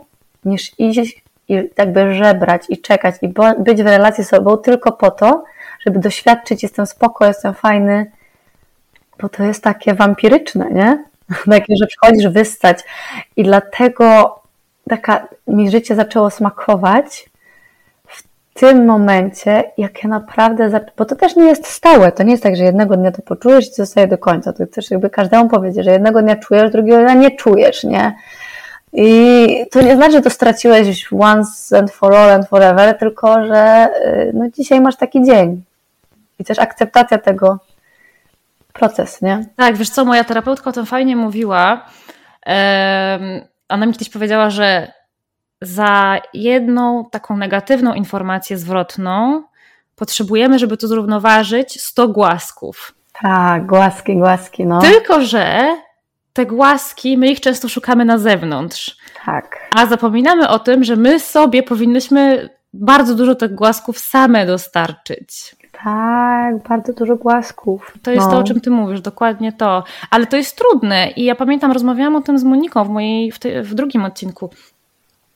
niż 0.46 0.80
iść 0.80 1.24
i 1.50 1.70
jakby 1.78 2.14
żebrać 2.14 2.62
i 2.70 2.78
czekać 2.78 3.16
i 3.22 3.34
być 3.60 3.84
w 3.84 3.86
relacji 3.86 4.24
z 4.24 4.30
sobą 4.30 4.58
tylko 4.58 4.92
po 4.92 5.12
to, 5.12 5.44
żeby 5.86 6.00
doświadczyć, 6.00 6.64
jestem 6.64 6.86
spoko, 6.86 7.26
jestem 7.26 7.54
fajny, 7.54 8.12
bo 9.22 9.30
to 9.30 9.44
jest 9.44 9.64
takie 9.64 9.94
wampiryczne, 9.94 10.70
nie? 10.72 11.04
Takie, 11.50 11.74
że 11.82 11.88
przychodzisz 11.88 12.28
wystać 12.28 12.80
i 13.36 13.44
dlatego 13.44 14.40
taka 14.90 15.28
mi 15.48 15.72
życie 15.72 15.96
zaczęło 15.96 16.30
smakować 16.30 17.30
tym 18.54 18.86
momencie, 18.86 19.64
jak 19.78 20.04
ja 20.04 20.10
naprawdę, 20.10 20.82
bo 20.98 21.06
to 21.06 21.16
też 21.16 21.36
nie 21.36 21.46
jest 21.46 21.68
stałe, 21.68 22.12
to 22.12 22.24
nie 22.24 22.32
jest 22.32 22.44
tak, 22.44 22.56
że 22.56 22.64
jednego 22.64 22.98
dnia 22.98 23.12
to 23.12 23.22
poczujesz 23.22 23.70
i 23.70 23.74
zostaje 23.74 24.08
do 24.08 24.18
końca, 24.18 24.54
to 24.54 24.68
też 24.68 24.92
jakby 24.92 25.10
każdemu 25.10 25.50
powiedzieć, 25.50 25.86
że 25.86 25.92
jednego 25.92 26.22
dnia 26.22 26.36
czujesz, 26.36 26.72
drugiego 26.72 26.98
dnia 26.98 27.14
nie 27.14 27.32
czujesz, 27.32 27.84
nie? 27.84 28.16
I 28.94 29.48
to 29.72 29.82
nie 29.82 29.96
znaczy, 29.96 30.12
że 30.12 30.22
to 30.22 30.30
straciłeś 30.30 31.08
once 31.20 31.80
and 31.80 31.92
for 31.92 32.16
all 32.16 32.32
and 32.32 32.48
forever, 32.48 32.98
tylko 32.98 33.46
że 33.46 33.88
y, 34.06 34.32
no, 34.34 34.50
dzisiaj 34.50 34.82
masz 34.82 34.96
taki 34.96 35.24
dzień. 35.26 35.64
I 36.40 36.44
też 36.44 36.60
akceptacja 36.60 37.18
tego 37.18 37.60
proces, 38.74 39.22
nie? 39.22 39.46
Tak, 39.56 39.78
wiesz 39.78 39.90
co, 39.90 40.06
moja 40.06 40.24
terapeutka 40.24 40.70
o 40.70 40.74
tym 40.74 40.86
fajnie 40.86 41.16
mówiła. 41.16 41.86
Ona 43.70 43.86
mi 43.86 43.94
kiedyś 43.94 44.10
powiedziała, 44.10 44.50
że 44.50 44.92
za 45.66 46.22
jedną 46.34 47.06
taką 47.12 47.38
negatywną 47.38 47.94
informację 47.94 48.58
zwrotną 48.58 49.44
potrzebujemy, 49.96 50.60
żeby 50.60 50.78
to 50.78 50.88
zrównoważyć 50.88 51.82
100 51.82 52.08
głasków. 52.08 52.94
Tak, 53.22 53.66
głaski, 53.66 54.18
głaski, 54.18 54.66
no. 54.66 54.82
Tylko, 54.82 55.22
że 55.22 55.76
te 56.34 56.46
głaski, 56.46 57.18
my 57.18 57.28
ich 57.28 57.40
często 57.40 57.70
szukamy 57.70 58.06
na 58.06 58.18
zewnątrz. 58.18 58.98
Tak. 59.26 59.70
A 59.76 59.86
zapominamy 59.86 60.50
o 60.50 60.60
tym, 60.60 60.84
że 60.84 60.96
my 60.96 61.20
sobie 61.20 61.64
powinnyśmy 61.64 62.50
bardzo 62.74 63.16
dużo 63.16 63.36
tych 63.36 63.56
głasków 63.56 64.00
same 64.00 64.46
dostarczyć. 64.46 65.56
Tak, 65.84 66.68
bardzo 66.70 66.94
dużo 66.94 67.16
głasków. 67.16 67.94
To 68.04 68.12
jest 68.12 68.26
no. 68.26 68.32
to, 68.32 68.38
o 68.38 68.44
czym 68.44 68.62
ty 68.62 68.70
mówisz, 68.70 69.02
dokładnie 69.02 69.54
to. 69.54 69.84
Ale 70.10 70.26
to 70.26 70.38
jest 70.38 70.58
trudne 70.58 71.12
i 71.12 71.24
ja 71.24 71.36
pamiętam, 71.36 71.72
rozmawiałam 71.72 72.16
o 72.16 72.22
tym 72.22 72.38
z 72.38 72.44
Moniką 72.44 72.84
w, 72.84 72.90
mojej, 72.90 73.32
w, 73.32 73.40
w 73.64 73.74
drugim 73.74 74.06
odcinku. 74.06 74.50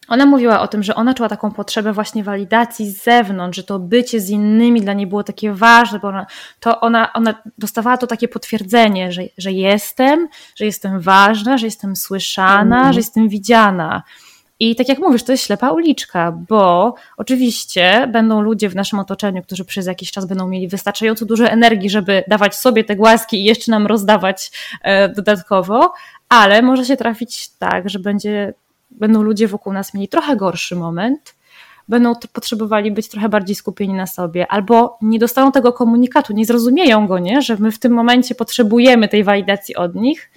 Ona 0.08 0.26
mówiła 0.26 0.62
o 0.62 0.68
tym, 0.68 0.84
że 0.84 0.96
ona 0.96 1.14
czuła 1.14 1.30
taką 1.30 1.52
potrzebę 1.52 1.94
właśnie 1.94 2.24
walidacji 2.24 2.92
z 2.92 3.04
zewnątrz, 3.04 3.56
że 3.56 3.64
to 3.64 3.80
bycie 3.80 4.22
z 4.22 4.30
innymi 4.30 4.82
dla 4.82 4.94
niej 4.94 5.08
było 5.08 5.24
takie 5.24 5.54
ważne, 5.54 6.00
bo 6.00 6.08
ona, 6.08 6.26
to 6.60 6.82
ona, 6.82 7.14
ona 7.14 7.34
dostawała 7.58 7.98
to 7.98 8.08
takie 8.08 8.28
potwierdzenie, 8.28 9.12
że, 9.12 9.22
że 9.38 9.52
jestem, 9.52 10.28
że 10.56 10.66
jestem 10.66 11.00
ważna, 11.00 11.58
że 11.58 11.66
jestem 11.66 11.96
słyszana, 11.96 12.82
mm. 12.82 12.94
że 12.94 13.00
jestem 13.00 13.30
widziana. 13.30 14.04
I 14.60 14.76
tak 14.76 14.90
jak 14.90 15.00
mówisz, 15.00 15.24
to 15.24 15.32
jest 15.32 15.44
ślepa 15.44 15.72
uliczka, 15.72 16.32
bo 16.32 16.96
oczywiście 17.18 18.08
będą 18.12 18.42
ludzie 18.42 18.70
w 18.70 18.76
naszym 18.76 19.00
otoczeniu, 19.00 19.44
którzy 19.44 19.66
przez 19.66 19.88
jakiś 19.88 20.12
czas 20.12 20.26
będą 20.26 20.48
mieli 20.48 20.68
wystarczająco 20.68 21.26
dużo 21.26 21.46
energii, 21.46 21.90
żeby 21.90 22.24
dawać 22.28 22.56
sobie 22.56 22.84
te 22.84 22.96
głaski 22.96 23.42
i 23.42 23.44
jeszcze 23.44 23.72
nam 23.72 23.88
rozdawać 23.88 24.52
e, 24.82 25.10
dodatkowo, 25.10 25.94
ale 26.30 26.62
może 26.62 26.86
się 26.86 26.98
trafić 26.98 27.50
tak, 27.50 27.90
że 27.90 28.00
będzie 28.00 28.54
będą 28.92 29.22
ludzie 29.22 29.48
wokół 29.48 29.74
nas 29.74 29.94
mieli 29.94 30.08
trochę 30.08 30.36
gorszy 30.36 30.76
moment, 30.76 31.36
będą 31.88 32.14
potrzebowali 32.34 32.92
być 32.92 33.10
trochę 33.10 33.30
bardziej 33.30 33.56
skupieni 33.56 33.94
na 33.94 34.08
sobie, 34.08 34.48
albo 34.48 34.98
nie 35.02 35.20
dostaną 35.20 35.52
tego 35.52 35.74
komunikatu, 35.74 36.34
nie 36.34 36.46
zrozumieją 36.46 37.08
go, 37.08 37.20
nie? 37.20 37.42
że 37.42 37.58
my 37.60 37.72
w 37.72 37.80
tym 37.80 37.92
momencie 37.94 38.36
potrzebujemy 38.36 39.08
tej 39.08 39.24
walidacji 39.24 39.76
od 39.76 39.96
nich. 39.96 40.30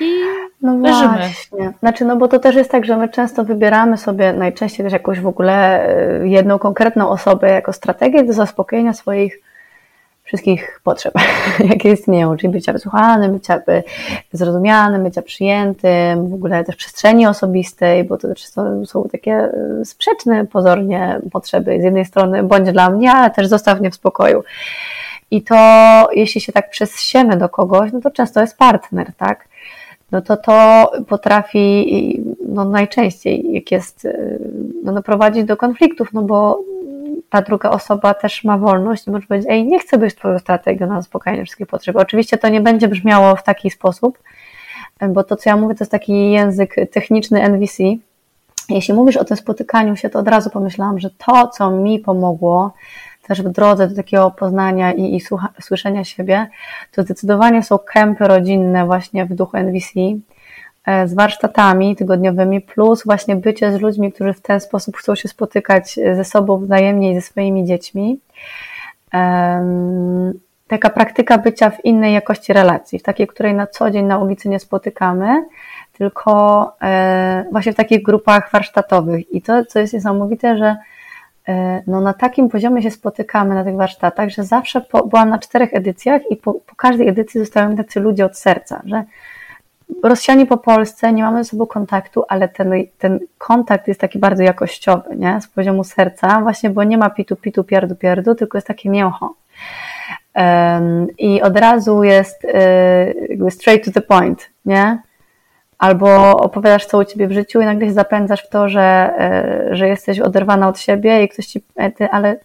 I 0.00 0.22
no 0.62 0.76
leżymy. 0.78 1.18
Właśnie. 1.18 1.72
Znaczy, 1.80 2.04
no 2.04 2.16
bo 2.16 2.28
to 2.28 2.38
też 2.38 2.56
jest 2.56 2.70
tak, 2.70 2.84
że 2.84 2.96
my 2.96 3.08
często 3.08 3.44
wybieramy 3.44 3.96
sobie 3.96 4.32
najczęściej 4.32 4.86
też 4.86 4.92
jakąś 4.92 5.20
w 5.20 5.26
ogóle 5.26 5.86
e, 6.20 6.28
jedną 6.28 6.58
konkretną 6.58 7.08
osobę 7.08 7.50
jako 7.50 7.72
strategię 7.72 8.24
do 8.24 8.32
zaspokojenia 8.32 8.92
swoich 8.92 9.40
wszystkich 10.24 10.80
potrzeb, 10.84 11.14
jakie 11.70 11.92
istnieją, 11.92 12.36
czyli 12.36 12.52
bycia 12.52 12.72
wysłuchanym, 12.72 13.32
bycia 13.32 13.60
zrozumianym, 14.32 15.04
bycia 15.04 15.22
przyjętym, 15.22 16.30
w 16.30 16.34
ogóle 16.34 16.64
też 16.64 16.76
przestrzeni 16.76 17.26
osobistej, 17.26 18.04
bo 18.04 18.16
to 18.16 18.28
też 18.28 18.46
są 18.84 19.08
takie 19.12 19.32
e, 19.32 19.84
sprzeczne 19.84 20.46
pozornie 20.46 21.20
potrzeby. 21.32 21.80
Z 21.80 21.84
jednej 21.84 22.04
strony 22.04 22.42
bądź 22.42 22.72
dla 22.72 22.90
mnie, 22.90 23.12
ale 23.12 23.30
też 23.30 23.46
zostaw 23.46 23.80
mnie 23.80 23.90
w 23.90 23.94
spokoju. 23.94 24.44
I 25.30 25.42
to, 25.42 25.56
jeśli 26.12 26.40
się 26.40 26.52
tak 26.52 26.70
przesiemy 26.70 27.36
do 27.36 27.48
kogoś, 27.48 27.92
no 27.92 28.00
to 28.00 28.10
często 28.10 28.40
jest 28.40 28.58
partner, 28.58 29.12
tak? 29.16 29.48
No 30.12 30.22
to 30.22 30.36
to 30.36 30.90
potrafi, 31.08 32.22
no 32.48 32.64
najczęściej, 32.64 33.52
jak 33.52 33.70
jest, 33.70 34.04
e, 34.04 34.38
no 34.84 34.92
doprowadzić 34.92 35.44
do 35.44 35.56
konfliktów, 35.56 36.12
no 36.12 36.22
bo 36.22 36.60
ta 37.30 37.42
druga 37.42 37.70
osoba 37.70 38.14
też 38.14 38.44
ma 38.44 38.58
wolność 38.58 39.06
i 39.06 39.10
może 39.10 39.26
powiedzieć, 39.26 39.50
ej, 39.50 39.66
nie 39.66 39.78
chcę 39.78 39.98
być 39.98 40.14
Twoją 40.14 40.38
strategią 40.38 40.86
na 40.86 40.96
zaspokajanie 40.96 41.44
wszystkich 41.44 41.66
potrzeb. 41.66 41.96
Oczywiście 41.96 42.38
to 42.38 42.48
nie 42.48 42.60
będzie 42.60 42.88
brzmiało 42.88 43.36
w 43.36 43.42
taki 43.42 43.70
sposób, 43.70 44.18
bo 45.08 45.24
to, 45.24 45.36
co 45.36 45.50
ja 45.50 45.56
mówię, 45.56 45.74
to 45.74 45.84
jest 45.84 45.92
taki 45.92 46.30
język 46.30 46.74
techniczny 46.92 47.42
NVC. 47.42 47.82
Jeśli 48.68 48.94
mówisz 48.94 49.16
o 49.16 49.24
tym 49.24 49.36
spotykaniu 49.36 49.96
się, 49.96 50.10
to 50.10 50.18
od 50.18 50.28
razu 50.28 50.50
pomyślałam, 50.50 50.98
że 50.98 51.10
to, 51.10 51.48
co 51.48 51.70
mi 51.70 51.98
pomogło 51.98 52.72
też 53.26 53.42
w 53.42 53.48
drodze 53.48 53.88
do 53.88 53.96
takiego 53.96 54.30
poznania 54.30 54.92
i, 54.92 55.14
i 55.14 55.20
słucha, 55.20 55.48
słyszenia 55.60 56.04
siebie, 56.04 56.46
to 56.92 57.02
zdecydowanie 57.02 57.62
są 57.62 57.78
kempy 57.78 58.28
rodzinne 58.28 58.86
właśnie 58.86 59.26
w 59.26 59.34
duchu 59.34 59.56
NVC, 59.56 59.92
z 60.86 61.14
warsztatami 61.14 61.96
tygodniowymi, 61.96 62.60
plus 62.60 63.04
właśnie 63.04 63.36
bycie 63.36 63.72
z 63.72 63.80
ludźmi, 63.80 64.12
którzy 64.12 64.32
w 64.32 64.40
ten 64.40 64.60
sposób 64.60 64.96
chcą 64.96 65.14
się 65.14 65.28
spotykać 65.28 65.94
ze 66.14 66.24
sobą 66.24 66.58
wzajemnie 66.58 67.12
i 67.12 67.14
ze 67.14 67.20
swoimi 67.20 67.64
dziećmi. 67.64 68.18
Taka 70.68 70.90
praktyka 70.90 71.38
bycia 71.38 71.70
w 71.70 71.84
innej 71.84 72.14
jakości 72.14 72.52
relacji, 72.52 72.98
w 72.98 73.02
takiej, 73.02 73.26
której 73.26 73.54
na 73.54 73.66
co 73.66 73.90
dzień 73.90 74.06
na 74.06 74.18
ulicy 74.18 74.48
nie 74.48 74.60
spotykamy, 74.60 75.44
tylko 75.92 76.72
e, 76.82 77.44
właśnie 77.52 77.72
w 77.72 77.76
takich 77.76 78.02
grupach 78.02 78.50
warsztatowych. 78.52 79.32
I 79.32 79.42
to, 79.42 79.64
co 79.64 79.78
jest 79.78 79.94
niesamowite, 79.94 80.58
że 80.58 80.76
e, 81.48 81.82
no 81.86 82.00
na 82.00 82.12
takim 82.14 82.48
poziomie 82.48 82.82
się 82.82 82.90
spotykamy 82.90 83.54
na 83.54 83.64
tych 83.64 83.76
warsztatach, 83.76 84.30
że 84.30 84.44
zawsze 84.44 84.80
po, 84.80 85.06
byłam 85.06 85.30
na 85.30 85.38
czterech 85.38 85.74
edycjach 85.74 86.22
i 86.30 86.36
po, 86.36 86.54
po 86.54 86.74
każdej 86.76 87.08
edycji 87.08 87.40
zostają 87.40 87.76
tacy 87.76 88.00
ludzie 88.00 88.24
od 88.24 88.38
serca, 88.38 88.82
że 88.84 89.04
rozsiani 90.02 90.46
po 90.46 90.56
Polsce, 90.56 91.12
nie 91.12 91.22
mamy 91.22 91.44
ze 91.44 91.50
sobą 91.50 91.66
kontaktu, 91.66 92.24
ale 92.28 92.48
ten, 92.48 92.72
ten 92.98 93.20
kontakt 93.38 93.88
jest 93.88 94.00
taki 94.00 94.18
bardzo 94.18 94.42
jakościowy, 94.42 95.16
nie? 95.16 95.40
Z 95.40 95.48
poziomu 95.48 95.84
serca, 95.84 96.40
właśnie, 96.40 96.70
bo 96.70 96.84
nie 96.84 96.98
ma 96.98 97.10
pitu, 97.10 97.36
pitu, 97.36 97.64
pierdu, 97.64 97.96
pierdu, 97.96 98.34
tylko 98.34 98.58
jest 98.58 98.66
takie 98.66 98.90
mięcho. 98.90 99.34
Um, 100.36 101.06
I 101.18 101.42
od 101.42 101.58
razu 101.58 102.04
jest 102.04 102.44
y, 102.44 103.50
straight 103.50 103.84
to 103.84 104.00
the 104.00 104.06
point, 104.06 104.50
nie? 104.64 105.02
Albo 105.78 106.36
opowiadasz, 106.36 106.86
co 106.86 106.98
u 106.98 107.04
ciebie 107.04 107.28
w 107.28 107.32
życiu 107.32 107.60
i 107.60 107.64
nagle 107.64 107.86
się 107.86 107.92
zapędzasz 107.92 108.42
w 108.42 108.48
to, 108.48 108.68
że, 108.68 109.14
y, 109.72 109.76
że 109.76 109.88
jesteś 109.88 110.20
oderwana 110.20 110.68
od 110.68 110.78
siebie 110.78 111.22
i 111.24 111.28
ktoś 111.28 111.46
ci, 111.46 111.64
e, 111.76 111.90
ty, 111.90 112.08
ale 112.10 112.36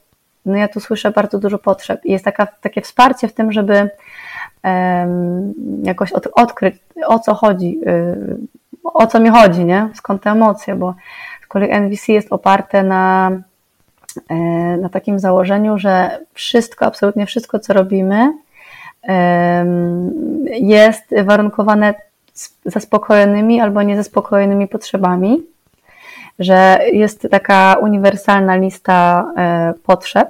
no 0.46 0.58
ja 0.58 0.68
tu 0.68 0.80
słyszę 0.80 1.12
bardzo 1.12 1.40
dużo 1.40 1.60
potrzeb. 1.60 2.06
I 2.06 2.12
jest 2.12 2.26
taka, 2.26 2.46
takie 2.46 2.82
wsparcie 2.82 3.28
w 3.28 3.34
tym, 3.34 3.52
żeby 3.52 3.90
jakoś 5.84 6.12
od, 6.12 6.28
odkryć, 6.34 6.76
o 7.06 7.20
co 7.20 7.34
chodzi, 7.34 7.80
y, 7.88 8.38
o 8.84 9.08
co 9.08 9.20
mi 9.20 9.30
chodzi, 9.30 9.66
nie? 9.66 9.90
Skąd 9.94 10.24
te 10.24 10.30
emocje, 10.30 10.76
bo 10.76 10.96
z 11.44 11.48
kolei 11.48 11.72
NVC 11.72 12.14
jest 12.14 12.28
oparte 12.34 12.84
na, 12.84 13.32
e, 14.30 14.36
na 14.78 14.90
takim 14.90 15.20
założeniu, 15.20 15.78
że 15.78 16.20
wszystko, 16.34 16.86
absolutnie 16.86 17.26
wszystko, 17.26 17.60
co 17.60 17.74
robimy, 17.74 18.34
jest 20.46 21.04
warunkowane 21.24 21.94
zaspokojonymi 22.66 23.62
albo 23.62 23.82
niezaspokojonymi 23.82 24.68
potrzebami. 24.68 25.44
że 26.40 26.80
jest 26.94 27.28
taka 27.32 27.78
uniwersalna 27.82 28.56
lista 28.56 29.26
e, 29.38 29.74
potrzeb, 29.84 30.30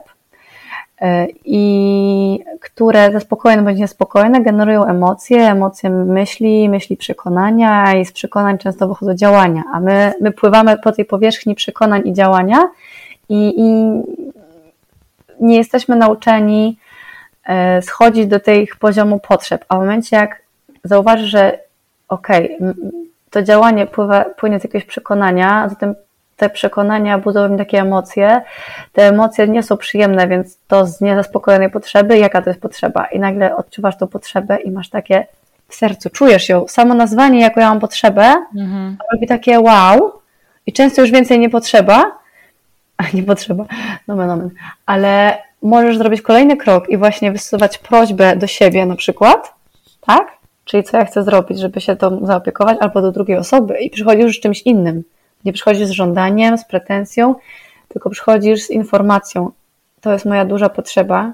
i 1.46 2.40
które 2.62 3.12
zaspokojone 3.12 3.64
bądź 3.64 3.80
niespokojne 3.80 4.42
generują 4.42 4.86
emocje, 4.86 5.52
emocje 5.52 5.90
myśli, 5.90 6.70
myśli 6.70 6.98
przekonania 6.98 7.96
i 7.96 8.06
z 8.06 8.12
przekonań 8.12 8.58
często 8.58 8.88
wychodzą 8.88 9.16
działania, 9.16 9.64
a 9.74 9.80
my, 9.80 10.14
my 10.22 10.32
pływamy 10.32 10.78
po 10.78 10.92
tej 10.92 11.06
powierzchni 11.06 11.56
przekonań 11.56 12.02
i 12.06 12.14
działania 12.14 12.70
i, 13.30 13.54
i 13.58 13.92
nie 15.40 15.58
jesteśmy 15.58 15.96
nauczeni 15.96 16.78
e, 17.46 17.82
schodzić 17.82 18.28
do 18.28 18.40
tych 18.40 18.76
poziomu 18.76 19.20
potrzeb, 19.20 19.66
a 19.70 19.76
w 19.76 19.80
momencie 19.80 20.16
jak 20.16 20.42
zauważysz, 20.84 21.30
że 21.30 21.60
okej, 22.10 22.58
okay, 22.58 22.76
to 23.30 23.44
działanie 23.44 23.88
pływa, 23.88 24.26
płynie 24.26 24.60
z 24.60 24.64
jakiegoś 24.64 24.86
przekonania, 24.86 25.70
zatem 25.70 25.96
te 26.40 26.50
przekonania 26.50 27.18
budzą 27.18 27.50
mi 27.50 27.58
takie 27.58 27.80
emocje. 27.80 28.42
Te 28.94 29.08
emocje 29.08 29.48
nie 29.48 29.64
są 29.64 29.78
przyjemne, 29.78 30.28
więc 30.28 30.58
to 30.68 30.86
z 30.86 31.02
niezaspokojonej 31.02 31.70
potrzeby, 31.70 32.18
jaka 32.18 32.42
to 32.42 32.50
jest 32.50 32.62
potrzeba? 32.62 33.06
I 33.06 33.20
nagle 33.20 33.56
odczuwasz 33.56 33.98
tą 33.98 34.08
potrzebę 34.08 34.58
i 34.58 34.72
masz 34.72 34.90
takie 34.90 35.28
w 35.68 35.76
sercu, 35.76 36.10
czujesz 36.10 36.50
ją. 36.50 36.68
Samo 36.68 36.94
nazwanie, 36.94 37.42
jaką 37.42 37.62
ja 37.62 37.70
mam 37.70 37.80
potrzebę, 37.80 38.36
mhm. 38.56 38.98
robi 39.14 39.28
takie 39.28 39.60
wow. 39.60 40.12
I 40.66 40.74
często 40.74 41.02
już 41.02 41.12
więcej 41.12 41.40
nie 41.40 41.50
potrzeba, 41.50 42.12
a 42.98 43.04
nie 43.14 43.24
potrzeba, 43.24 43.66
no 44.08 44.16
nomen, 44.16 44.50
ale 44.86 45.38
możesz 45.62 45.98
zrobić 45.98 46.22
kolejny 46.22 46.58
krok 46.58 46.90
i 46.90 46.98
właśnie 46.98 47.32
wystosować 47.32 47.78
prośbę 47.78 48.36
do 48.36 48.48
siebie 48.48 48.86
na 48.86 48.96
przykład, 48.96 49.54
tak? 50.02 50.28
Czyli 50.66 50.84
co 50.84 50.98
ja 50.98 51.06
chcę 51.06 51.24
zrobić, 51.24 51.60
żeby 51.60 51.82
się 51.82 51.96
tą 51.96 52.26
zaopiekować, 52.26 52.78
albo 52.82 53.02
do 53.02 53.12
drugiej 53.12 53.38
osoby 53.38 53.78
i 53.78 53.90
przychodzisz 53.90 54.24
już 54.24 54.38
z 54.38 54.42
czymś 54.42 54.62
innym. 54.62 55.04
Nie 55.46 55.54
przychodzisz 55.54 55.88
z 55.88 55.92
żądaniem, 55.92 56.58
z 56.58 56.66
pretensją, 56.66 57.36
tylko 57.88 58.10
przychodzisz 58.10 58.62
z 58.62 58.70
informacją. 58.70 59.52
To 60.02 60.14
jest 60.14 60.26
moja 60.26 60.46
duża 60.46 60.70
potrzeba 60.70 61.34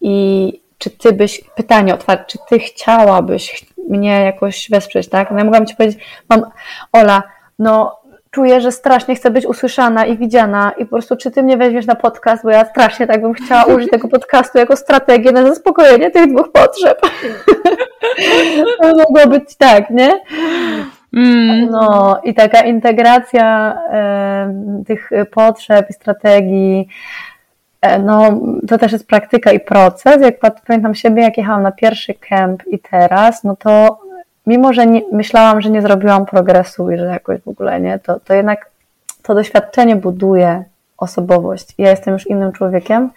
i 0.00 0.60
czy 0.78 0.90
ty 0.90 1.12
byś, 1.12 1.44
pytanie 1.56 1.94
otwarte, 1.94 2.24
czy 2.26 2.38
ty 2.48 2.58
chciałabyś 2.58 3.66
mnie 3.88 4.24
jakoś 4.24 4.70
wesprzeć, 4.70 5.08
tak? 5.08 5.30
No 5.30 5.38
ja 5.38 5.44
mogłam 5.44 5.66
ci 5.66 5.76
powiedzieć, 5.76 6.04
mam, 6.28 6.42
Ola, 6.92 7.22
no 7.58 8.00
czuję, 8.30 8.60
że 8.60 8.72
strasznie 8.72 9.14
chcę 9.14 9.30
być 9.30 9.46
usłyszana 9.46 10.06
i 10.06 10.18
widziana 10.18 10.72
i 10.78 10.84
po 10.84 10.90
prostu 10.90 11.16
czy 11.16 11.30
ty 11.30 11.42
mnie 11.42 11.56
weźmiesz 11.56 11.86
na 11.86 11.94
podcast, 11.94 12.44
bo 12.44 12.50
ja 12.50 12.64
strasznie 12.64 13.06
tak 13.06 13.22
bym 13.22 13.34
chciała 13.34 13.64
użyć 13.64 13.90
tego 13.90 14.08
podcastu 14.18 14.58
jako 14.58 14.76
strategię 14.76 15.32
na 15.32 15.46
zaspokojenie 15.46 16.10
tych 16.10 16.32
dwóch 16.32 16.52
potrzeb. 16.52 17.00
to 18.82 18.88
mogło 18.88 19.26
być 19.26 19.56
tak, 19.56 19.90
nie? 19.90 20.20
Mm. 21.12 21.70
No 21.70 22.20
i 22.24 22.34
taka 22.34 22.60
integracja 22.60 23.78
e, 23.92 24.82
tych 24.86 25.10
potrzeb 25.30 25.90
i 25.90 25.92
strategii, 25.92 26.88
e, 27.80 27.98
no 27.98 28.40
to 28.68 28.78
też 28.78 28.92
jest 28.92 29.06
praktyka 29.06 29.52
i 29.52 29.60
proces. 29.60 30.22
Jak 30.22 30.34
pamiętam 30.66 30.94
siebie, 30.94 31.22
jak 31.22 31.38
jechałam 31.38 31.62
na 31.62 31.72
pierwszy 31.72 32.14
kemp 32.14 32.62
i 32.66 32.78
teraz, 32.78 33.44
no 33.44 33.56
to 33.56 33.98
mimo, 34.46 34.72
że 34.72 34.86
nie, 34.86 35.02
myślałam, 35.12 35.60
że 35.60 35.70
nie 35.70 35.82
zrobiłam 35.82 36.26
progresu 36.26 36.90
i 36.90 36.98
że 36.98 37.04
jakoś 37.04 37.40
w 37.40 37.48
ogóle 37.48 37.80
nie, 37.80 37.98
to, 37.98 38.20
to 38.20 38.34
jednak 38.34 38.70
to 39.22 39.34
doświadczenie 39.34 39.96
buduje 39.96 40.64
osobowość. 40.98 41.74
Ja 41.78 41.90
jestem 41.90 42.14
już 42.14 42.26
innym 42.26 42.52
człowiekiem 42.52 43.10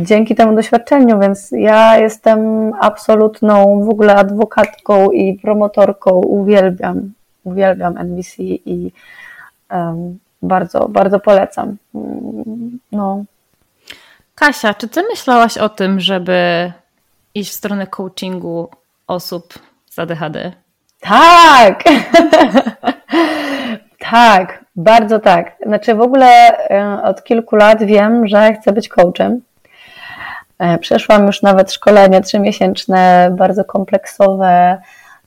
dzięki 0.00 0.34
temu 0.34 0.56
doświadczeniu, 0.56 1.20
więc 1.20 1.50
ja 1.50 1.98
jestem 1.98 2.72
absolutną 2.80 3.84
w 3.84 3.88
ogóle 3.88 4.14
adwokatką 4.14 5.10
i 5.10 5.34
promotorką. 5.34 6.10
Uwielbiam, 6.10 7.12
uwielbiam 7.44 7.98
NBC 7.98 8.42
i 8.42 8.92
um, 9.70 10.18
bardzo, 10.42 10.88
bardzo 10.88 11.20
polecam. 11.20 11.76
No. 12.92 13.24
Kasia, 14.34 14.74
czy 14.74 14.88
ty 14.88 15.02
myślałaś 15.02 15.58
o 15.58 15.68
tym, 15.68 16.00
żeby 16.00 16.72
iść 17.34 17.50
w 17.50 17.54
stronę 17.54 17.86
coachingu 17.86 18.68
osób 19.06 19.54
z 19.90 19.98
ADHD? 19.98 20.52
Tak! 21.00 21.84
tak, 24.10 24.64
bardzo 24.76 25.18
tak. 25.18 25.52
Znaczy 25.66 25.94
w 25.94 26.00
ogóle 26.00 26.58
e, 26.70 27.02
od 27.02 27.24
kilku 27.24 27.56
lat 27.56 27.82
wiem, 27.82 28.26
że 28.26 28.52
chcę 28.52 28.72
być 28.72 28.88
coachem. 28.88 29.40
E, 30.58 30.78
przeszłam 30.78 31.26
już 31.26 31.42
nawet 31.42 31.72
szkolenie 31.72 32.20
trzymiesięczne, 32.20 33.30
bardzo 33.36 33.64
kompleksowe 33.64 34.78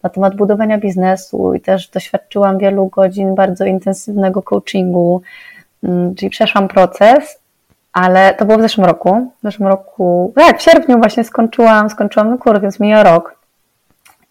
na 0.03 0.09
temat 0.09 0.35
budowania 0.35 0.77
biznesu 0.77 1.53
i 1.53 1.61
też 1.61 1.87
doświadczyłam 1.87 2.57
wielu 2.57 2.87
godzin 2.87 3.35
bardzo 3.35 3.65
intensywnego 3.65 4.41
coachingu, 4.41 5.21
mm, 5.83 6.15
czyli 6.15 6.29
przeszłam 6.29 6.67
proces, 6.67 7.39
ale 7.93 8.33
to 8.33 8.45
było 8.45 8.57
w 8.57 8.61
zeszłym 8.61 8.87
roku. 8.87 9.31
W 9.39 9.43
zeszłym 9.43 9.67
roku, 9.67 10.33
tak, 10.35 10.59
w 10.59 10.61
sierpniu 10.61 10.97
właśnie 10.97 11.23
skończyłam, 11.23 11.89
skończyłam 11.89 12.37
kurs, 12.37 12.61
więc 12.61 12.79
mija 12.79 13.03
rok 13.03 13.35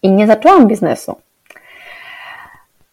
i 0.01 0.11
nie 0.11 0.27
zaczęłam 0.27 0.67
biznesu. 0.67 1.15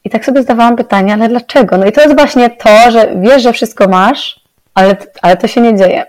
I 0.05 0.11
tak 0.11 0.25
sobie 0.25 0.43
zdawałam 0.43 0.77
pytanie, 0.77 1.15
ale 1.15 1.29
dlaczego? 1.29 1.79
No 1.79 1.87
i 1.87 1.93
to 1.93 2.01
jest 2.01 2.15
właśnie 2.15 2.51
to, 2.51 2.91
że 2.91 3.17
wiesz, 3.17 3.43
że 3.43 3.53
wszystko 3.53 3.89
masz, 3.89 4.41
ale, 4.75 4.97
ale 5.23 5.37
to 5.37 5.47
się 5.47 5.61
nie 5.61 5.77
dzieje. 5.77 6.07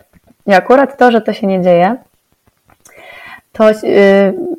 I 0.50 0.54
akurat 0.54 0.98
to, 0.98 1.12
że 1.12 1.22
to 1.22 1.34
się 1.34 1.48
nie 1.48 1.62
dzieje, 1.62 1.96
to 3.52 3.72
y, 3.72 3.76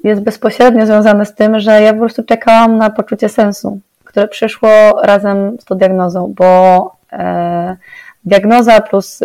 jest 0.05 0.23
bezpośrednio 0.23 0.87
związane 0.87 1.27
z 1.27 1.35
tym, 1.35 1.61
że 1.61 1.83
ja 1.83 1.93
po 1.93 1.99
prostu 1.99 2.25
czekałam 2.25 2.79
na 2.79 2.91
poczucie 2.91 3.29
sensu, 3.29 3.81
które 4.05 4.29
przyszło 4.29 4.71
razem 5.03 5.57
z 5.61 5.65
tą 5.65 5.75
diagnozą, 5.75 6.35
bo 6.37 6.93
e, 7.13 7.77
diagnoza 8.25 8.81
plus 8.81 9.21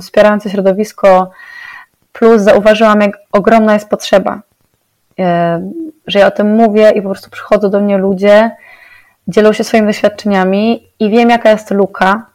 wspierające 0.00 0.50
środowisko, 0.50 1.30
plus 2.12 2.42
zauważyłam, 2.42 3.00
jak 3.00 3.18
ogromna 3.32 3.74
jest 3.74 3.88
potrzeba 3.88 4.40
E, 5.20 5.60
że 6.06 6.18
ja 6.18 6.26
o 6.26 6.30
tym 6.30 6.54
mówię 6.54 6.90
i 6.90 7.02
po 7.02 7.08
prostu 7.08 7.30
przychodzą 7.30 7.70
do 7.70 7.80
mnie 7.80 7.98
ludzie, 7.98 8.50
dzielą 9.28 9.52
się 9.52 9.64
swoimi 9.64 9.86
doświadczeniami 9.86 10.88
i 11.00 11.10
wiem, 11.10 11.30
jaka 11.30 11.50
jest 11.50 11.70
luka. 11.70 12.26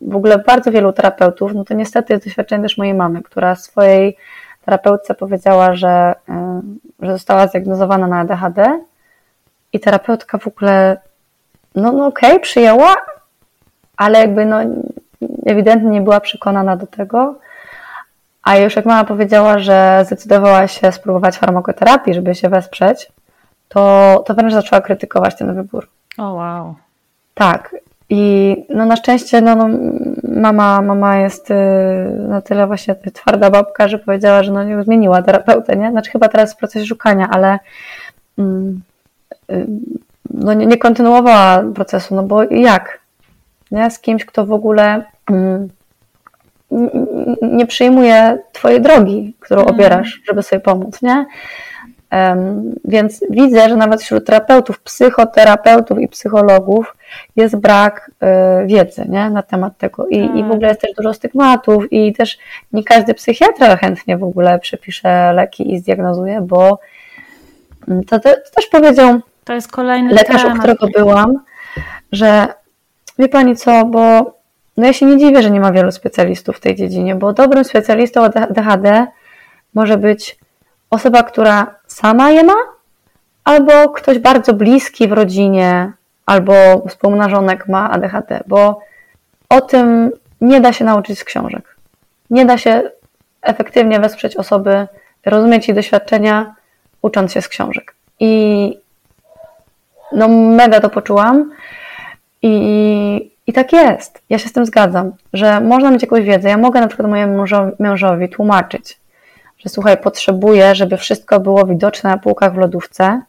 W 0.00 0.16
ogóle 0.16 0.38
bardzo 0.38 0.70
wielu 0.70 0.92
terapeutów, 0.92 1.54
no 1.54 1.64
to 1.64 1.74
niestety 1.74 2.12
jest 2.12 2.24
doświadczenie 2.24 2.62
też 2.62 2.78
mojej 2.78 2.94
mamy, 2.94 3.22
która 3.22 3.54
swojej 3.54 4.16
terapeutce 4.64 5.14
powiedziała, 5.14 5.74
że, 5.74 6.14
e, 6.28 6.62
że 7.02 7.12
została 7.12 7.46
zdiagnozowana 7.46 8.06
na 8.06 8.18
ADHD 8.18 8.80
i 9.72 9.80
terapeutka 9.80 10.38
w 10.38 10.46
ogóle, 10.46 10.96
no, 11.74 11.92
no 11.92 12.06
okej, 12.06 12.30
okay, 12.30 12.40
przyjęła, 12.40 12.96
ale 13.96 14.18
jakby 14.18 14.46
no 14.46 14.58
ewidentnie 15.46 15.90
nie 15.90 16.00
była 16.00 16.20
przekonana 16.20 16.76
do 16.76 16.86
tego, 16.86 17.34
a 18.42 18.56
już 18.56 18.76
jak 18.76 18.86
mama 18.86 19.04
powiedziała, 19.04 19.58
że 19.58 20.02
zdecydowała 20.06 20.68
się 20.68 20.92
spróbować 20.92 21.38
farmakoterapii, 21.38 22.14
żeby 22.14 22.34
się 22.34 22.48
wesprzeć, 22.48 23.12
to, 23.68 24.22
to 24.26 24.34
wręcz 24.34 24.52
zaczęła 24.52 24.80
krytykować 24.80 25.36
ten 25.36 25.54
wybór. 25.54 25.88
O 26.18 26.22
oh, 26.22 26.32
wow. 26.32 26.74
Tak. 27.34 27.74
I 28.10 28.56
no 28.68 28.86
na 28.86 28.96
szczęście 28.96 29.40
no, 29.40 29.54
no, 29.54 29.68
mama, 30.22 30.82
mama 30.82 31.16
jest 31.16 31.50
y, 31.50 31.54
na 32.28 32.40
tyle 32.42 32.66
właśnie 32.66 32.94
twarda 32.94 33.50
babka, 33.50 33.88
że 33.88 33.98
powiedziała, 33.98 34.42
że 34.42 34.52
no 34.52 34.64
nie 34.64 34.82
zmieniła 34.82 35.22
terapeutę, 35.22 35.76
nie? 35.76 35.90
Znaczy 35.90 36.10
chyba 36.10 36.28
teraz 36.28 36.54
w 36.54 36.56
procesie 36.56 36.86
szukania, 36.86 37.28
ale 37.30 37.58
mm, 38.38 38.80
y, 39.52 39.66
no 40.30 40.54
nie, 40.54 40.66
nie 40.66 40.78
kontynuowała 40.78 41.64
procesu, 41.74 42.14
no 42.14 42.22
bo 42.22 42.42
jak? 42.42 43.00
Nie? 43.70 43.90
Z 43.90 43.98
kimś, 43.98 44.24
kto 44.24 44.46
w 44.46 44.52
ogóle 44.52 45.04
mm, 45.30 45.68
nie 47.42 47.66
przyjmuje 47.66 48.38
Twojej 48.52 48.80
drogi, 48.80 49.34
którą 49.40 49.60
mhm. 49.60 49.76
obierasz, 49.76 50.20
żeby 50.26 50.42
sobie 50.42 50.60
pomóc, 50.60 51.02
nie? 51.02 51.26
Um, 52.12 52.74
więc 52.84 53.24
widzę, 53.30 53.68
że 53.68 53.76
nawet 53.76 54.02
wśród 54.02 54.26
terapeutów, 54.26 54.80
psychoterapeutów 54.80 56.00
i 56.00 56.08
psychologów 56.08 56.96
jest 57.36 57.56
brak 57.56 58.10
y, 58.62 58.66
wiedzy 58.66 59.04
nie? 59.08 59.30
na 59.30 59.42
temat 59.42 59.78
tego. 59.78 60.06
I, 60.06 60.16
I 60.16 60.28
w 60.28 60.46
tak. 60.46 60.52
ogóle 60.52 60.68
jest 60.68 60.80
też 60.80 60.90
dużo 60.96 61.14
stygmatów, 61.14 61.92
i 61.92 62.12
też 62.12 62.38
nie 62.72 62.84
każdy 62.84 63.14
psychiatra 63.14 63.76
chętnie 63.76 64.18
w 64.18 64.24
ogóle 64.24 64.58
przepisze 64.58 65.32
leki 65.32 65.74
i 65.74 65.78
zdiagnozuje, 65.78 66.40
bo 66.40 66.78
mm, 67.88 68.04
to, 68.04 68.20
to, 68.20 68.30
to 68.30 68.50
też 68.56 68.66
powiedział 68.66 69.20
to 69.44 69.52
jest 69.54 69.72
kolejny 69.72 70.14
lekarz, 70.14 70.42
temat. 70.42 70.56
u 70.56 70.58
którego 70.58 70.86
byłam, 70.88 71.40
że 72.12 72.46
wie 73.18 73.28
pani 73.28 73.56
co, 73.56 73.84
bo 73.84 74.00
no 74.76 74.86
ja 74.86 74.92
się 74.92 75.06
nie 75.06 75.18
dziwię, 75.18 75.42
że 75.42 75.50
nie 75.50 75.60
ma 75.60 75.72
wielu 75.72 75.92
specjalistów 75.92 76.56
w 76.56 76.60
tej 76.60 76.76
dziedzinie, 76.76 77.14
bo 77.14 77.32
dobrym 77.32 77.64
specjalistą 77.64 78.22
od 78.22 78.32
DHD 78.32 79.06
może 79.74 79.98
być 79.98 80.38
osoba, 80.90 81.22
która 81.22 81.74
sama 81.86 82.30
je 82.30 82.44
ma, 82.44 82.54
albo 83.44 83.88
ktoś 83.88 84.18
bardzo 84.18 84.54
bliski 84.54 85.08
w 85.08 85.12
rodzinie, 85.12 85.92
albo 86.30 86.52
współmnażonek 86.88 87.68
ma 87.68 87.90
ADHD, 87.90 88.40
bo 88.46 88.80
o 89.48 89.60
tym 89.60 90.10
nie 90.40 90.60
da 90.60 90.72
się 90.72 90.84
nauczyć 90.84 91.18
z 91.18 91.24
książek. 91.24 91.76
Nie 92.30 92.46
da 92.46 92.58
się 92.58 92.82
efektywnie 93.42 94.00
wesprzeć 94.00 94.36
osoby, 94.36 94.86
rozumieć 95.26 95.68
jej 95.68 95.74
doświadczenia, 95.74 96.54
ucząc 97.02 97.32
się 97.32 97.42
z 97.42 97.48
książek. 97.48 97.94
I 98.20 98.32
no 100.12 100.28
mega 100.28 100.80
to 100.80 100.90
poczułam. 100.90 101.52
I, 102.42 103.30
I 103.46 103.52
tak 103.52 103.72
jest. 103.72 104.22
Ja 104.30 104.38
się 104.38 104.48
z 104.48 104.52
tym 104.52 104.66
zgadzam, 104.66 105.12
że 105.32 105.60
można 105.60 105.90
mieć 105.90 106.02
jakąś 106.02 106.24
wiedzę. 106.24 106.48
Ja 106.48 106.58
mogę 106.58 106.80
na 106.80 106.88
przykład 106.88 107.08
mojemu 107.08 107.44
mężowi, 107.78 108.28
tłumaczyć, 108.28 109.00
że 109.58 109.68
słuchaj, 109.68 109.96
potrzebuję, 109.96 110.74
żeby 110.74 110.96
wszystko 110.96 111.40
było 111.40 111.66
widoczne 111.66 112.10
na 112.10 112.18
półkach 112.18 112.54
w 112.54 112.58
lodówce, 112.58 113.22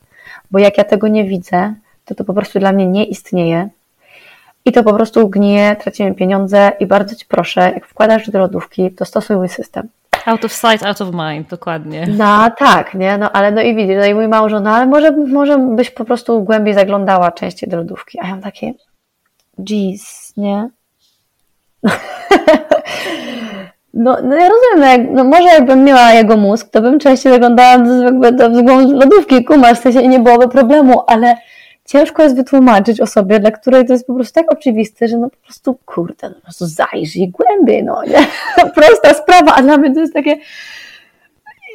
bo 0.51 0.59
jak 0.59 0.77
ja 0.77 0.83
tego 0.83 1.07
nie 1.07 1.23
widzę, 1.23 1.73
to 2.05 2.15
to 2.15 2.23
po 2.23 2.33
prostu 2.33 2.59
dla 2.59 2.71
mnie 2.71 2.87
nie 2.87 3.05
istnieje. 3.05 3.69
I 4.65 4.71
to 4.71 4.83
po 4.83 4.93
prostu 4.93 5.29
gnije, 5.29 5.75
tracimy 5.75 6.13
pieniądze 6.13 6.71
i 6.79 6.85
bardzo 6.85 7.15
Ci 7.15 7.25
proszę, 7.25 7.61
jak 7.61 7.85
wkładasz 7.85 8.29
do 8.29 8.39
lodówki, 8.39 8.91
to 8.91 9.05
stosuj 9.05 9.35
mój 9.35 9.49
system. 9.49 9.89
Out 10.25 10.45
of 10.45 10.53
sight, 10.53 10.85
out 10.85 11.01
of 11.01 11.09
mind, 11.13 11.49
dokładnie. 11.49 12.07
No 12.17 12.51
tak, 12.57 12.93
nie? 12.93 13.17
No 13.17 13.31
ale 13.31 13.51
no 13.51 13.61
i 13.61 13.75
widzisz, 13.75 13.97
no 13.99 14.05
i 14.05 14.13
mój 14.13 14.27
małżon, 14.27 14.63
no 14.63 14.69
ale 14.69 14.85
może, 14.85 15.11
może 15.11 15.57
byś 15.57 15.89
po 15.89 16.05
prostu 16.05 16.43
głębiej 16.43 16.73
zaglądała 16.73 17.31
częściej 17.31 17.69
do 17.69 17.77
lodówki. 17.77 18.19
A 18.19 18.23
ja 18.23 18.31
mam 18.31 18.41
takie, 18.41 18.73
jeez, 19.69 20.33
nie? 20.37 20.69
No, 23.93 24.17
no 24.23 24.35
ja 24.35 24.49
rozumiem, 24.49 25.05
no, 25.05 25.13
no 25.13 25.29
może 25.29 25.43
jakbym 25.43 25.83
miała 25.83 26.11
jego 26.11 26.37
mózg, 26.37 26.69
to 26.69 26.81
bym 26.81 26.99
częściej 26.99 27.31
zaglądała 27.31 27.77
do, 27.77 28.31
do, 28.31 28.49
do 28.49 28.79
lodówki, 28.79 29.45
kumasz, 29.45 29.79
w 29.79 29.81
sensie 29.81 30.01
i 30.01 30.09
nie 30.09 30.19
byłoby 30.19 30.47
problemu, 30.47 31.03
ale 31.07 31.35
ciężko 31.91 32.23
jest 32.23 32.35
wytłumaczyć 32.35 33.01
osobie, 33.01 33.39
dla 33.39 33.51
której 33.51 33.85
to 33.85 33.93
jest 33.93 34.07
po 34.07 34.13
prostu 34.13 34.33
tak 34.33 34.51
oczywiste, 34.51 35.07
że 35.07 35.17
no 35.17 35.29
po 35.29 35.37
prostu, 35.37 35.77
kurde, 35.85 36.29
no 36.29 36.35
po 36.35 36.41
prostu 36.41 36.65
zajrzyj 36.65 37.29
głębiej, 37.29 37.83
no 37.83 38.03
nie? 38.03 38.27
Prosta 38.75 39.13
sprawa, 39.13 39.55
a 39.55 39.61
dla 39.61 39.77
mnie 39.77 39.93
to 39.93 39.99
jest 39.99 40.13
takie 40.13 40.37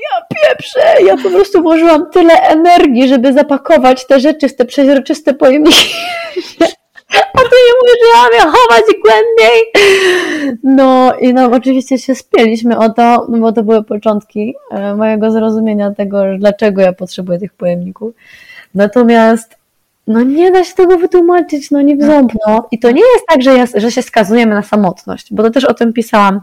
ja 0.07 0.27
pieprzę, 0.37 1.05
ja 1.07 1.17
po 1.17 1.31
prostu 1.31 1.63
włożyłam 1.63 2.11
tyle 2.11 2.35
energii, 2.35 3.09
żeby 3.09 3.33
zapakować 3.33 4.07
te 4.07 4.21
rzeczy 4.21 4.49
w 4.49 4.57
te 4.57 4.65
przeźroczyste 4.65 5.35
pojemniki. 5.35 5.95
A 7.11 7.39
ty 7.39 7.57
nie 7.67 7.75
mówisz, 7.81 8.39
ja 8.39 8.45
chować 8.45 8.85
głębiej. 9.05 9.87
No 10.63 11.15
i 11.21 11.35
no 11.35 11.51
oczywiście 11.51 11.99
się 11.99 12.15
spieliśmy 12.15 12.79
o 12.79 12.91
to, 12.91 13.27
no 13.29 13.39
bo 13.39 13.53
to 13.53 13.63
były 13.63 13.85
początki 13.85 14.55
e, 14.71 14.95
mojego 14.95 15.31
zrozumienia 15.31 15.91
tego, 15.91 16.23
dlaczego 16.39 16.83
ja 16.83 16.93
potrzebuję 16.93 17.39
tych 17.39 17.53
pojemników. 17.53 18.15
Natomiast 18.75 19.57
no 20.07 20.23
nie 20.23 20.51
da 20.51 20.65
się 20.65 20.75
tego 20.75 20.99
wytłumaczyć, 20.99 21.71
no 21.71 21.83
nie 21.83 21.97
w 21.97 22.03
ząb, 22.03 22.33
no. 22.47 22.69
I 22.71 22.79
to 22.79 22.91
nie 22.91 23.03
jest 23.15 23.27
tak, 23.29 23.43
że, 23.43 23.55
ja, 23.55 23.67
że 23.75 23.93
się 23.93 24.03
skazujemy 24.03 24.55
na 24.55 24.63
samotność, 24.63 25.35
bo 25.35 25.43
to 25.43 25.51
też 25.51 25.65
o 25.65 25.75
tym 25.75 25.93
pisałam 25.93 26.41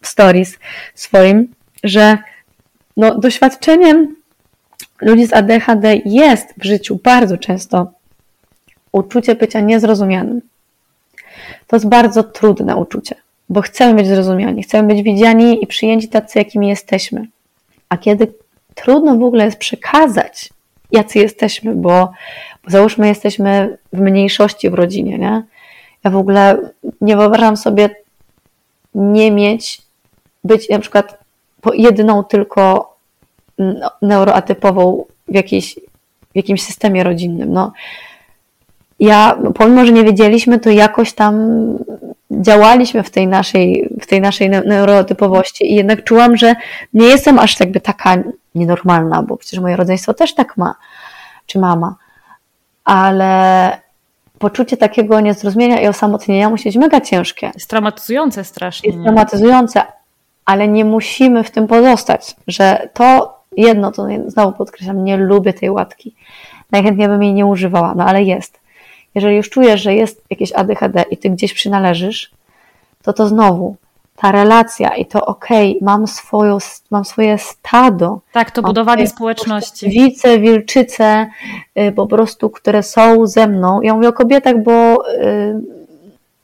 w 0.00 0.06
stories 0.06 0.58
swoim, 0.94 1.48
że 1.84 2.18
no, 2.96 3.18
doświadczeniem 3.18 4.16
ludzi 5.00 5.26
z 5.26 5.32
ADHD 5.32 5.96
jest 6.04 6.54
w 6.58 6.64
życiu 6.64 6.98
bardzo 7.04 7.38
często 7.38 7.92
uczucie 8.92 9.34
bycia 9.34 9.60
niezrozumianym. 9.60 10.40
To 11.66 11.76
jest 11.76 11.88
bardzo 11.88 12.22
trudne 12.22 12.76
uczucie, 12.76 13.14
bo 13.48 13.60
chcemy 13.60 13.94
być 13.94 14.06
zrozumiani, 14.06 14.62
chcemy 14.62 14.94
być 14.94 15.02
widziani 15.02 15.64
i 15.64 15.66
przyjęci 15.66 16.08
tacy, 16.08 16.38
jakimi 16.38 16.68
jesteśmy. 16.68 17.26
A 17.88 17.96
kiedy 17.96 18.32
trudno 18.74 19.16
w 19.16 19.22
ogóle 19.22 19.44
jest 19.44 19.58
przekazać, 19.58 20.50
jacy 20.92 21.18
jesteśmy, 21.18 21.74
bo, 21.74 22.12
załóżmy, 22.66 23.08
jesteśmy 23.08 23.78
w 23.92 24.00
mniejszości 24.00 24.70
w 24.70 24.74
rodzinie, 24.74 25.18
nie? 25.18 25.42
Ja 26.04 26.10
w 26.10 26.16
ogóle 26.16 26.58
nie 27.00 27.16
wyobrażam 27.16 27.56
sobie 27.56 27.90
nie 28.94 29.30
mieć, 29.30 29.82
być 30.44 30.68
na 30.68 30.78
przykład 30.78 31.18
jedyną 31.74 32.24
tylko 32.24 32.96
neuroatypową 34.02 35.04
w, 35.28 35.34
jakiejś, 35.34 35.74
w 36.32 36.36
jakimś 36.36 36.62
systemie 36.62 37.04
rodzinnym. 37.04 37.52
No, 37.52 37.72
ja, 39.00 39.38
pomimo, 39.54 39.86
że 39.86 39.92
nie 39.92 40.04
wiedzieliśmy, 40.04 40.58
to 40.58 40.70
jakoś 40.70 41.12
tam 41.12 41.34
działaliśmy 42.40 43.02
w 43.02 43.10
tej 43.10 43.26
naszej, 43.26 43.88
w 44.00 44.06
tej 44.06 44.20
naszej 44.20 44.50
neurotypowości 44.50 45.72
i 45.72 45.74
jednak 45.74 46.04
czułam, 46.04 46.36
że 46.36 46.54
nie 46.94 47.06
jestem 47.06 47.38
aż 47.38 47.60
jakby 47.60 47.80
taka 47.80 48.16
nienormalna, 48.54 49.22
bo 49.22 49.36
przecież 49.36 49.60
moje 49.60 49.76
rodzeństwo 49.76 50.14
też 50.14 50.34
tak 50.34 50.56
ma, 50.56 50.74
czy 51.46 51.58
mama, 51.58 51.94
ale 52.84 53.70
poczucie 54.38 54.76
takiego 54.76 55.20
niezrozumienia 55.20 55.80
i 55.80 55.86
osamotnienia 55.86 56.50
musi 56.50 56.64
być 56.68 56.76
mega 56.76 57.00
ciężkie. 57.00 57.50
Jest 57.54 57.70
traumatyzujące 57.70 58.44
strasznie. 58.44 58.90
Jest 58.90 59.02
traumatyzujące, 59.02 59.82
ale 60.44 60.68
nie 60.68 60.84
musimy 60.84 61.44
w 61.44 61.50
tym 61.50 61.66
pozostać, 61.66 62.36
że 62.46 62.88
to 62.94 63.36
jedno, 63.56 63.92
to 63.92 64.06
znowu 64.26 64.52
podkreślam, 64.52 65.04
nie 65.04 65.16
lubię 65.16 65.52
tej 65.52 65.70
łatki. 65.70 66.14
Najchętniej 66.72 67.08
bym 67.08 67.22
jej 67.22 67.34
nie 67.34 67.46
używała, 67.46 67.94
no 67.96 68.04
ale 68.04 68.22
jest 68.22 68.60
jeżeli 69.16 69.36
już 69.36 69.50
czujesz, 69.50 69.82
że 69.82 69.94
jest 69.94 70.24
jakieś 70.30 70.52
ADHD 70.52 71.04
i 71.10 71.16
ty 71.16 71.30
gdzieś 71.30 71.54
przynależysz, 71.54 72.30
to 73.02 73.12
to 73.12 73.28
znowu 73.28 73.76
ta 74.16 74.32
relacja 74.32 74.96
i 74.96 75.06
to 75.06 75.26
okej, 75.26 75.70
okay, 75.70 75.84
mam, 75.84 76.06
swoją, 76.06 76.58
mam 76.90 77.04
swoje 77.04 77.38
stado. 77.38 78.20
Tak, 78.32 78.50
to 78.50 78.62
budowanie 78.62 79.08
społeczności. 79.08 79.88
Wice, 79.88 80.38
wilczyce, 80.38 81.26
y, 81.78 81.92
po 81.92 82.06
prostu, 82.06 82.50
które 82.50 82.82
są 82.82 83.26
ze 83.26 83.46
mną. 83.46 83.82
Ja 83.82 83.94
mówię 83.94 84.08
o 84.08 84.12
kobietach, 84.12 84.62
bo 84.62 85.08
y, 85.14 85.60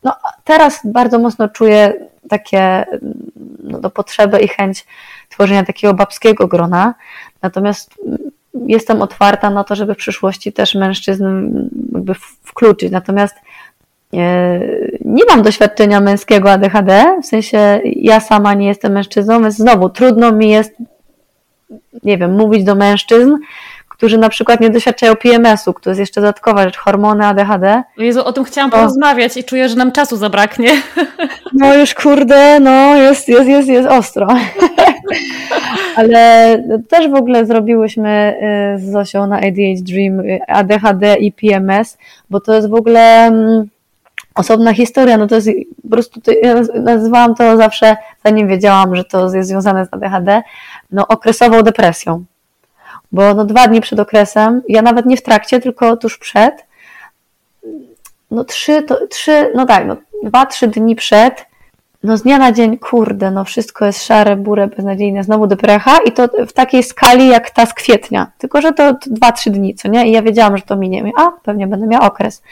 no, 0.04 0.14
teraz 0.44 0.80
bardzo 0.84 1.18
mocno 1.18 1.48
czuję 1.48 1.92
takie 2.28 2.84
no, 3.62 3.90
potrzebę 3.90 4.40
i 4.42 4.48
chęć 4.48 4.86
tworzenia 5.28 5.64
takiego 5.64 5.94
babskiego 5.94 6.46
grona. 6.46 6.94
Natomiast 7.42 7.94
jestem 8.54 9.02
otwarta 9.02 9.50
na 9.50 9.64
to, 9.64 9.74
żeby 9.74 9.94
w 9.94 9.98
przyszłości 9.98 10.52
też 10.52 10.74
mężczyzn 10.74 11.24
jakby 11.92 12.14
wkluczyć. 12.42 12.92
Natomiast 12.92 13.34
e, 14.14 14.60
nie 15.04 15.22
mam 15.30 15.42
doświadczenia 15.42 16.00
męskiego 16.00 16.50
ADHD, 16.50 17.18
w 17.22 17.26
sensie 17.26 17.80
ja 17.84 18.20
sama 18.20 18.54
nie 18.54 18.66
jestem 18.66 18.92
mężczyzną, 18.92 19.42
więc 19.42 19.54
znowu 19.54 19.88
trudno 19.88 20.32
mi 20.32 20.50
jest, 20.50 20.74
nie 22.02 22.18
wiem, 22.18 22.32
mówić 22.32 22.64
do 22.64 22.74
mężczyzn, 22.74 23.36
którzy 24.02 24.18
na 24.18 24.28
przykład 24.28 24.60
nie 24.60 24.70
doświadczają 24.70 25.16
PMS-u, 25.16 25.72
który 25.74 25.90
jest 25.90 26.00
jeszcze 26.00 26.20
dodatkowa 26.20 26.62
rzecz, 26.62 26.76
hormony 26.76 27.26
ADHD. 27.26 27.82
Jezu, 27.98 28.24
o 28.24 28.32
tym 28.32 28.44
chciałam 28.44 28.70
porozmawiać 28.70 29.36
i 29.36 29.44
czuję, 29.44 29.68
że 29.68 29.76
nam 29.76 29.92
czasu 29.92 30.16
zabraknie. 30.16 30.70
No 31.52 31.74
już 31.74 31.94
kurde, 31.94 32.60
no 32.60 32.96
jest, 32.96 33.28
jest, 33.28 33.48
jest, 33.48 33.68
jest 33.68 33.88
ostro. 33.88 34.26
Ale 35.96 36.58
też 36.88 37.08
w 37.08 37.14
ogóle 37.14 37.46
zrobiłyśmy 37.46 38.34
y, 38.76 38.80
z 38.80 38.92
Zosią 38.92 39.26
na 39.26 39.36
ADHD 39.36 39.82
Dream 39.82 40.20
y, 40.20 40.40
ADHD 40.48 41.16
i 41.16 41.32
PMS, 41.32 41.98
bo 42.30 42.40
to 42.40 42.54
jest 42.54 42.68
w 42.68 42.74
ogóle 42.74 43.26
mm, 43.26 43.68
osobna 44.34 44.74
historia, 44.74 45.16
no 45.16 45.26
to 45.26 45.34
jest 45.34 45.48
po 45.82 45.88
prostu, 45.90 46.20
ja 46.42 46.54
nazywałam 46.74 47.34
to 47.34 47.56
zawsze, 47.56 47.96
zanim 48.24 48.48
wiedziałam, 48.48 48.96
że 48.96 49.04
to 49.04 49.34
jest 49.34 49.48
związane 49.48 49.86
z 49.86 49.88
ADHD, 49.94 50.42
no 50.90 51.08
okresową 51.08 51.62
depresją. 51.62 52.24
Bo 53.12 53.34
no 53.34 53.44
dwa 53.44 53.68
dni 53.68 53.80
przed 53.80 54.00
okresem, 54.00 54.62
ja 54.68 54.82
nawet 54.82 55.06
nie 55.06 55.16
w 55.16 55.22
trakcie, 55.22 55.60
tylko 55.60 55.96
tuż 55.96 56.18
przed, 56.18 56.66
no 58.30 58.44
trzy, 58.44 58.82
to, 58.82 59.06
trzy 59.06 59.52
no 59.54 59.66
tak, 59.66 59.86
no 59.86 59.96
dwa, 60.22 60.46
trzy 60.46 60.68
dni 60.68 60.96
przed 60.96 61.46
no 62.02 62.16
z 62.16 62.22
dnia 62.22 62.38
na 62.38 62.52
dzień, 62.52 62.78
kurde, 62.78 63.30
no 63.30 63.44
wszystko 63.44 63.86
jest 63.86 64.06
szare, 64.06 64.36
burę, 64.36 64.68
beznadziejne, 64.68 65.24
znowu 65.24 65.46
deprecha 65.46 65.98
i 65.98 66.12
to 66.12 66.28
w 66.48 66.52
takiej 66.52 66.82
skali 66.82 67.28
jak 67.28 67.50
ta 67.50 67.66
z 67.66 67.74
kwietnia, 67.74 68.30
tylko 68.38 68.60
że 68.60 68.72
to 68.72 68.94
dwa, 69.06 69.32
trzy 69.32 69.50
dni, 69.50 69.74
co 69.74 69.88
nie? 69.88 70.08
I 70.08 70.12
ja 70.12 70.22
wiedziałam, 70.22 70.56
że 70.56 70.62
to 70.62 70.76
minie. 70.76 71.12
A, 71.18 71.30
pewnie 71.42 71.66
będę 71.66 71.86
miała 71.86 72.06
okres. 72.06 72.42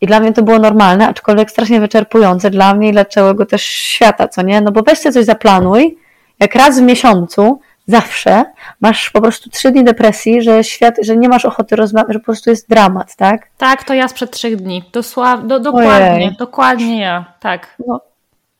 I 0.00 0.06
dla 0.06 0.20
mnie 0.20 0.32
to 0.32 0.42
było 0.42 0.58
normalne, 0.58 1.08
aczkolwiek 1.08 1.50
strasznie 1.50 1.80
wyczerpujące 1.80 2.50
dla 2.50 2.74
mnie 2.74 2.88
i 2.88 2.92
dla 2.92 3.04
całego 3.04 3.46
też 3.46 3.62
świata, 3.62 4.28
co 4.28 4.42
nie? 4.42 4.60
No 4.60 4.72
bo 4.72 4.82
weź 4.82 4.98
sobie 4.98 5.12
coś 5.12 5.24
zaplanuj, 5.24 5.98
jak 6.40 6.54
raz 6.54 6.80
w 6.80 6.82
miesiącu, 6.82 7.60
zawsze 7.86 8.44
masz 8.80 9.10
po 9.10 9.20
prostu 9.20 9.50
trzy 9.50 9.70
dni 9.70 9.84
depresji, 9.84 10.42
że 10.42 10.64
świat, 10.64 10.94
że 11.02 11.16
nie 11.16 11.28
masz 11.28 11.44
ochoty 11.44 11.76
rozmawiać, 11.76 12.12
że 12.12 12.18
po 12.18 12.24
prostu 12.24 12.50
jest 12.50 12.68
dramat, 12.68 13.16
tak? 13.16 13.48
Tak, 13.58 13.84
to 13.84 13.94
ja 13.94 14.08
sprzed 14.08 14.30
trzech 14.30 14.56
dni. 14.56 14.84
Dosław, 14.92 15.46
do, 15.46 15.60
dokładnie, 15.60 16.12
Ojej. 16.12 16.36
dokładnie 16.38 17.00
ja, 17.00 17.24
tak. 17.40 17.76
No, 17.86 18.00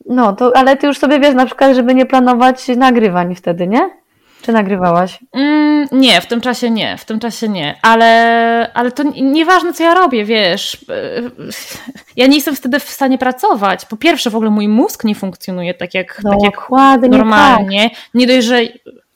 no, 0.07 0.32
to, 0.32 0.57
ale 0.57 0.76
ty 0.76 0.86
już 0.86 0.98
sobie 0.98 1.20
wiesz 1.20 1.34
na 1.34 1.46
przykład, 1.46 1.76
żeby 1.76 1.94
nie 1.94 2.07
planować 2.07 2.68
nagrywań 2.68 3.34
wtedy, 3.34 3.66
nie? 3.66 3.90
Czy 4.42 4.53
nagrywałaś? 4.53 5.18
Mm, 5.32 5.88
nie, 5.92 6.20
w 6.20 6.26
tym 6.26 6.40
czasie 6.40 6.70
nie, 6.70 6.96
w 6.96 7.05
tym 7.05 7.20
czasie 7.20 7.48
nie, 7.48 7.78
ale, 7.82 8.70
ale 8.74 8.92
to 8.92 9.03
nieważne, 9.20 9.72
co 9.72 9.82
ja 9.82 9.94
robię, 9.94 10.24
wiesz. 10.24 10.76
Ja 12.16 12.26
nie 12.26 12.34
jestem 12.34 12.57
wtedy 12.57 12.80
w 12.80 12.90
stanie 12.90 13.18
pracować. 13.18 13.86
Po 13.86 13.96
pierwsze, 13.96 14.30
w 14.30 14.36
ogóle 14.36 14.51
mój 14.51 14.68
mózg 14.68 15.05
nie 15.05 15.14
funkcjonuje 15.14 15.74
tak 15.74 15.94
jak, 15.94 16.20
no, 16.24 16.30
tak 16.30 16.42
jak 16.42 16.68
normalnie. 17.11 17.90
Tak. 17.90 17.98
Nie 18.14 18.26
dość, 18.26 18.46
że 18.46 18.61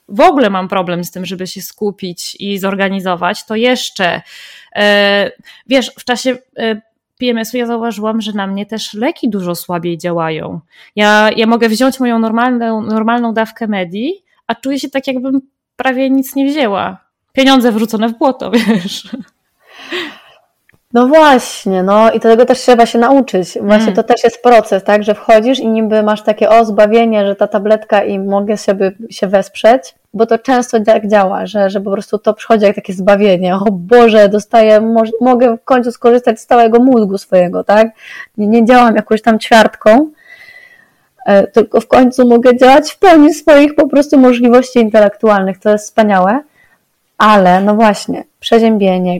w 0.09 0.21
ogóle 0.21 0.49
mam 0.49 0.67
problem 0.67 1.03
z 1.03 1.11
tym, 1.11 1.25
żeby 1.25 1.47
się 1.47 1.61
skupić 1.61 2.35
i 2.39 2.57
zorganizować, 2.59 3.45
to 3.45 3.55
jeszcze, 3.55 4.21
e, 4.75 5.31
wiesz, 5.67 5.91
w 5.99 6.03
czasie 6.03 6.37
e, 6.57 6.81
PMS-u 7.17 7.57
ja 7.57 7.65
zauważyłam, 7.65 8.21
że 8.21 8.33
na 8.33 8.47
mnie 8.47 8.65
też 8.65 8.93
leki 8.93 9.29
dużo 9.29 9.55
słabiej 9.55 9.97
działają. 9.97 10.59
Ja, 10.95 11.29
ja 11.35 11.47
mogę 11.47 11.69
wziąć 11.69 11.99
moją 11.99 12.19
normalną, 12.19 12.81
normalną 12.81 13.33
dawkę 13.33 13.67
medii, 13.67 14.23
a 14.47 14.55
czuję 14.55 14.79
się 14.79 14.89
tak, 14.89 15.07
jakbym 15.07 15.41
prawie 15.75 16.09
nic 16.09 16.35
nie 16.35 16.45
wzięła. 16.45 16.97
Pieniądze 17.33 17.71
wrzucone 17.71 18.09
w 18.09 18.17
błoto, 18.17 18.51
wiesz. 18.51 19.07
No 20.95 21.07
właśnie, 21.07 21.83
no 21.83 22.11
i 22.11 22.19
tego 22.19 22.45
też 22.45 22.59
trzeba 22.59 22.85
się 22.85 22.99
nauczyć. 22.99 23.57
Właśnie 23.61 23.91
mm. 23.91 23.95
to 23.95 24.03
też 24.03 24.23
jest 24.23 24.43
proces, 24.43 24.83
tak, 24.83 25.03
że 25.03 25.15
wchodzisz 25.15 25.59
i 25.59 25.67
niby 25.67 26.03
masz 26.03 26.23
takie 26.23 26.49
o 26.49 26.65
zbawienie, 26.65 27.27
że 27.27 27.35
ta 27.35 27.47
tabletka 27.47 28.03
i 28.03 28.19
mogę 28.19 28.57
sobie 28.57 28.91
się 29.09 29.27
wesprzeć, 29.27 29.95
bo 30.13 30.25
to 30.25 30.39
często 30.39 30.79
tak 30.79 31.07
działa, 31.07 31.45
że, 31.45 31.69
że 31.69 31.81
po 31.81 31.91
prostu 31.91 32.17
to 32.17 32.33
przychodzi 32.33 32.65
jak 32.65 32.75
takie 32.75 32.93
zbawienie. 32.93 33.55
O 33.55 33.65
Boże, 33.71 34.29
dostaję, 34.29 34.81
może, 34.81 35.11
mogę 35.21 35.57
w 35.57 35.63
końcu 35.63 35.91
skorzystać 35.91 36.39
z 36.39 36.45
całego 36.45 36.79
mózgu 36.79 37.17
swojego, 37.17 37.63
tak? 37.63 37.87
Nie, 38.37 38.47
nie 38.47 38.65
działam 38.65 38.95
jakąś 38.95 39.21
tam 39.21 39.39
ćwiartką, 39.39 40.11
e, 41.25 41.47
tylko 41.47 41.81
w 41.81 41.87
końcu 41.87 42.27
mogę 42.27 42.57
działać 42.57 42.91
w 42.91 42.99
pełni 42.99 43.33
swoich 43.33 43.75
po 43.75 43.87
prostu 43.87 44.17
możliwości 44.17 44.79
intelektualnych. 44.79 45.59
To 45.59 45.69
jest 45.69 45.85
wspaniałe. 45.85 46.39
Ale 47.17 47.61
no 47.61 47.75
właśnie, 47.75 48.23
przeziębienie, 48.39 49.19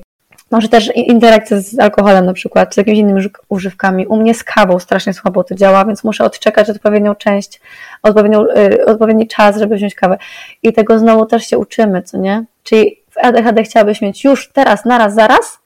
może 0.51 0.69
też 0.69 0.95
interakcja 0.95 1.59
z 1.59 1.79
alkoholem 1.79 2.25
na 2.25 2.33
przykład, 2.33 2.69
czy 2.69 2.73
z 2.73 2.77
jakimiś 2.77 2.99
innymi 2.99 3.21
używkami. 3.49 4.07
U 4.07 4.17
mnie 4.17 4.33
z 4.33 4.43
kawą 4.43 4.79
strasznie 4.79 5.13
słabo 5.13 5.43
to 5.43 5.55
działa, 5.55 5.85
więc 5.85 6.03
muszę 6.03 6.23
odczekać 6.23 6.69
odpowiednią 6.69 7.15
część, 7.15 7.61
odpowiednią, 8.03 8.45
yy, 8.45 8.85
odpowiedni 8.85 9.27
czas, 9.27 9.57
żeby 9.57 9.75
wziąć 9.75 9.95
kawę. 9.95 10.17
I 10.63 10.73
tego 10.73 10.99
znowu 10.99 11.25
też 11.25 11.47
się 11.47 11.57
uczymy, 11.57 12.01
co 12.03 12.17
nie? 12.17 12.45
Czyli 12.63 13.03
w 13.11 13.17
ADHD 13.17 13.63
chciałabyś 13.63 14.01
mieć 14.01 14.23
już 14.23 14.51
teraz, 14.51 14.85
naraz, 14.85 15.13
zaraz 15.13 15.59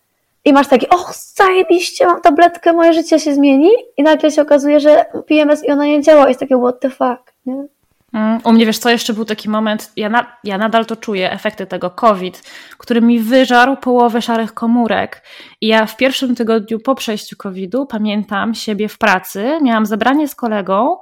i 0.46 0.54
masz 0.54 0.68
taki, 0.68 0.90
och, 0.90 1.14
zajebiście, 1.16 2.06
mam 2.06 2.22
tabletkę, 2.22 2.74
moje 2.74 2.94
życie 2.94 3.20
się 3.20 3.34
zmieni 3.34 3.70
i 3.98 4.04
nagle 4.04 4.32
się 4.32 4.42
okazuje, 4.42 4.80
że 4.80 5.06
PMS 5.28 5.64
i 5.64 5.72
ona 5.72 5.86
nie 5.86 6.02
działa. 6.02 6.28
Jest 6.28 6.40
takie, 6.40 6.58
what 6.58 6.80
the 6.80 6.90
fuck, 6.90 7.34
nie? 7.46 7.68
Mm, 8.14 8.39
u 8.43 8.51
mnie, 8.51 8.66
wiesz 8.66 8.78
co, 8.78 8.89
jeszcze 8.89 9.14
był 9.14 9.26
taki 9.26 9.49
moment, 9.49 9.91
ja, 9.95 10.10
na, 10.10 10.38
ja 10.43 10.57
nadal 10.57 10.86
to 10.86 10.95
czuję, 10.95 11.32
efekty 11.32 11.66
tego 11.66 11.89
COVID, 11.89 12.43
który 12.78 13.01
mi 13.01 13.20
wyżarł 13.20 13.78
połowę 13.78 14.22
szarych 14.22 14.53
komórek. 14.53 15.24
I 15.62 15.68
ja 15.68 15.86
w 15.86 15.97
pierwszym 15.97 16.36
tygodniu 16.36 16.80
po 16.80 16.95
przejściu 16.95 17.38
COVID-u 17.38 17.86
pamiętam 17.86 18.53
siebie 18.53 18.89
w 18.89 18.97
pracy, 18.97 19.60
miałam 19.62 19.86
zebranie 19.86 20.28
z 20.28 20.36
kolegą 20.36 20.97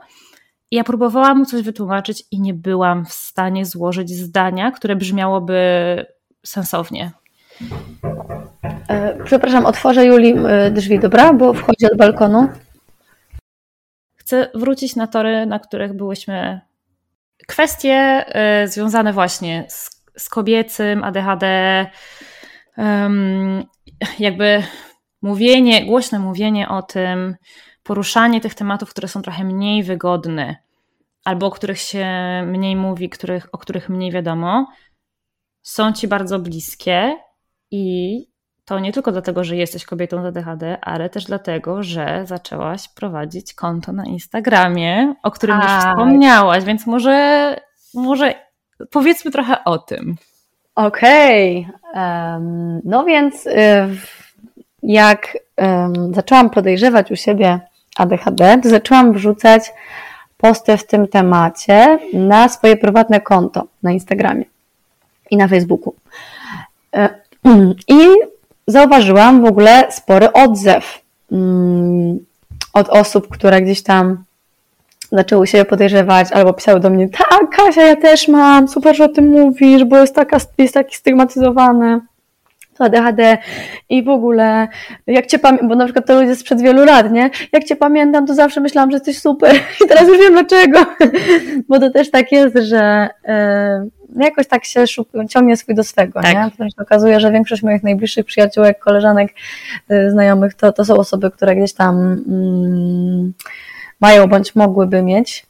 i 0.71 0.75
ja 0.75 0.83
próbowałam 0.83 1.37
mu 1.37 1.45
coś 1.45 1.61
wytłumaczyć 1.61 2.23
i 2.31 2.41
nie 2.41 2.53
byłam 2.53 3.05
w 3.05 3.13
stanie 3.13 3.65
złożyć 3.65 4.09
zdania, 4.09 4.71
które 4.71 4.95
brzmiałoby 4.95 6.05
sensownie. 6.45 7.11
E, 8.87 9.23
przepraszam, 9.23 9.65
otworzę 9.65 10.05
Julii 10.05 10.35
e, 10.47 10.71
drzwi, 10.71 10.99
dobra? 10.99 11.33
Bo 11.33 11.53
wchodzi 11.53 11.85
od 11.85 11.97
balkonu. 11.97 12.49
Chcę 14.15 14.49
wrócić 14.55 14.95
na 14.95 15.07
tory, 15.07 15.45
na 15.45 15.59
których 15.59 15.93
byłyśmy 15.93 16.61
kwestie 17.47 18.25
y, 18.63 18.67
związane 18.67 19.13
właśnie 19.13 19.65
z, 19.69 20.03
z 20.17 20.29
kobiecym 20.29 21.03
ADHD, 21.03 21.45
jakby 24.19 24.63
mówienie, 25.21 25.85
głośne 25.85 26.19
mówienie 26.19 26.69
o 26.69 26.81
tym, 26.81 27.35
poruszanie 27.83 28.41
tych 28.41 28.55
tematów, 28.55 28.89
które 28.89 29.07
są 29.07 29.21
trochę 29.21 29.43
mniej 29.43 29.83
wygodne, 29.83 30.55
albo 31.25 31.45
o 31.47 31.51
których 31.51 31.79
się 31.79 32.07
mniej 32.45 32.75
mówi, 32.75 33.09
których, 33.09 33.47
o 33.51 33.57
których 33.57 33.89
mniej 33.89 34.11
wiadomo, 34.11 34.67
są 35.61 35.93
ci 35.93 36.07
bardzo 36.07 36.39
bliskie 36.39 37.17
i 37.71 38.17
to 38.67 38.79
nie 38.79 38.93
tylko 38.93 39.11
dlatego, 39.11 39.43
że 39.43 39.55
jesteś 39.55 39.85
kobietą 39.85 40.21
z 40.21 40.25
ADHD, 40.25 40.77
ale 40.81 41.09
też 41.09 41.25
dlatego, 41.25 41.83
że 41.83 42.21
zaczęłaś 42.25 42.87
prowadzić 42.87 43.53
konto 43.53 43.91
na 43.91 44.05
Instagramie, 44.05 45.13
o 45.23 45.31
którym 45.31 45.55
A. 45.55 45.63
już 45.63 45.71
tak. 45.71 45.81
wspomniałaś, 45.81 46.63
więc 46.63 46.87
może, 46.87 47.55
może 47.93 48.33
powiedzmy 48.91 49.31
trochę 49.31 49.63
o 49.63 49.77
tym. 49.77 50.15
Okej, 50.75 51.67
okay. 51.89 52.33
um, 52.33 52.81
no 52.83 53.05
więc 53.05 53.45
y, 53.45 53.51
jak 54.83 55.37
um, 55.57 56.13
zaczęłam 56.13 56.49
podejrzewać 56.49 57.11
u 57.11 57.15
siebie 57.15 57.59
ADHD, 57.97 58.59
to 58.63 58.69
zaczęłam 58.69 59.13
wrzucać 59.13 59.73
posty 60.37 60.77
w 60.77 60.87
tym 60.87 61.07
temacie 61.07 61.99
na 62.13 62.49
swoje 62.49 62.77
prywatne 62.77 63.21
konto 63.21 63.67
na 63.83 63.91
Instagramie 63.91 64.45
i 65.31 65.37
na 65.37 65.47
Facebooku. 65.47 65.95
E, 66.95 67.09
I 67.87 67.97
zauważyłam 68.67 69.41
w 69.41 69.45
ogóle 69.45 69.87
spory 69.91 70.33
odzew 70.33 71.01
mm, 71.31 72.19
od 72.73 72.89
osób, 72.89 73.27
które 73.27 73.61
gdzieś 73.61 73.83
tam 73.83 74.23
zaczęły 75.11 75.47
się 75.47 75.65
podejrzewać 75.65 76.31
albo 76.31 76.53
pisały 76.53 76.79
do 76.79 76.89
mnie, 76.89 77.09
tak 77.09 77.49
Kasia, 77.55 77.81
ja 77.81 77.95
też 77.95 78.27
mam, 78.27 78.67
super, 78.67 78.95
że 78.95 79.05
o 79.05 79.09
tym 79.09 79.27
mówisz, 79.27 79.83
bo 79.83 79.97
jest, 79.97 80.15
taka, 80.15 80.37
jest 80.57 80.73
taki 80.73 80.95
stygmatyzowany 80.95 82.01
ADHD 82.81 83.37
i 83.89 84.03
w 84.03 84.09
ogóle, 84.09 84.67
jak 85.07 85.27
cię 85.27 85.39
pamiętam, 85.39 85.69
bo 85.69 85.75
na 85.75 85.85
przykład 85.85 86.05
to 86.05 86.21
ludzie 86.21 86.35
sprzed 86.35 86.61
wielu 86.61 86.85
lat, 86.85 87.11
nie? 87.11 87.29
Jak 87.51 87.63
cię 87.63 87.75
pamiętam, 87.75 88.27
to 88.27 88.33
zawsze 88.33 88.61
myślałam, 88.61 88.91
że 88.91 88.97
jesteś 88.97 89.19
super 89.19 89.55
i 89.85 89.87
teraz 89.87 90.07
już 90.07 90.17
wiem 90.17 90.33
dlaczego, 90.33 90.79
bo 91.69 91.79
to 91.79 91.89
też 91.89 92.11
tak 92.11 92.31
jest, 92.31 92.57
że 92.57 93.09
yy, 94.15 94.23
jakoś 94.23 94.47
tak 94.47 94.65
się 94.65 94.85
ciągnie 95.29 95.57
swój 95.57 95.75
do 95.75 95.83
swego, 95.83 96.21
tak. 96.21 96.33
nie? 96.33 96.51
To 96.57 96.63
się 96.63 96.81
okazuje, 96.81 97.19
że 97.19 97.31
większość 97.31 97.63
moich 97.63 97.83
najbliższych 97.83 98.25
przyjaciółek, 98.25 98.79
koleżanek, 98.79 99.33
yy, 99.89 100.11
znajomych, 100.11 100.53
to, 100.53 100.73
to 100.73 100.85
są 100.85 100.95
osoby, 100.95 101.31
które 101.31 101.55
gdzieś 101.55 101.73
tam 101.73 102.23
yy, 102.27 103.47
mają 103.99 104.27
bądź 104.27 104.55
mogłyby 104.55 105.01
mieć 105.01 105.45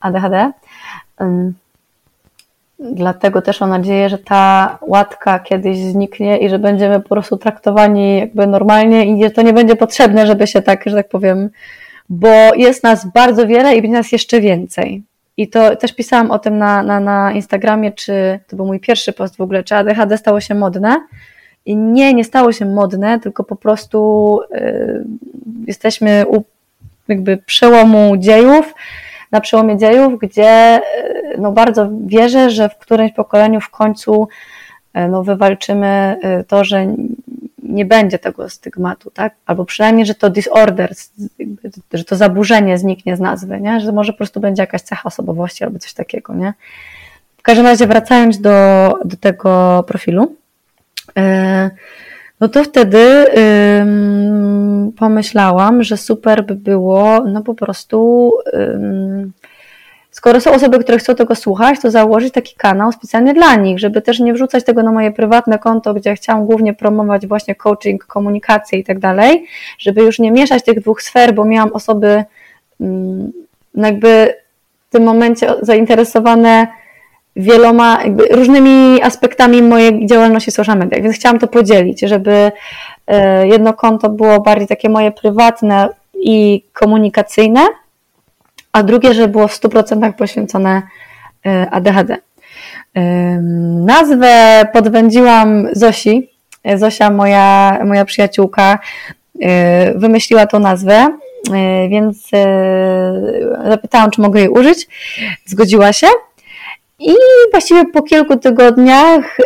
ADHD. 0.00 0.52
Dlatego 2.78 3.42
też 3.42 3.60
mam 3.60 3.70
nadzieję, 3.70 4.08
że 4.08 4.18
ta 4.18 4.78
łatka 4.80 5.38
kiedyś 5.38 5.78
zniknie 5.78 6.38
i 6.38 6.48
że 6.48 6.58
będziemy 6.58 7.00
po 7.00 7.08
prostu 7.08 7.36
traktowani 7.36 8.18
jakby 8.18 8.46
normalnie 8.46 9.06
i 9.06 9.24
że 9.24 9.30
to 9.30 9.42
nie 9.42 9.52
będzie 9.52 9.76
potrzebne, 9.76 10.26
żeby 10.26 10.46
się 10.46 10.62
tak, 10.62 10.82
że 10.86 10.96
tak 10.96 11.08
powiem, 11.08 11.50
bo 12.08 12.54
jest 12.56 12.82
nas 12.82 13.06
bardzo 13.12 13.46
wiele 13.46 13.76
i 13.76 13.82
będzie 13.82 13.96
nas 13.96 14.12
jeszcze 14.12 14.40
więcej. 14.40 15.02
I 15.36 15.48
to 15.48 15.76
też 15.76 15.92
pisałam 15.92 16.30
o 16.30 16.38
tym 16.38 16.58
na, 16.58 16.82
na, 16.82 17.00
na 17.00 17.32
Instagramie, 17.32 17.92
czy 17.92 18.40
to 18.48 18.56
był 18.56 18.66
mój 18.66 18.80
pierwszy 18.80 19.12
post 19.12 19.36
w 19.36 19.40
ogóle, 19.40 19.64
czy 19.64 19.74
ADHD 19.74 20.18
stało 20.18 20.40
się 20.40 20.54
modne. 20.54 20.96
I 21.66 21.76
nie, 21.76 22.14
nie 22.14 22.24
stało 22.24 22.52
się 22.52 22.66
modne, 22.66 23.20
tylko 23.20 23.44
po 23.44 23.56
prostu 23.56 24.40
y, 24.54 25.04
jesteśmy 25.66 26.24
u 26.28 26.42
jakby 27.08 27.36
przełomu 27.36 28.16
dziejów 28.16 28.74
na 29.30 29.40
przełomie 29.40 29.78
dziejów, 29.78 30.18
gdzie 30.18 30.48
e, 30.48 30.82
no 31.38 31.52
bardzo 31.52 31.88
wierzę, 32.06 32.50
że 32.50 32.68
w 32.68 32.78
którymś 32.78 33.12
pokoleniu 33.12 33.60
w 33.60 33.70
końcu 33.70 34.28
e, 34.94 35.08
no, 35.08 35.24
wywalczymy 35.24 36.18
e, 36.22 36.44
to, 36.44 36.64
że 36.64 36.86
nie 37.62 37.84
będzie 37.84 38.18
tego 38.18 38.48
stygmatu, 38.48 39.10
tak? 39.10 39.34
Albo 39.46 39.64
przynajmniej, 39.64 40.06
że 40.06 40.14
to 40.14 40.30
disorder, 40.30 40.92
że 41.92 42.04
to 42.04 42.16
zaburzenie 42.16 42.78
zniknie 42.78 43.16
z 43.16 43.20
nazwy, 43.20 43.60
nie? 43.60 43.80
Że 43.80 43.92
może 43.92 44.12
po 44.12 44.18
prostu 44.18 44.40
będzie 44.40 44.62
jakaś 44.62 44.82
cecha 44.82 45.02
osobowości 45.04 45.64
albo 45.64 45.78
coś 45.78 45.92
takiego, 45.92 46.34
nie? 46.34 46.52
W 47.38 47.42
każdym 47.42 47.66
razie 47.66 47.86
wracając 47.86 48.40
do, 48.40 48.94
do 49.04 49.16
tego 49.16 49.84
profilu, 49.88 50.36
no 52.40 52.48
to 52.48 52.64
wtedy 52.64 53.26
pomyślałam, 54.96 55.82
że 55.82 55.96
super 55.96 56.44
by 56.44 56.54
było, 56.54 57.24
no 57.24 57.42
po 57.42 57.54
prostu, 57.54 58.32
skoro 60.10 60.40
są 60.40 60.52
osoby, 60.52 60.78
które 60.78 60.98
chcą 60.98 61.14
tego 61.14 61.34
słuchać, 61.34 61.80
to 61.80 61.90
założyć 61.90 62.34
taki 62.34 62.54
kanał 62.56 62.92
specjalnie 62.92 63.34
dla 63.34 63.54
nich, 63.56 63.78
żeby 63.78 64.02
też 64.02 64.20
nie 64.20 64.32
wrzucać 64.34 64.64
tego 64.64 64.82
na 64.82 64.92
moje 64.92 65.12
prywatne 65.12 65.58
konto, 65.58 65.94
gdzie 65.94 66.14
chciałam 66.14 66.46
głównie 66.46 66.74
promować 66.74 67.26
właśnie 67.26 67.54
coaching, 67.54 68.04
komunikację 68.04 68.78
i 68.78 68.84
tak 68.84 68.98
dalej, 68.98 69.46
żeby 69.78 70.02
już 70.02 70.18
nie 70.18 70.32
mieszać 70.32 70.64
tych 70.64 70.80
dwóch 70.80 71.02
sfer, 71.02 71.34
bo 71.34 71.44
miałam 71.44 71.72
osoby 71.72 72.24
jakby 73.74 74.34
w 74.88 74.92
tym 74.92 75.02
momencie 75.02 75.54
zainteresowane 75.62 76.66
wieloma, 77.38 77.98
różnymi 78.30 79.02
aspektami 79.02 79.62
mojej 79.62 80.06
działalności 80.06 80.50
social 80.50 80.78
media, 80.78 81.02
więc 81.02 81.16
chciałam 81.16 81.38
to 81.38 81.48
podzielić, 81.48 82.00
żeby 82.00 82.52
e, 83.06 83.48
jedno 83.48 83.72
konto 83.72 84.08
było 84.08 84.40
bardziej 84.40 84.68
takie 84.68 84.88
moje 84.88 85.12
prywatne 85.12 85.88
i 86.14 86.64
komunikacyjne, 86.72 87.60
a 88.72 88.82
drugie, 88.82 89.14
żeby 89.14 89.28
było 89.28 89.48
w 89.48 89.60
100% 89.60 90.12
poświęcone 90.12 90.82
e, 91.46 91.70
ADHD. 91.70 92.16
E, 92.96 93.00
nazwę 93.86 94.64
podwędziłam 94.72 95.68
Zosi. 95.72 96.30
Zosia, 96.74 97.10
moja, 97.10 97.78
moja 97.84 98.04
przyjaciółka, 98.04 98.78
wymyśliła 99.94 100.46
tą 100.46 100.58
nazwę, 100.58 101.18
więc 101.90 102.30
zapytałam, 103.68 104.10
czy 104.10 104.20
mogę 104.20 104.40
jej 104.40 104.48
użyć. 104.48 104.88
Zgodziła 105.46 105.92
się. 105.92 106.06
I 106.98 107.14
właściwie 107.50 107.84
po 107.84 108.02
kilku 108.02 108.36
tygodniach 108.36 109.36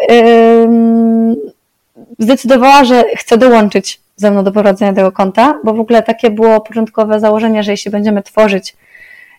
zdecydowała, 2.18 2.84
że 2.84 3.04
chce 3.16 3.38
dołączyć 3.38 4.00
ze 4.16 4.30
mną 4.30 4.44
do 4.44 4.52
prowadzenia 4.52 4.92
tego 4.92 5.12
konta, 5.12 5.60
bo 5.64 5.74
w 5.74 5.80
ogóle 5.80 6.02
takie 6.02 6.30
było 6.30 6.60
początkowe 6.60 7.20
założenie, 7.20 7.62
że 7.62 7.70
jeśli 7.70 7.90
będziemy 7.90 8.22
tworzyć 8.22 8.76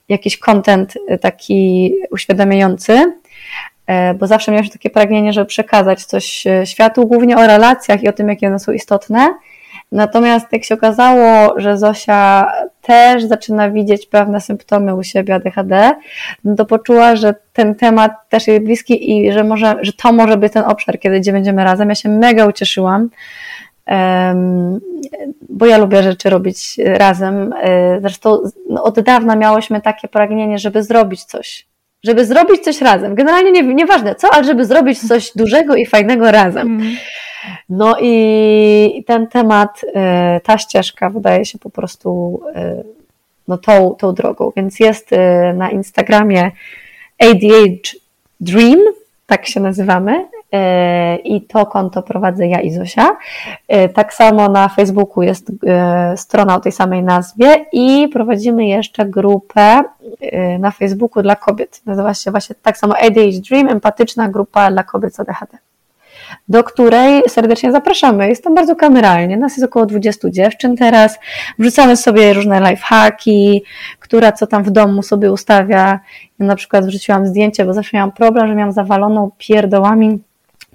jakiś 0.09 0.37
content 0.37 0.93
y, 1.11 1.17
taki 1.17 1.93
uświadamiający, 2.11 3.13
e, 3.87 4.13
bo 4.13 4.27
zawsze 4.27 4.51
miałam 4.51 4.69
takie 4.69 4.89
pragnienie, 4.89 5.33
żeby 5.33 5.45
przekazać 5.45 6.05
coś 6.05 6.47
e, 6.47 6.65
światu, 6.65 7.07
głównie 7.07 7.37
o 7.37 7.47
relacjach 7.47 8.03
i 8.03 8.09
o 8.09 8.13
tym, 8.13 8.29
jakie 8.29 8.47
one 8.47 8.59
są 8.59 8.71
istotne, 8.71 9.33
Natomiast 9.93 10.47
jak 10.51 10.63
się 10.63 10.75
okazało, 10.75 11.59
że 11.59 11.77
Zosia 11.77 12.51
też 12.83 13.23
zaczyna 13.23 13.69
widzieć 13.69 14.05
pewne 14.05 14.41
symptomy 14.41 14.95
u 14.95 15.03
siebie 15.03 15.35
ADHD, 15.35 15.91
no 16.43 16.55
to 16.55 16.65
poczuła, 16.65 17.15
że 17.15 17.35
ten 17.53 17.75
temat 17.75 18.11
też 18.29 18.47
jest 18.47 18.63
bliski 18.63 19.17
i 19.17 19.31
że, 19.31 19.43
może, 19.43 19.75
że 19.81 19.93
to 19.93 20.13
może 20.13 20.37
być 20.37 20.53
ten 20.53 20.63
obszar, 20.63 20.99
kiedy 20.99 21.19
gdzie 21.19 21.31
będziemy 21.31 21.63
razem. 21.63 21.89
Ja 21.89 21.95
się 21.95 22.09
mega 22.09 22.45
ucieszyłam, 22.45 23.09
bo 25.49 25.65
ja 25.65 25.77
lubię 25.77 26.03
rzeczy 26.03 26.29
robić 26.29 26.77
razem. 26.85 27.53
E, 27.61 28.01
zresztą 28.01 28.37
no, 28.69 28.83
od 28.83 28.99
dawna 28.99 29.35
miałyśmy 29.35 29.81
takie 29.81 30.07
pragnienie, 30.07 30.57
żeby 30.57 30.83
zrobić 30.83 31.23
coś. 31.23 31.67
Żeby 32.03 32.25
zrobić 32.25 32.63
coś 32.63 32.81
razem. 32.81 33.15
Generalnie 33.15 33.51
nie, 33.51 33.63
nieważne 33.63 34.15
co, 34.15 34.27
ale 34.33 34.43
żeby 34.43 34.65
zrobić 34.65 35.07
coś 35.07 35.31
dużego 35.35 35.75
i 35.75 35.85
fajnego 35.85 36.31
razem. 36.31 36.67
Mm. 36.67 36.95
No 37.69 37.95
i 38.01 39.03
ten 39.07 39.27
temat, 39.27 39.81
e, 39.95 40.39
ta 40.43 40.57
ścieżka 40.57 41.09
wydaje 41.09 41.45
się 41.45 41.59
po 41.59 41.69
prostu 41.69 42.39
e, 42.55 42.83
no, 43.47 43.57
tą, 43.57 43.95
tą 43.95 44.13
drogą. 44.13 44.51
Więc 44.55 44.79
jest 44.79 45.09
na 45.53 45.71
Instagramie 45.71 46.51
ADH 47.19 47.97
Dream, 48.39 48.79
tak 49.25 49.47
się 49.47 49.59
nazywamy. 49.59 50.27
I 51.23 51.41
to 51.41 51.65
konto 51.65 52.03
prowadzę 52.03 52.47
ja 52.47 52.61
i 52.61 52.71
Zosia. 52.71 53.17
Tak 53.93 54.13
samo 54.13 54.49
na 54.49 54.69
Facebooku 54.69 55.23
jest 55.23 55.51
strona 56.15 56.55
o 56.55 56.59
tej 56.59 56.71
samej 56.71 57.03
nazwie 57.03 57.65
i 57.71 58.07
prowadzimy 58.13 58.67
jeszcze 58.67 59.05
grupę 59.05 59.83
na 60.59 60.71
Facebooku 60.71 61.23
dla 61.23 61.35
kobiet. 61.35 61.81
Nazywa 61.85 62.13
się 62.13 62.31
właśnie 62.31 62.55
tak 62.61 62.77
samo 62.77 62.97
ADH 62.97 63.49
Dream, 63.49 63.69
empatyczna 63.69 64.29
grupa 64.29 64.71
dla 64.71 64.83
kobiet 64.83 65.15
z 65.15 65.19
ADHD 65.19 65.57
do 66.47 66.63
której 66.63 67.23
serdecznie 67.27 67.71
zapraszamy. 67.71 68.29
Jest 68.29 68.43
tam 68.43 68.55
bardzo 68.55 68.75
kameralnie. 68.75 69.37
Nas 69.37 69.57
jest 69.57 69.65
około 69.65 69.85
20 69.85 70.29
dziewczyn 70.29 70.75
teraz. 70.75 71.19
Wrzucamy 71.59 71.97
sobie 71.97 72.33
różne 72.33 72.59
lifehacki, 72.59 73.63
która 73.99 74.31
co 74.31 74.47
tam 74.47 74.63
w 74.63 74.71
domu 74.71 75.03
sobie 75.03 75.31
ustawia. 75.31 75.99
Ja 76.39 76.45
na 76.45 76.55
przykład 76.55 76.85
wrzuciłam 76.85 77.27
zdjęcie, 77.27 77.65
bo 77.65 77.73
zawsze 77.73 77.97
miałam 77.97 78.11
problem, 78.11 78.47
że 78.47 78.55
miałam 78.55 78.71
zawaloną 78.71 79.31
pierdołami 79.37 80.19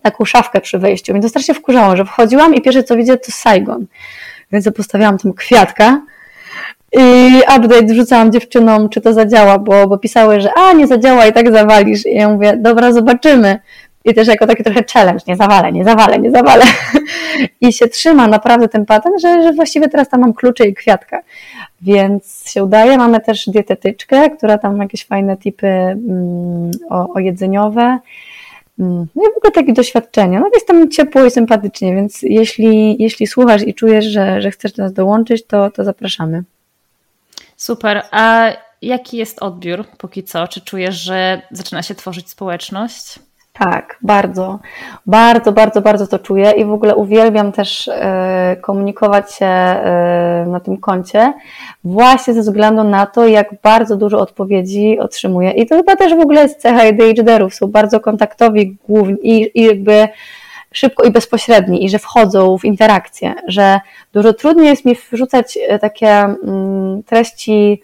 taką 0.03 0.25
szafkę 0.25 0.61
przy 0.61 0.79
wejściu. 0.79 1.13
Mnie 1.13 1.23
to 1.23 1.29
strasznie 1.29 1.55
wkurzało, 1.55 1.97
że 1.97 2.05
wchodziłam 2.05 2.55
i 2.55 2.61
pierwsze 2.61 2.83
co 2.83 2.97
widzę 2.97 3.17
to 3.17 3.33
Saigon. 3.33 3.87
Więc 4.53 4.69
postawiałam 4.77 5.19
tam 5.19 5.33
kwiatka 5.33 6.01
i 6.93 7.39
update 7.57 7.87
wrzucałam 7.87 8.33
dziewczynom, 8.33 8.89
czy 8.89 9.01
to 9.01 9.13
zadziała, 9.13 9.59
bo, 9.59 9.87
bo 9.87 9.99
pisały, 9.99 10.41
że 10.41 10.51
a, 10.55 10.73
nie 10.73 10.87
zadziała 10.87 11.27
i 11.27 11.33
tak 11.33 11.53
zawalisz. 11.53 12.07
I 12.07 12.15
ja 12.15 12.29
mówię, 12.29 12.57
dobra, 12.57 12.93
zobaczymy. 12.93 13.59
I 14.09 14.15
też 14.15 14.29
jako 14.29 14.47
taki 14.47 14.65
trochę 14.65 14.85
challenge, 14.93 15.25
nie 15.27 15.37
zawalę, 15.37 15.73
nie 15.73 15.85
zawalę, 15.85 16.19
nie 16.19 16.31
zawalę. 16.31 16.65
I 17.61 17.73
się 17.73 17.89
trzyma 17.89 18.29
naprawdę 18.29 18.69
ten 18.69 18.87
patent, 18.87 19.21
że, 19.21 19.43
że 19.43 19.53
właściwie 19.53 19.89
teraz 19.89 20.09
tam 20.09 20.21
mam 20.21 20.35
klucze 20.35 20.69
i 20.69 20.75
kwiatka. 20.75 21.21
Więc 21.83 22.51
się 22.51 22.65
udaje. 22.65 22.99
Mamy 22.99 23.21
też 23.21 23.47
dietetyczkę, 23.47 24.31
która 24.31 24.59
tam 24.59 24.77
ma 24.77 24.85
jakieś 24.85 25.07
fajne 25.07 25.37
tipy 25.37 25.67
mm, 25.67 26.71
o, 26.91 27.13
o 27.15 27.19
jedzeniowe. 27.19 27.99
Mm, 28.79 29.07
no 29.15 29.23
i 29.23 29.35
w 29.35 29.37
ogóle 29.37 29.53
takie 29.55 29.73
doświadczenia. 29.73 30.41
No 30.41 30.51
jest 30.55 30.67
tam 30.67 30.91
ciepło 30.91 31.25
i 31.25 31.31
sympatycznie, 31.31 31.95
więc 31.95 32.23
jeśli, 32.23 33.03
jeśli 33.03 33.27
słuchasz 33.27 33.63
i 33.63 33.75
czujesz, 33.75 34.05
że, 34.05 34.43
że 34.43 34.51
chcesz 34.51 34.73
do 34.73 34.83
nas 34.83 34.93
dołączyć, 34.93 35.47
to, 35.47 35.71
to 35.71 35.85
zapraszamy. 35.85 36.43
Super. 37.57 38.03
A 38.11 38.53
jaki 38.83 39.17
jest 39.17 39.43
odbiór 39.43 39.85
póki 39.99 40.25
co? 40.25 40.49
Czy 40.49 40.61
czujesz, 40.61 40.95
że 40.95 41.43
zaczyna 41.51 41.83
się 41.83 41.95
tworzyć 41.95 42.31
społeczność? 42.31 43.19
Tak, 43.59 43.99
bardzo, 44.03 44.59
bardzo, 45.07 45.53
bardzo, 45.53 45.81
bardzo 45.81 46.07
to 46.07 46.19
czuję 46.19 46.51
i 46.51 46.65
w 46.65 46.73
ogóle 46.73 46.97
uwielbiam 46.97 47.53
też 47.53 47.89
e, 47.89 48.57
komunikować 48.61 49.35
się 49.35 49.47
e, 49.47 50.45
na 50.49 50.61
tym 50.61 50.77
koncie, 50.77 51.33
właśnie 51.85 52.35
ze 52.35 52.41
względu 52.41 52.85
na 52.85 53.07
to, 53.07 53.27
jak 53.27 53.55
bardzo 53.63 53.97
dużo 53.97 54.19
odpowiedzi 54.19 54.99
otrzymuję. 54.99 55.51
I 55.51 55.67
to 55.67 55.77
chyba 55.77 55.97
też 55.97 56.15
w 56.15 56.21
ogóle 56.21 56.43
jest 56.43 56.61
cecha 56.61 56.83
ADHD-ów, 56.83 57.55
są 57.55 57.67
bardzo 57.67 58.01
kontaktowi 58.01 58.77
głównie 58.89 59.17
i, 59.23 59.61
i 59.61 59.63
jakby 59.65 60.09
szybko 60.73 61.05
i 61.05 61.11
bezpośredni 61.11 61.85
i 61.85 61.89
że 61.89 61.99
wchodzą 61.99 62.59
w 62.59 62.65
interakcję, 62.65 63.35
że 63.47 63.81
dużo 64.13 64.33
trudniej 64.33 64.69
jest 64.69 64.85
mi 64.85 64.97
wrzucać 65.13 65.59
e, 65.69 65.79
takie 65.79 66.09
mm, 66.09 67.03
treści 67.03 67.83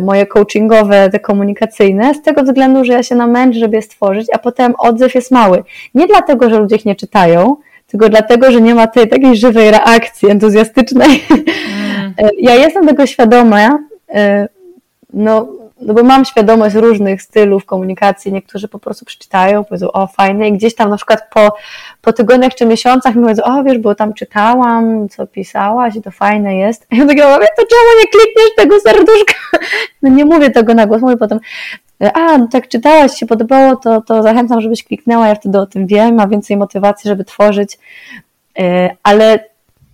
moje 0.00 0.26
coachingowe, 0.26 1.10
te 1.10 1.20
komunikacyjne, 1.20 2.14
z 2.14 2.22
tego 2.22 2.42
względu, 2.42 2.84
że 2.84 2.92
ja 2.92 3.02
się 3.02 3.14
namęczę, 3.14 3.58
żeby 3.58 3.76
je 3.76 3.82
stworzyć, 3.82 4.26
a 4.32 4.38
potem 4.38 4.74
odzew 4.78 5.14
jest 5.14 5.30
mały. 5.30 5.62
Nie 5.94 6.06
dlatego, 6.06 6.50
że 6.50 6.58
ludzie 6.58 6.76
ich 6.76 6.84
nie 6.84 6.96
czytają, 6.96 7.56
tylko 7.86 8.08
dlatego, 8.08 8.50
że 8.50 8.60
nie 8.60 8.74
ma 8.74 8.86
tej 8.86 9.08
takiej 9.08 9.36
żywej 9.36 9.70
reakcji 9.70 10.30
entuzjastycznej. 10.30 11.24
Mm. 11.30 11.44
E, 12.18 12.28
ja 12.38 12.54
jestem 12.54 12.86
tego 12.86 13.06
świadoma, 13.06 13.78
e, 14.14 14.48
no 15.12 15.48
no 15.80 15.94
bo 15.94 16.02
mam 16.02 16.24
świadomość 16.24 16.74
różnych 16.74 17.22
stylów 17.22 17.64
komunikacji, 17.64 18.32
niektórzy 18.32 18.68
po 18.68 18.78
prostu 18.78 19.04
przeczytają, 19.04 19.64
powiedzą, 19.64 19.92
o 19.92 20.06
fajne 20.06 20.48
i 20.48 20.52
gdzieś 20.52 20.74
tam 20.74 20.90
na 20.90 20.96
przykład 20.96 21.22
po, 21.34 21.56
po 22.00 22.12
tygodniach 22.12 22.54
czy 22.54 22.66
miesiącach 22.66 23.14
mi 23.14 23.22
powiedzą, 23.22 23.42
o 23.42 23.62
wiesz, 23.62 23.78
bo 23.78 23.94
tam 23.94 24.14
czytałam, 24.14 25.08
co 25.08 25.26
pisałaś 25.26 25.96
i 25.96 26.02
to 26.02 26.10
fajne 26.10 26.56
jest. 26.56 26.86
I 26.90 26.96
ja 26.98 27.06
tak 27.06 27.16
mówię, 27.16 27.46
to 27.56 27.66
czemu 27.66 28.00
nie 28.00 28.06
klikniesz 28.06 28.54
tego 28.56 28.80
serduszka? 28.80 29.34
No 30.02 30.10
nie 30.10 30.24
mówię 30.24 30.50
tego 30.50 30.74
na 30.74 30.86
głos, 30.86 31.02
mówię 31.02 31.16
potem, 31.16 31.40
a, 32.14 32.38
no 32.38 32.48
tak 32.48 32.68
czytałaś, 32.68 33.14
się 33.14 33.26
podobało, 33.26 33.76
to, 33.76 34.00
to 34.02 34.22
zachęcam, 34.22 34.60
żebyś 34.60 34.84
kliknęła, 34.84 35.28
ja 35.28 35.34
wtedy 35.34 35.58
o 35.58 35.66
tym 35.66 35.86
wiem, 35.86 36.14
ma 36.14 36.28
więcej 36.28 36.56
motywacji, 36.56 37.08
żeby 37.08 37.24
tworzyć, 37.24 37.78
e, 38.58 38.96
ale 39.02 39.49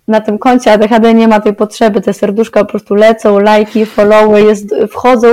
na 0.07 0.21
tym 0.21 0.37
koncie 0.37 0.71
ADHD 0.71 1.13
nie 1.13 1.27
ma 1.27 1.39
tej 1.39 1.55
potrzeby, 1.55 2.01
te 2.01 2.13
serduszka 2.13 2.59
po 2.59 2.69
prostu 2.69 2.95
lecą, 2.95 3.39
lajki, 3.39 3.85
followy, 3.85 4.41
jest, 4.41 4.75
wchodzą. 4.91 5.27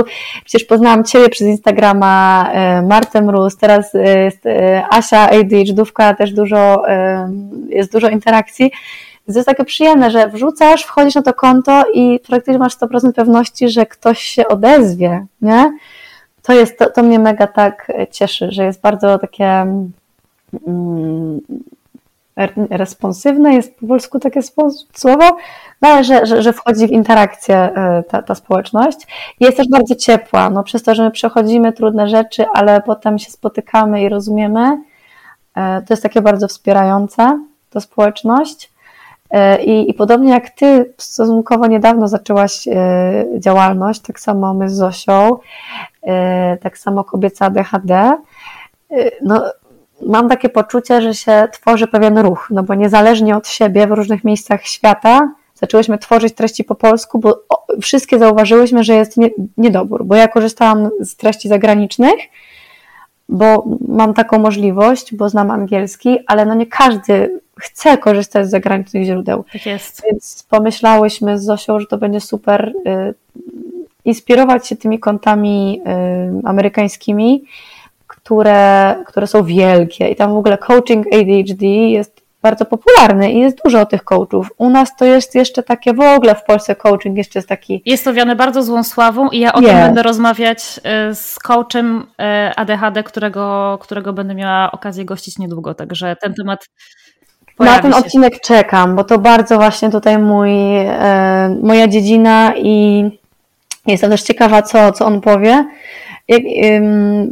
Przecież 0.45 0.67
poznałam 0.67 1.03
Ciebie 1.03 1.29
przez 1.29 1.47
Instagrama, 1.47 2.49
e, 2.53 2.81
Martę 2.81 3.21
Mróz, 3.21 3.57
teraz 3.57 3.95
e, 3.95 4.31
e, 4.45 4.85
Asia 4.89 5.29
ADHD-ówka, 5.29 6.13
też 6.13 6.33
dużo, 6.33 6.83
jest 7.69 7.91
dużo 7.91 8.09
interakcji. 8.09 8.71
Więc 9.27 9.35
jest 9.35 9.47
takie 9.47 9.65
przyjemne, 9.65 10.11
że 10.11 10.27
wrzucasz, 10.27 10.83
wchodzisz 10.83 11.15
na 11.15 11.21
to 11.21 11.33
konto 11.33 11.83
i 11.93 12.19
praktycznie 12.27 12.59
masz 12.59 12.77
100% 12.77 13.11
pewności, 13.11 13.69
że 13.69 13.85
ktoś 13.85 14.19
się 14.19 14.47
odezwie, 14.47 15.25
nie? 15.41 15.73
To 16.41 16.53
jest, 16.53 16.79
to, 16.79 16.89
to 16.89 17.03
mnie 17.03 17.19
mega 17.19 17.47
tak 17.47 17.91
cieszy, 18.11 18.51
że 18.51 18.63
jest 18.63 18.81
bardzo 18.81 19.19
takie 19.19 19.45
mm, 20.67 21.41
responsywne, 22.69 23.53
jest 23.53 23.79
po 23.79 23.87
polsku 23.87 24.19
takie 24.19 24.41
słowo, 24.93 25.37
no 25.81 25.89
ale 25.89 26.03
że, 26.03 26.25
że, 26.25 26.41
że 26.41 26.53
wchodzi 26.53 26.87
w 26.87 26.91
interakcję 26.91 27.55
e, 27.55 28.03
ta, 28.09 28.21
ta 28.21 28.35
społeczność. 28.35 28.97
Jest 29.39 29.57
też 29.57 29.67
bardzo 29.71 29.95
ciepła, 29.95 30.49
no 30.49 30.63
przez 30.63 30.83
to, 30.83 30.95
że 30.95 31.03
my 31.03 31.11
przechodzimy 31.11 31.73
trudne 31.73 32.07
rzeczy, 32.07 32.45
ale 32.53 32.81
potem 32.81 33.19
się 33.19 33.31
spotykamy 33.31 34.01
i 34.01 34.09
rozumiemy, 34.09 34.77
e, 35.55 35.81
to 35.81 35.93
jest 35.93 36.03
takie 36.03 36.21
bardzo 36.21 36.47
wspierające, 36.47 37.39
to 37.69 37.81
społeczność. 37.81 38.71
E, 39.31 39.63
I, 39.63 39.89
I 39.89 39.93
podobnie 39.93 40.31
jak 40.31 40.49
ty 40.49 40.93
stosunkowo 40.97 41.67
niedawno 41.67 42.07
zaczęłaś 42.07 42.67
działalność, 43.37 44.01
tak 44.01 44.19
samo 44.19 44.53
my 44.53 44.69
z 44.69 44.73
Zosią, 44.73 45.37
tak 46.61 46.77
samo 46.77 47.03
kobieca 47.03 47.45
ADHD, 47.45 48.17
no 49.21 49.43
mam 50.01 50.29
takie 50.29 50.49
poczucie, 50.49 51.01
że 51.01 51.13
się 51.13 51.47
tworzy 51.51 51.87
pewien 51.87 52.17
ruch, 52.17 52.47
no 52.51 52.63
bo 52.63 52.75
niezależnie 52.75 53.37
od 53.37 53.47
siebie 53.47 53.87
w 53.87 53.91
różnych 53.91 54.23
miejscach 54.23 54.65
świata 54.65 55.31
zaczęłyśmy 55.55 55.97
tworzyć 55.97 56.33
treści 56.33 56.63
po 56.63 56.75
polsku, 56.75 57.19
bo 57.19 57.43
wszystkie 57.81 58.19
zauważyłyśmy, 58.19 58.83
że 58.83 58.93
jest 58.93 59.17
nie, 59.17 59.29
niedobór, 59.57 60.05
bo 60.05 60.15
ja 60.15 60.27
korzystałam 60.27 60.89
z 60.99 61.15
treści 61.15 61.47
zagranicznych, 61.47 62.15
bo 63.29 63.65
mam 63.87 64.13
taką 64.13 64.39
możliwość, 64.39 65.15
bo 65.15 65.29
znam 65.29 65.51
angielski, 65.51 66.17
ale 66.27 66.45
no 66.45 66.55
nie 66.55 66.65
każdy 66.65 67.39
chce 67.59 67.97
korzystać 67.97 68.47
z 68.47 68.49
zagranicznych 68.49 69.03
źródeł. 69.03 69.45
Tak 69.53 69.65
jest. 69.65 70.03
Więc 70.05 70.45
pomyślałyśmy 70.49 71.39
z 71.39 71.43
Zosią, 71.43 71.79
że 71.79 71.85
to 71.85 71.97
będzie 71.97 72.21
super 72.21 72.73
y, 72.87 73.13
inspirować 74.05 74.67
się 74.67 74.75
tymi 74.75 74.99
kontami 74.99 75.81
y, 76.41 76.47
amerykańskimi, 76.47 77.43
które, 78.25 78.95
które 79.05 79.27
są 79.27 79.43
wielkie 79.43 80.09
i 80.09 80.15
tam 80.15 80.33
w 80.33 80.37
ogóle 80.37 80.57
coaching 80.57 81.05
ADHD 81.13 81.65
jest 81.65 82.21
bardzo 82.41 82.65
popularny 82.65 83.31
i 83.31 83.39
jest 83.39 83.63
dużo 83.63 83.85
tych 83.85 84.03
coachów. 84.03 84.51
U 84.57 84.69
nas 84.69 84.95
to 84.95 85.05
jest 85.05 85.35
jeszcze 85.35 85.63
takie 85.63 85.93
w 85.93 85.99
ogóle 85.99 86.35
w 86.35 86.43
Polsce 86.43 86.75
coaching 86.75 87.17
jeszcze 87.17 87.39
jest 87.39 87.49
taki. 87.49 87.81
Jest 87.85 88.07
owiany 88.07 88.35
bardzo 88.35 88.63
złą 88.63 88.83
sławą 88.83 89.29
i 89.29 89.39
ja 89.39 89.53
o 89.53 89.61
tym 89.61 89.75
będę 89.75 90.03
rozmawiać 90.03 90.79
y, 91.09 91.15
z 91.15 91.39
coachem 91.39 91.97
y, 91.99 92.55
ADHD, 92.55 93.03
którego, 93.03 93.77
którego 93.81 94.13
będę 94.13 94.35
miała 94.35 94.71
okazję 94.71 95.05
gościć 95.05 95.37
niedługo, 95.37 95.73
także 95.73 96.15
ten 96.21 96.33
temat. 96.33 96.69
Na 97.59 97.79
ten 97.79 97.91
się. 97.91 97.97
odcinek 97.97 98.41
czekam, 98.41 98.95
bo 98.95 99.03
to 99.03 99.19
bardzo 99.19 99.55
właśnie 99.55 99.89
tutaj 99.89 100.17
mój, 100.17 100.49
e, 100.77 101.57
moja 101.63 101.87
dziedzina 101.87 102.53
i 102.55 103.03
jestem 103.87 104.11
też 104.11 104.23
ciekawa, 104.23 104.61
co, 104.61 104.91
co 104.91 105.05
on 105.05 105.21
powie. 105.21 105.65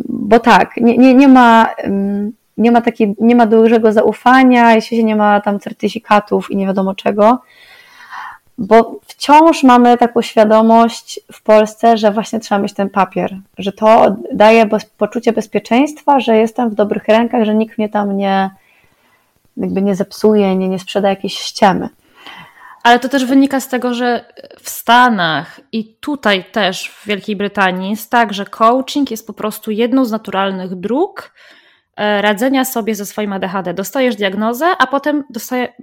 Bo 0.09 0.39
tak, 0.39 0.77
nie, 0.77 0.97
nie, 0.97 1.13
nie 1.13 1.27
ma 1.27 1.69
nie 2.57 2.71
ma 2.71 2.81
takiej, 2.81 3.15
nie 3.19 3.35
ma 3.35 3.45
dużego 3.45 3.91
zaufania, 3.91 4.75
jeśli 4.75 4.97
się 4.97 5.03
nie 5.03 5.15
ma 5.15 5.41
tam 5.41 5.59
certyfikatów 5.59 6.51
i 6.51 6.55
nie 6.55 6.65
wiadomo 6.65 6.95
czego, 6.95 7.41
bo 8.57 8.99
wciąż 9.07 9.63
mamy 9.63 9.97
taką 9.97 10.21
świadomość 10.21 11.19
w 11.31 11.43
Polsce, 11.43 11.97
że 11.97 12.11
właśnie 12.11 12.39
trzeba 12.39 12.61
mieć 12.61 12.73
ten 12.73 12.89
papier, 12.89 13.35
że 13.57 13.71
to 13.71 14.15
daje 14.33 14.65
bez, 14.65 14.85
poczucie 14.85 15.33
bezpieczeństwa, 15.33 16.19
że 16.19 16.37
jestem 16.37 16.69
w 16.69 16.75
dobrych 16.75 17.07
rękach, 17.07 17.43
że 17.43 17.55
nikt 17.55 17.77
mnie 17.77 17.89
tam 17.89 18.17
nie, 18.17 18.49
jakby 19.57 19.81
nie 19.81 19.95
zepsuje, 19.95 20.55
nie, 20.55 20.69
nie 20.69 20.79
sprzeda 20.79 21.09
jakiejś 21.09 21.37
ściemy. 21.37 21.89
Ale 22.83 22.99
to 22.99 23.09
też 23.09 23.25
wynika 23.25 23.59
z 23.59 23.67
tego, 23.67 23.93
że 23.93 24.33
w 24.63 24.69
Stanach 24.69 25.59
i 25.71 25.95
tutaj 25.95 26.51
też 26.51 26.89
w 26.89 27.07
Wielkiej 27.07 27.35
Brytanii 27.35 27.89
jest 27.89 28.11
tak, 28.11 28.33
że 28.33 28.45
coaching 28.45 29.11
jest 29.11 29.27
po 29.27 29.33
prostu 29.33 29.71
jedną 29.71 30.05
z 30.05 30.11
naturalnych 30.11 30.75
dróg 30.75 31.33
e, 31.95 32.21
radzenia 32.21 32.65
sobie 32.65 32.95
ze 32.95 33.05
swoim 33.05 33.33
ADHD. 33.33 33.73
Dostajesz 33.73 34.15
diagnozę, 34.15 34.65
a 34.79 34.87
potem 34.87 35.23
dostaje, 35.29 35.73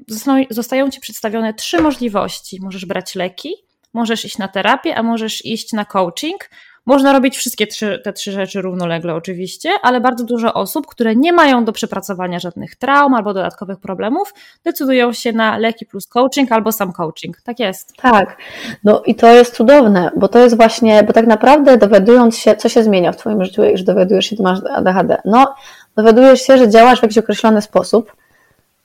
zostają 0.51 0.91
ci 0.91 1.01
przedstawione 1.01 1.55
trzy 1.55 1.81
możliwości. 1.81 2.59
Możesz 2.63 2.87
brać 2.87 3.15
leki, 3.15 3.55
możesz 3.95 4.25
iść 4.25 4.39
na 4.39 4.49
terapię, 4.49 4.97
a 4.97 5.03
możesz 5.03 5.45
iść 5.45 5.73
na 5.73 5.85
coaching. 5.85 6.51
Można 6.87 7.13
robić 7.13 7.37
wszystkie 7.37 7.67
trzy, 7.67 8.01
te 8.05 8.13
trzy 8.13 8.33
rzeczy 8.33 8.63
równolegle, 8.63 9.15
oczywiście, 9.15 9.71
ale 9.83 10.01
bardzo 10.01 10.25
dużo 10.25 10.55
osób, 10.55 10.87
które 10.87 11.17
nie 11.17 11.33
mają 11.33 11.65
do 11.65 11.73
przepracowania 11.73 12.39
żadnych 12.39 12.77
traum 12.77 13.15
albo 13.15 13.35
dodatkowych 13.35 13.81
problemów, 13.81 14.35
decydują 14.65 15.13
się 15.13 15.33
na 15.33 15.59
leki 15.59 15.87
plus 15.87 16.07
coaching 16.07 16.53
albo 16.53 16.73
sam 16.73 16.93
coaching. 16.93 17.41
Tak 17.43 17.61
jest. 17.61 17.97
Tak. 17.97 18.37
No 18.85 19.03
i 19.07 19.15
to 19.15 19.33
jest 19.33 19.55
cudowne, 19.55 20.11
bo 20.17 20.29
to 20.29 20.39
jest 20.39 20.57
właśnie, 20.57 21.03
bo 21.03 21.13
tak 21.13 21.27
naprawdę 21.27 21.77
dowiadując 21.77 22.39
się, 22.39 22.57
co 22.57 22.69
się 22.69 22.83
zmienia 22.83 23.13
w 23.13 23.17
Twoim 23.17 23.45
życiu, 23.45 23.63
że 23.75 23.85
dowiadujesz 23.85 24.27
się, 24.27 24.37
że 24.37 24.43
masz 24.43 24.59
ADHD. 24.71 25.17
No, 25.25 25.55
dowiadujesz 25.97 26.43
się, 26.43 26.59
że 26.59 26.69
działasz 26.69 27.01
w 27.01 27.03
jakiś 27.03 27.19
określony 27.19 27.63
sposób 27.63 28.13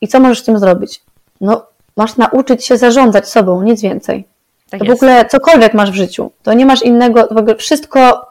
i 0.01 0.07
co 0.07 0.19
możesz 0.19 0.39
z 0.39 0.43
tym 0.43 0.59
zrobić? 0.59 1.01
No, 1.41 1.67
masz 1.97 2.17
nauczyć 2.17 2.65
się 2.65 2.77
zarządzać 2.77 3.29
sobą, 3.29 3.61
nic 3.61 3.81
więcej. 3.81 4.34
Tak 4.79 4.87
w 4.87 4.91
ogóle 4.91 5.25
cokolwiek 5.25 5.73
masz 5.73 5.91
w 5.91 5.95
życiu, 5.95 6.31
to 6.43 6.53
nie 6.53 6.65
masz 6.65 6.83
innego, 6.83 7.27
w 7.31 7.37
ogóle 7.37 7.55
wszystko 7.55 8.25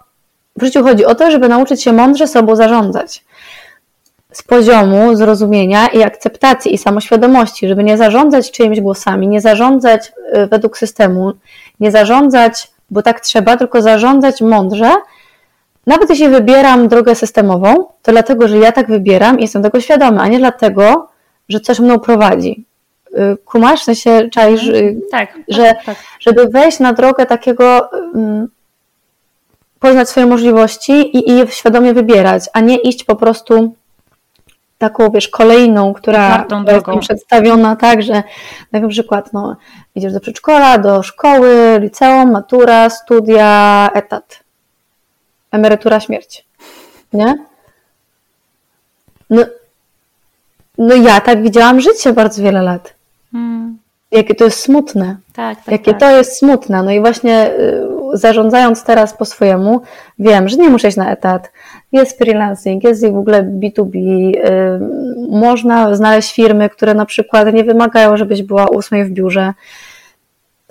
w 0.56 0.64
życiu 0.64 0.82
chodzi 0.84 1.04
o 1.04 1.14
to, 1.14 1.30
żeby 1.30 1.48
nauczyć 1.48 1.82
się 1.82 1.92
mądrze 1.92 2.26
sobą 2.26 2.56
zarządzać. 2.56 3.24
Z 4.32 4.42
poziomu 4.42 5.16
zrozumienia 5.16 5.86
i 5.86 6.02
akceptacji 6.02 6.74
i 6.74 6.78
samoświadomości, 6.78 7.68
żeby 7.68 7.84
nie 7.84 7.96
zarządzać 7.96 8.50
czyimiś 8.50 8.80
głosami, 8.80 9.28
nie 9.28 9.40
zarządzać 9.40 10.12
y, 10.36 10.46
według 10.46 10.78
systemu, 10.78 11.32
nie 11.80 11.90
zarządzać, 11.90 12.70
bo 12.90 13.02
tak 13.02 13.20
trzeba, 13.20 13.56
tylko 13.56 13.82
zarządzać 13.82 14.40
mądrze. 14.40 14.92
Nawet 15.86 16.10
jeśli 16.10 16.28
wybieram 16.28 16.88
drogę 16.88 17.14
systemową, 17.14 17.84
to 18.02 18.12
dlatego, 18.12 18.48
że 18.48 18.58
ja 18.58 18.72
tak 18.72 18.86
wybieram 18.88 19.38
i 19.38 19.42
jestem 19.42 19.62
tego 19.62 19.80
świadomy, 19.80 20.20
a 20.20 20.28
nie 20.28 20.38
dlatego, 20.38 21.08
że 21.48 21.60
coś 21.60 21.80
mną 21.80 21.98
prowadzi. 21.98 22.64
Y, 23.18 23.36
kumasz, 23.44 23.80
w 23.80 23.84
sensie 23.84 24.28
czaisz, 24.28 24.68
mhm. 24.68 25.00
tak, 25.10 25.38
że 25.48 25.62
tak, 25.62 25.84
tak. 25.84 25.96
żeby 26.20 26.48
wejść 26.48 26.80
na 26.80 26.92
drogę 26.92 27.26
takiego 27.26 27.90
um, 27.92 28.48
poznać 29.78 30.08
swoje 30.08 30.26
możliwości 30.26 30.92
i, 30.92 31.30
i 31.30 31.36
je 31.36 31.46
świadomie 31.46 31.94
wybierać, 31.94 32.44
a 32.52 32.60
nie 32.60 32.76
iść 32.76 33.04
po 33.04 33.16
prostu 33.16 33.74
taką, 34.78 35.10
wiesz, 35.10 35.28
kolejną, 35.28 35.94
która 35.94 36.46
jest 36.66 36.86
mi 36.86 37.00
przedstawiona 37.00 37.76
tak, 37.76 38.02
że 38.02 38.22
na 38.72 38.88
przykład 38.88 39.32
no, 39.32 39.56
idziesz 39.94 40.12
do 40.12 40.20
przedszkola, 40.20 40.78
do 40.78 41.02
szkoły, 41.02 41.78
liceum, 41.80 42.30
matura, 42.30 42.90
studia, 42.90 43.90
etat, 43.94 44.40
emerytura, 45.50 46.00
śmierć, 46.00 46.46
nie? 47.12 47.34
No, 49.30 49.44
no 50.78 50.94
ja 50.94 51.20
tak 51.20 51.42
widziałam 51.42 51.80
życie 51.80 52.12
bardzo 52.12 52.42
wiele 52.42 52.62
lat. 52.62 52.94
Hmm. 53.34 53.78
Jakie 54.12 54.34
to 54.34 54.44
jest 54.44 54.60
smutne. 54.60 55.16
Tak, 55.32 55.58
tak, 55.58 55.72
Jakie 55.72 55.90
tak. 55.90 56.00
to 56.00 56.16
jest 56.16 56.38
smutne. 56.38 56.82
No 56.82 56.90
i 56.90 57.00
właśnie 57.00 57.50
y, 57.50 57.86
zarządzając 58.12 58.84
teraz 58.84 59.16
po 59.16 59.24
swojemu, 59.24 59.80
wiem, 60.18 60.48
że 60.48 60.56
nie 60.56 60.68
muszę 60.68 60.88
iść 60.88 60.96
na 60.96 61.10
etat. 61.10 61.52
Jest 61.92 62.18
freelancing, 62.18 62.84
jest 62.84 63.06
w 63.06 63.16
ogóle 63.16 63.42
B2B. 63.42 63.96
Y, 63.96 64.40
można 65.30 65.94
znaleźć 65.94 66.34
firmy, 66.34 66.68
które 66.68 66.94
na 66.94 67.06
przykład 67.06 67.54
nie 67.54 67.64
wymagają, 67.64 68.16
żebyś 68.16 68.42
była 68.42 68.66
ósmej 68.66 69.04
w 69.04 69.10
biurze. 69.10 69.52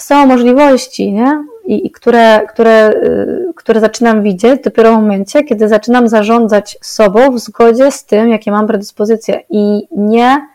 Są 0.01 0.27
możliwości, 0.27 1.13
nie? 1.13 1.43
I, 1.65 1.87
i 1.87 1.91
które, 1.91 2.41
które, 2.49 2.89
y, 2.89 3.53
które 3.55 3.79
zaczynam 3.79 4.23
widzieć 4.23 4.63
dopiero 4.63 4.91
w 4.91 4.95
momencie, 4.95 5.43
kiedy 5.43 5.67
zaczynam 5.67 6.07
zarządzać 6.07 6.77
sobą 6.81 7.31
w 7.31 7.39
zgodzie 7.39 7.91
z 7.91 8.05
tym, 8.05 8.29
jakie 8.29 8.51
mam 8.51 8.67
predyspozycje 8.67 9.43
i 9.49 9.87
nie 9.91 10.47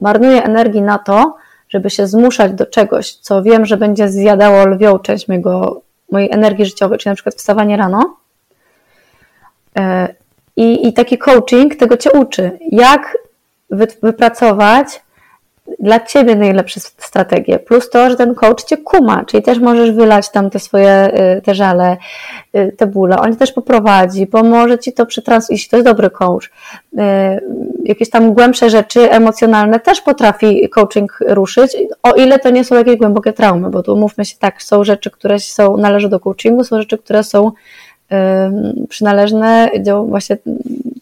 marnuję 0.00 0.42
energii 0.42 0.82
na 0.82 0.98
to, 0.98 1.36
żeby 1.74 1.90
się 1.90 2.06
zmuszać 2.06 2.52
do 2.52 2.66
czegoś, 2.66 3.14
co 3.14 3.42
wiem, 3.42 3.66
że 3.66 3.76
będzie 3.76 4.08
zjadało 4.08 4.66
lwią 4.66 4.98
część 4.98 5.28
mojego, 5.28 5.82
mojej 6.10 6.30
energii 6.32 6.66
życiowej, 6.66 6.98
czyli 6.98 7.10
na 7.10 7.14
przykład 7.14 7.34
wstawanie 7.34 7.76
rano. 7.76 8.16
E, 9.78 10.14
I, 10.56 10.88
I 10.88 10.92
taki 10.92 11.18
coaching 11.18 11.76
tego 11.76 11.96
cię 11.96 12.12
uczy, 12.12 12.58
jak 12.72 13.18
wypracować 14.02 15.02
dla 15.78 16.00
ciebie 16.00 16.36
najlepsze 16.36 16.80
strategie. 16.80 17.58
Plus 17.58 17.90
to, 17.90 18.10
że 18.10 18.16
ten 18.16 18.34
coach 18.34 18.62
cię 18.62 18.76
kuma, 18.76 19.24
czyli 19.24 19.42
też 19.42 19.58
możesz 19.58 19.92
wylać 19.92 20.30
tam 20.30 20.50
te 20.50 20.58
swoje 20.58 21.10
y, 21.38 21.42
te 21.42 21.54
żale, 21.54 21.96
y, 22.56 22.72
te 22.76 22.86
bóle. 22.86 23.16
On 23.18 23.36
też 23.36 23.52
poprowadzi, 23.52 24.26
pomoże 24.26 24.78
ci 24.78 24.92
to 24.92 25.06
przetrans, 25.06 25.50
jeśli 25.50 25.70
to 25.70 25.76
jest 25.76 25.88
dobry 25.88 26.10
coach. 26.10 26.50
Y, 26.92 26.98
jakieś 27.84 28.10
tam 28.10 28.34
głębsze 28.34 28.70
rzeczy 28.70 29.10
emocjonalne 29.10 29.80
też 29.80 30.00
potrafi 30.00 30.68
coaching 30.68 31.18
ruszyć, 31.28 31.76
o 32.02 32.12
ile 32.12 32.38
to 32.38 32.50
nie 32.50 32.64
są 32.64 32.74
jakieś 32.74 32.96
głębokie 32.96 33.32
traumy, 33.32 33.70
bo 33.70 33.82
tu 33.82 33.96
mówmy 33.96 34.24
się 34.24 34.36
tak, 34.38 34.62
są 34.62 34.84
rzeczy, 34.84 35.10
które 35.10 35.38
są, 35.38 35.76
należą 35.76 36.08
do 36.08 36.20
coachingu, 36.20 36.64
są 36.64 36.80
rzeczy, 36.80 36.98
które 36.98 37.24
są 37.24 37.52
przynależne 38.88 39.70
do 39.80 40.04
właśnie 40.04 40.36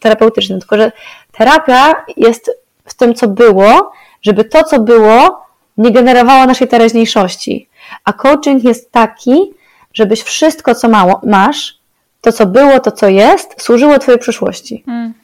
terapeutycznym. 0.01 0.61
Tylko, 0.61 0.77
że 0.77 0.93
terapia 1.33 2.05
jest 2.17 2.51
w 2.85 2.95
tym, 2.95 3.15
co 3.15 3.29
było, 3.29 3.93
żeby 4.23 4.45
to, 4.45 4.65
co 4.65 4.81
było, 4.81 5.47
nie 5.77 5.91
generowało 5.91 6.47
naszej 6.47 6.69
teraźniejszości. 6.69 7.69
A 8.05 8.13
coaching 8.13 8.65
jest 8.65 8.93
taki, 8.93 9.53
żebyś 9.95 10.23
wszystko, 10.23 10.75
co 10.75 10.89
mało, 10.89 11.21
masz, 11.27 11.79
to, 12.21 12.33
co 12.33 12.47
było, 12.47 12.81
to, 12.81 12.93
co 12.93 13.09
jest, 13.09 13.63
służyło 13.63 13.99
Twojej 13.99 14.21
przyszłości. 14.21 14.85
Mm. 14.89 15.15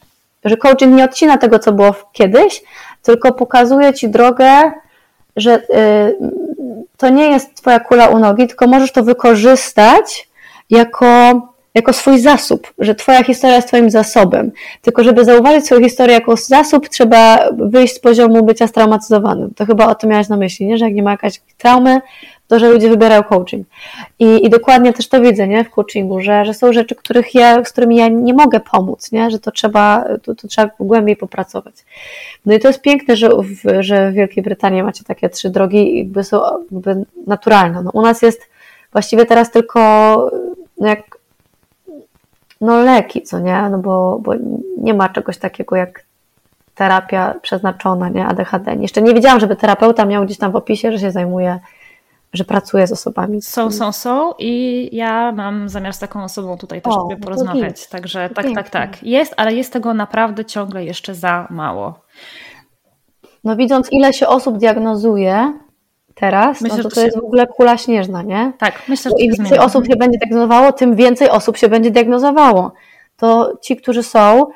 Że 0.45 0.57
coaching 0.57 0.97
nie 0.97 1.05
odcina 1.05 1.39
tego, 1.39 1.59
co 1.59 1.73
było 1.73 1.95
kiedyś, 2.13 2.63
tylko 3.03 3.33
pokazuje 3.33 3.95
Ci 3.95 4.09
drogę, 4.09 4.73
że 5.37 5.63
y, 5.63 6.17
to 6.97 7.09
nie 7.09 7.31
jest 7.31 7.55
Twoja 7.55 7.81
kula 7.81 8.09
u 8.09 8.19
nogi, 8.19 8.47
tylko 8.47 8.67
możesz 8.67 8.93
to 8.93 9.03
wykorzystać 9.03 10.29
jako 10.71 11.41
jako 11.75 11.93
swój 11.93 12.19
zasób, 12.19 12.73
że 12.79 12.95
Twoja 12.95 13.25
historia 13.25 13.57
jest 13.57 13.69
Twoim 13.69 13.91
zasobem. 13.91 14.51
Tylko, 14.83 15.05
żeby 15.05 15.25
zauważyć 15.25 15.67
swoją 15.67 15.83
historię 15.83 16.15
jako 16.15 16.37
zasób, 16.37 16.89
trzeba 16.89 17.49
wyjść 17.53 17.95
z 17.95 17.99
poziomu 17.99 18.45
bycia 18.45 18.67
straumatyzowanym. 18.67 19.51
To 19.57 19.67
chyba 19.67 19.87
o 19.87 19.95
tym 19.95 20.11
miałaś 20.11 20.29
na 20.29 20.37
myśli, 20.37 20.67
nie? 20.67 20.79
że 20.79 20.85
jak 20.85 20.95
nie 20.95 21.03
ma 21.03 21.11
jakiejś 21.11 21.41
traumy, 21.59 22.01
to 22.49 22.59
że 22.59 22.71
ludzie 22.71 22.89
wybierają 22.89 23.23
coaching. 23.23 23.67
I, 24.19 24.47
i 24.47 24.51
dokładnie 24.51 24.93
też 24.93 25.09
to 25.09 25.21
widzę 25.21 25.49
nie? 25.49 25.65
w 25.65 25.71
coachingu, 25.71 26.21
że, 26.21 26.45
że 26.45 26.55
są 26.55 26.73
rzeczy, 26.73 26.95
których 26.95 27.35
ja, 27.35 27.65
z 27.65 27.73
którymi 27.73 27.97
ja 27.97 28.09
nie 28.09 28.35
mogę 28.35 28.61
pomóc, 28.61 29.13
nie? 29.13 29.31
że 29.31 29.39
to 29.39 29.51
trzeba, 29.51 30.05
to, 30.23 30.35
to 30.35 30.49
trzeba 30.49 30.71
głębiej 30.81 31.17
popracować. 31.17 31.75
No 32.47 32.55
i 32.55 32.59
to 32.61 32.69
jest 32.69 32.83
piękne, 32.83 33.17
że 33.17 33.29
w, 33.29 33.83
że 33.83 34.11
w 34.11 34.15
Wielkiej 34.15 34.43
Brytanii 34.43 34.83
macie 34.83 35.05
takie 35.05 35.29
trzy 35.29 35.51
drogi, 35.51 35.99
jakby 35.99 36.25
są 36.25 36.41
jakby 36.71 37.05
naturalne. 37.27 37.83
No, 37.83 37.91
u 37.95 38.03
nas 38.03 38.23
jest 38.23 38.43
właściwie 38.93 39.27
teraz 39.27 39.51
tylko, 39.51 39.81
no 40.81 40.89
jak 40.89 41.18
no 42.61 42.79
leki, 42.79 43.23
co 43.23 43.41
nie? 43.41 43.69
No 43.71 43.79
bo, 43.79 44.19
bo 44.23 44.35
nie 44.79 44.95
ma 44.95 45.09
czegoś 45.09 45.39
takiego 45.39 45.77
jak 45.77 46.05
terapia 46.75 47.35
przeznaczona, 47.43 48.09
nie? 48.09 48.27
ADHD. 48.27 48.75
Jeszcze 48.75 49.03
nie 49.03 49.15
wiedziałam, 49.15 49.41
żeby 49.41 49.57
terapeuta 49.57 50.05
miał 50.05 50.25
gdzieś 50.25 50.39
tam 50.39 50.53
w 50.53 50.57
opisie, 50.57 50.93
że 50.93 50.99
się 50.99 51.11
zajmuje, 51.11 51.59
że 52.33 52.45
pracuje 52.45 52.87
z 52.87 52.93
osobami. 52.93 53.43
Są, 53.43 53.71
są, 53.71 53.93
są 53.93 54.33
i 54.39 54.89
ja 54.93 55.33
mam 55.33 55.69
zamiar 55.69 55.93
z 55.93 55.99
taką 55.99 56.25
osobą 56.25 56.57
tutaj 56.57 56.83
też 56.83 56.95
o, 56.95 57.01
sobie 57.01 57.17
no 57.19 57.25
porozmawiać. 57.25 57.89
Także 57.89 58.31
tak, 58.31 58.47
tak, 58.55 58.71
tak. 58.71 59.03
Jest, 59.03 59.35
ale 59.37 59.55
jest 59.55 59.73
tego 59.73 59.95
naprawdę 59.95 60.45
ciągle 60.45 60.85
jeszcze 60.85 61.15
za 61.15 61.47
mało. 61.51 62.01
No 63.45 63.57
widząc 63.57 63.93
ile 63.93 64.13
się 64.13 64.29
osób 64.29 64.59
diagnozuje, 64.59 65.53
teraz, 66.21 66.61
myślę, 66.61 66.77
no 66.77 66.83
to 66.83 66.91
to 66.91 67.01
jest 67.01 67.17
w 67.17 67.25
ogóle 67.25 67.47
kula 67.47 67.79
śnieżna, 67.79 68.23
nie? 68.23 68.53
Tak, 68.59 68.83
myślę, 68.89 69.11
że 69.11 69.25
Im 69.25 69.33
więcej 69.33 69.59
osób 69.59 69.87
się 69.87 69.97
będzie 69.97 70.19
diagnozowało, 70.19 70.73
tym 70.73 70.97
więcej 70.97 71.31
osób 71.31 71.57
się 71.57 71.69
będzie 71.69 71.91
diagnozowało. 71.91 72.73
To 73.17 73.53
ci, 73.61 73.77
którzy 73.77 74.03
są, 74.03 74.47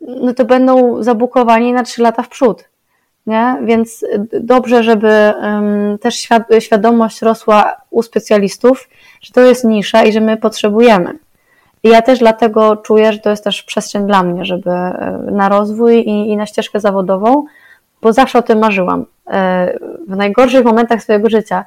no 0.00 0.34
to 0.34 0.44
będą 0.44 1.02
zabukowani 1.02 1.72
na 1.72 1.82
trzy 1.82 2.02
lata 2.02 2.22
w 2.22 2.28
przód. 2.28 2.68
Nie? 3.26 3.56
Więc 3.62 4.04
dobrze, 4.40 4.82
żeby 4.82 5.32
um, 5.42 5.98
też 5.98 6.28
świadomość 6.60 7.22
rosła 7.22 7.76
u 7.90 8.02
specjalistów, 8.02 8.88
że 9.20 9.32
to 9.32 9.40
jest 9.40 9.64
nisza 9.64 10.04
i 10.04 10.12
że 10.12 10.20
my 10.20 10.36
potrzebujemy. 10.36 11.18
I 11.82 11.88
ja 11.88 12.02
też 12.02 12.18
dlatego 12.18 12.76
czuję, 12.76 13.12
że 13.12 13.18
to 13.18 13.30
jest 13.30 13.44
też 13.44 13.62
przestrzeń 13.62 14.06
dla 14.06 14.22
mnie, 14.22 14.44
żeby 14.44 14.70
e, 14.70 15.18
na 15.30 15.48
rozwój 15.48 15.96
i, 15.96 16.30
i 16.30 16.36
na 16.36 16.46
ścieżkę 16.46 16.80
zawodową, 16.80 17.44
bo 18.02 18.12
zawsze 18.12 18.38
o 18.38 18.42
tym 18.42 18.58
marzyłam. 18.58 19.06
E, 19.30 19.78
w 20.08 20.16
najgorszych 20.16 20.64
momentach 20.64 21.02
swojego 21.02 21.30
życia 21.30 21.64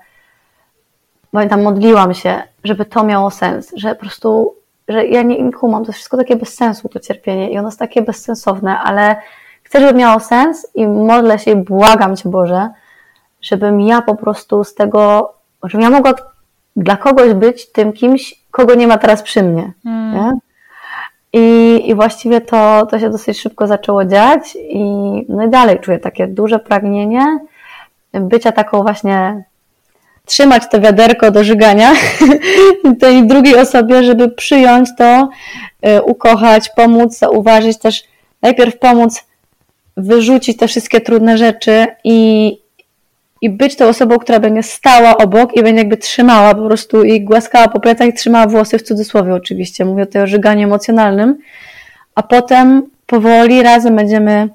pamiętam, 1.32 1.62
modliłam 1.62 2.14
się, 2.14 2.44
żeby 2.64 2.86
to 2.86 3.04
miało 3.04 3.32
sens, 3.32 3.72
że 3.76 3.96
po 3.96 4.02
prostu, 4.02 4.56
że 4.88 5.06
ja 5.06 5.22
nie, 5.22 5.44
nie 5.44 5.52
kumam, 5.52 5.84
to 5.84 5.90
jest 5.90 5.98
wszystko 5.98 6.18
takie 6.18 6.36
bez 6.36 6.54
sensu, 6.54 6.90
to 6.90 7.00
cierpienie 7.00 7.52
i 7.52 7.58
ono 7.58 7.68
jest 7.68 7.80
takie 7.80 8.02
bezsensowne, 8.02 8.80
ale 8.80 9.16
chcę, 9.64 9.80
żeby 9.80 10.00
miało 10.00 10.20
sens 10.20 10.68
i 10.76 10.88
modlę 10.88 11.40
się 11.40 11.52
i 11.52 11.56
błagam 11.56 12.16
Cię 12.16 12.30
Boże, 12.30 12.70
żebym 13.42 13.82
ja 13.82 14.02
po 14.02 14.16
prostu 14.16 14.64
z 14.64 14.76
tego, 14.76 15.34
żebym 15.64 15.82
ja 15.82 15.90
mogła 15.90 16.14
dla 16.76 16.98
kogoś 16.98 17.34
być 17.34 17.72
tym 17.72 17.94
kimś, 17.94 18.42
kogo 18.52 18.76
nie 18.76 18.88
ma 18.88 18.98
teraz 18.98 19.22
przy 19.24 19.44
mnie. 19.44 19.72
Hmm. 19.84 20.40
I, 21.34 21.82
I 21.86 21.96
właściwie 21.96 22.42
to, 22.42 22.86
to 22.86 23.00
się 23.00 23.10
dosyć 23.10 23.40
szybko 23.40 23.68
zaczęło 23.68 24.06
dziać 24.06 24.58
i, 24.70 24.84
no 25.30 25.46
i 25.46 25.50
dalej 25.50 25.80
czuję 25.80 26.00
takie 26.00 26.28
duże 26.28 26.60
pragnienie 26.60 27.40
bycia 28.14 28.52
taką 28.52 28.84
właśnie 28.84 29.44
trzymać 30.26 30.64
to 30.72 30.82
wiaderko 30.82 31.32
do 31.32 31.44
żygania 31.44 31.94
tej 33.02 33.28
drugiej 33.28 33.56
osobie, 33.56 34.04
żeby 34.04 34.30
przyjąć 34.30 34.90
to, 34.98 35.30
y, 35.88 36.02
ukochać, 36.02 36.70
pomóc, 36.70 37.18
zauważyć 37.18 37.78
też, 37.78 38.04
najpierw 38.42 38.80
pomóc 38.80 39.26
wyrzucić 39.98 40.58
te 40.58 40.68
wszystkie 40.68 41.02
trudne 41.02 41.38
rzeczy 41.38 41.88
i, 42.04 42.52
i 43.42 43.50
być 43.50 43.76
tą 43.76 43.88
osobą, 43.88 44.18
która 44.18 44.40
będzie 44.40 44.64
stała 44.64 45.18
obok 45.18 45.58
i 45.58 45.64
będzie 45.64 45.80
jakby 45.80 45.98
trzymała 45.98 46.56
po 46.56 46.66
prostu 46.66 47.04
i 47.04 47.22
głaskała 47.22 47.68
po 47.68 47.80
plecach 47.80 48.08
i 48.08 48.14
trzymała 48.14 48.48
włosy 48.48 48.78
w 48.78 48.84
cudzysłowie 48.84 49.34
oczywiście, 49.34 49.86
mówię 49.86 50.06
tutaj 50.06 50.22
o 50.22 50.28
żyganiu 50.28 50.64
emocjonalnym, 50.64 51.38
a 52.16 52.24
potem 52.24 52.84
powoli 53.06 53.64
razem 53.64 53.96
będziemy 53.96 54.50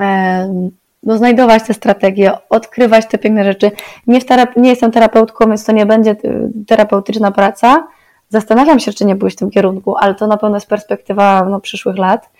e, 0.00 0.70
no, 1.04 1.16
znajdować 1.16 1.62
te 1.62 1.74
strategie, 1.74 2.32
odkrywać 2.50 3.06
te 3.06 3.18
piękne 3.18 3.44
rzeczy. 3.44 3.70
Nie, 4.06 4.20
nie 4.56 4.70
jestem 4.70 4.92
terapeutką, 4.92 5.48
więc 5.48 5.64
to 5.64 5.72
nie 5.72 5.86
będzie 5.86 6.10
y, 6.10 6.50
terapeutyczna 6.66 7.30
praca. 7.30 7.86
Zastanawiam 8.28 8.80
się, 8.80 8.92
czy 8.92 9.04
nie 9.04 9.14
byłeś 9.14 9.34
w 9.34 9.36
tym 9.36 9.50
kierunku, 9.50 9.96
ale 9.96 10.14
to 10.14 10.26
na 10.26 10.36
pewno 10.36 10.56
jest 10.56 10.66
perspektywa 10.66 11.46
no, 11.50 11.60
przyszłych 11.60 11.98
lat. 11.98 12.30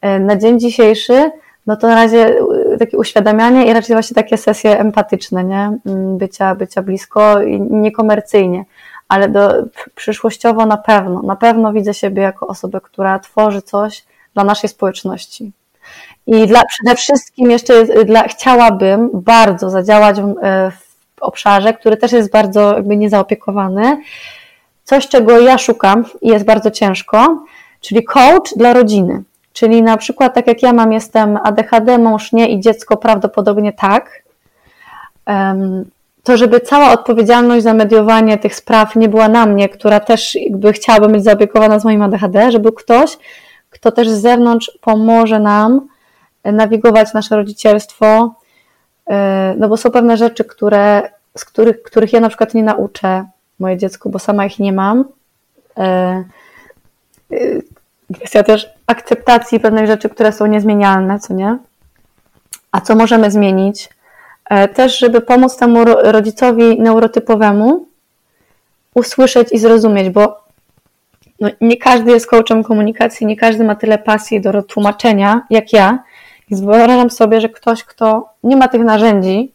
E, 0.00 0.20
na 0.20 0.36
dzień 0.36 0.60
dzisiejszy, 0.60 1.30
no 1.66 1.76
to 1.76 1.86
na 1.86 1.94
razie 1.94 2.28
y, 2.71 2.71
takie 2.86 2.98
uświadamianie 2.98 3.66
i 3.66 3.72
raczej 3.72 3.96
właśnie 3.96 4.14
takie 4.14 4.36
sesje 4.36 4.78
empatyczne, 4.78 5.44
nie? 5.44 5.78
Mm, 5.86 6.18
bycia, 6.18 6.54
bycia 6.54 6.82
blisko 6.82 7.42
i 7.42 7.60
niekomercyjnie, 7.60 8.64
ale 9.08 9.28
do, 9.28 9.52
przyszłościowo 9.94 10.66
na 10.66 10.76
pewno, 10.76 11.22
na 11.22 11.36
pewno 11.36 11.72
widzę 11.72 11.94
siebie 11.94 12.22
jako 12.22 12.46
osobę, 12.46 12.80
która 12.80 13.18
tworzy 13.18 13.62
coś 13.62 14.04
dla 14.34 14.44
naszej 14.44 14.70
społeczności. 14.70 15.52
I 16.26 16.46
dla, 16.46 16.62
przede 16.64 16.96
wszystkim 16.96 17.50
jeszcze 17.50 18.04
dla, 18.04 18.22
chciałabym 18.22 19.10
bardzo 19.12 19.70
zadziałać 19.70 20.20
w, 20.20 20.34
e, 20.42 20.70
w 20.70 21.22
obszarze, 21.22 21.74
który 21.74 21.96
też 21.96 22.12
jest 22.12 22.30
bardzo 22.30 22.74
jakby 22.74 22.96
niezaopiekowany. 22.96 24.02
Coś, 24.84 25.08
czego 25.08 25.40
ja 25.40 25.58
szukam 25.58 26.04
i 26.22 26.28
jest 26.28 26.44
bardzo 26.44 26.70
ciężko, 26.70 27.44
czyli 27.80 28.04
coach 28.04 28.54
dla 28.56 28.72
rodziny. 28.72 29.22
Czyli 29.52 29.82
na 29.82 29.96
przykład, 29.96 30.34
tak 30.34 30.46
jak 30.46 30.62
ja 30.62 30.72
mam, 30.72 30.92
jestem 30.92 31.38
ADHD, 31.42 31.98
mąż 31.98 32.32
nie 32.32 32.48
i 32.48 32.60
dziecko 32.60 32.96
prawdopodobnie 32.96 33.72
tak, 33.72 34.22
to 36.22 36.36
żeby 36.36 36.60
cała 36.60 36.92
odpowiedzialność 36.92 37.62
za 37.62 37.74
mediowanie 37.74 38.38
tych 38.38 38.54
spraw 38.54 38.96
nie 38.96 39.08
była 39.08 39.28
na 39.28 39.46
mnie, 39.46 39.68
która 39.68 40.00
też 40.00 40.34
jakby 40.34 40.72
chciałabym 40.72 41.12
być 41.12 41.24
zaopiekowana 41.24 41.78
z 41.78 41.84
moim 41.84 42.02
ADHD, 42.02 42.52
żeby 42.52 42.72
ktoś, 42.72 43.18
kto 43.70 43.92
też 43.92 44.08
z 44.08 44.20
zewnątrz 44.20 44.78
pomoże 44.80 45.40
nam 45.40 45.88
nawigować 46.44 47.14
nasze 47.14 47.36
rodzicielstwo, 47.36 48.34
e, 49.10 49.54
no 49.58 49.68
bo 49.68 49.76
są 49.76 49.90
pewne 49.90 50.16
rzeczy, 50.16 50.44
które, 50.44 51.02
z 51.36 51.44
których, 51.44 51.82
których 51.82 52.12
ja 52.12 52.20
na 52.20 52.28
przykład 52.28 52.54
nie 52.54 52.62
nauczę 52.62 53.24
moje 53.58 53.76
dziecko, 53.76 54.08
bo 54.08 54.18
sama 54.18 54.46
ich 54.46 54.58
nie 54.58 54.72
mam. 54.72 55.04
E, 55.78 55.82
e, 57.32 57.36
kwestia 58.14 58.42
też 58.42 58.70
akceptacji 58.86 59.60
pewnych 59.60 59.86
rzeczy, 59.86 60.08
które 60.08 60.32
są 60.32 60.46
niezmienialne, 60.46 61.18
co 61.18 61.34
nie? 61.34 61.58
A 62.72 62.80
co 62.80 62.94
możemy 62.94 63.30
zmienić? 63.30 63.88
Też, 64.74 64.98
żeby 64.98 65.20
pomóc 65.20 65.56
temu 65.56 65.84
rodzicowi 65.84 66.80
neurotypowemu 66.80 67.86
usłyszeć 68.94 69.48
i 69.52 69.58
zrozumieć, 69.58 70.10
bo 70.10 70.42
no, 71.40 71.48
nie 71.60 71.76
każdy 71.76 72.10
jest 72.10 72.26
coachem 72.26 72.62
komunikacji, 72.62 73.26
nie 73.26 73.36
każdy 73.36 73.64
ma 73.64 73.74
tyle 73.74 73.98
pasji 73.98 74.40
do 74.40 74.62
tłumaczenia 74.62 75.46
jak 75.50 75.72
ja, 75.72 75.98
więc 76.50 76.62
wyobrażam 76.62 77.10
sobie, 77.10 77.40
że 77.40 77.48
ktoś, 77.48 77.84
kto 77.84 78.28
nie 78.44 78.56
ma 78.56 78.68
tych 78.68 78.84
narzędzi, 78.84 79.52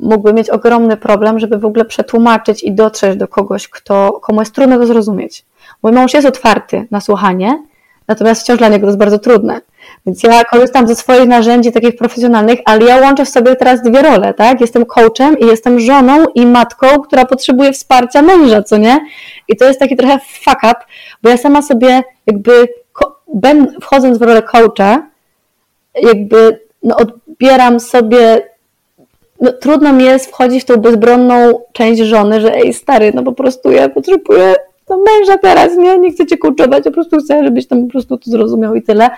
mógłby 0.00 0.32
mieć 0.32 0.50
ogromny 0.50 0.96
problem, 0.96 1.38
żeby 1.38 1.58
w 1.58 1.64
ogóle 1.64 1.84
przetłumaczyć 1.84 2.62
i 2.62 2.72
dotrzeć 2.72 3.16
do 3.16 3.28
kogoś, 3.28 3.68
kto, 3.68 4.12
komu 4.12 4.40
jest 4.40 4.54
trudno 4.54 4.78
to 4.78 4.86
zrozumieć. 4.86 5.44
Mój 5.82 5.92
mąż 5.92 6.14
jest 6.14 6.26
otwarty 6.26 6.86
na 6.90 7.00
słuchanie, 7.00 7.62
natomiast 8.10 8.42
wciąż 8.42 8.58
dla 8.58 8.68
niego 8.68 8.80
to 8.80 8.86
jest 8.86 8.98
bardzo 8.98 9.18
trudne. 9.18 9.60
Więc 10.06 10.22
ja 10.22 10.44
korzystam 10.44 10.88
ze 10.88 10.96
swoich 10.96 11.28
narzędzi 11.28 11.72
takich 11.72 11.96
profesjonalnych, 11.96 12.60
ale 12.64 12.84
ja 12.84 12.96
łączę 12.96 13.24
w 13.24 13.28
sobie 13.28 13.56
teraz 13.56 13.82
dwie 13.82 14.02
role, 14.02 14.34
tak? 14.34 14.60
Jestem 14.60 14.86
coachem 14.86 15.38
i 15.38 15.46
jestem 15.46 15.80
żoną 15.80 16.24
i 16.34 16.46
matką, 16.46 17.00
która 17.00 17.24
potrzebuje 17.24 17.72
wsparcia 17.72 18.22
męża, 18.22 18.62
co 18.62 18.76
nie? 18.76 19.00
I 19.48 19.56
to 19.56 19.64
jest 19.64 19.80
taki 19.80 19.96
trochę 19.96 20.18
fuck 20.18 20.56
up, 20.56 20.74
bo 21.22 21.30
ja 21.30 21.36
sama 21.36 21.62
sobie 21.62 22.02
jakby 22.26 22.68
wchodząc 23.82 24.18
w 24.18 24.22
rolę 24.22 24.42
coacha, 24.42 25.02
jakby 26.02 26.60
no, 26.82 26.96
odbieram 26.96 27.80
sobie, 27.80 28.42
no, 29.40 29.52
trudno 29.52 29.92
mi 29.92 30.04
jest 30.04 30.26
wchodzić 30.26 30.62
w 30.62 30.66
tą 30.66 30.76
bezbronną 30.76 31.60
część 31.72 32.00
żony, 32.00 32.40
że 32.40 32.54
ej 32.54 32.74
stary, 32.74 33.12
no 33.14 33.22
po 33.22 33.32
prostu 33.32 33.70
ja 33.70 33.88
potrzebuję 33.88 34.54
no, 34.90 34.98
męża 34.98 35.38
teraz, 35.38 35.76
nie, 35.76 35.98
nie 35.98 36.12
chcę 36.12 36.26
cię 36.26 36.38
kurczować, 36.38 36.84
po 36.84 36.90
prostu 36.90 37.16
chcę, 37.16 37.44
żebyś 37.44 37.66
tam 37.66 37.84
po 37.84 37.90
prostu 37.90 38.18
to 38.18 38.30
zrozumiał 38.30 38.74
i 38.74 38.82
tyle. 38.82 39.10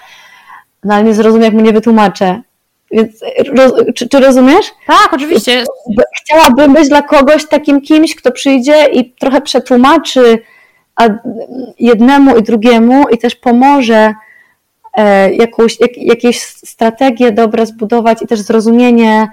No 0.84 0.94
ale 0.94 1.04
nie 1.04 1.14
zrozumiem, 1.14 1.44
jak 1.44 1.54
mu 1.54 1.60
nie 1.60 1.72
wytłumaczę. 1.72 2.42
Więc 2.90 3.20
roz, 3.56 3.72
czy, 3.94 4.08
czy, 4.08 4.20
rozumiesz? 4.20 4.66
Tak, 4.86 5.12
oczywiście. 5.12 5.64
Chciałabym 6.16 6.72
być 6.72 6.88
dla 6.88 7.02
kogoś 7.02 7.48
takim 7.48 7.80
kimś, 7.80 8.14
kto 8.14 8.32
przyjdzie 8.32 8.86
i 8.92 9.12
trochę 9.12 9.40
przetłumaczy 9.40 10.38
jednemu 11.78 12.36
i 12.36 12.42
drugiemu 12.42 13.08
i 13.08 13.18
też 13.18 13.36
pomoże 13.36 14.14
E, 14.96 15.34
jakąś, 15.34 15.80
jak, 15.80 15.96
jakieś 15.96 16.40
strategie 16.42 17.32
dobre 17.32 17.66
zbudować 17.66 18.22
i 18.22 18.26
też 18.26 18.40
zrozumienie 18.40 19.28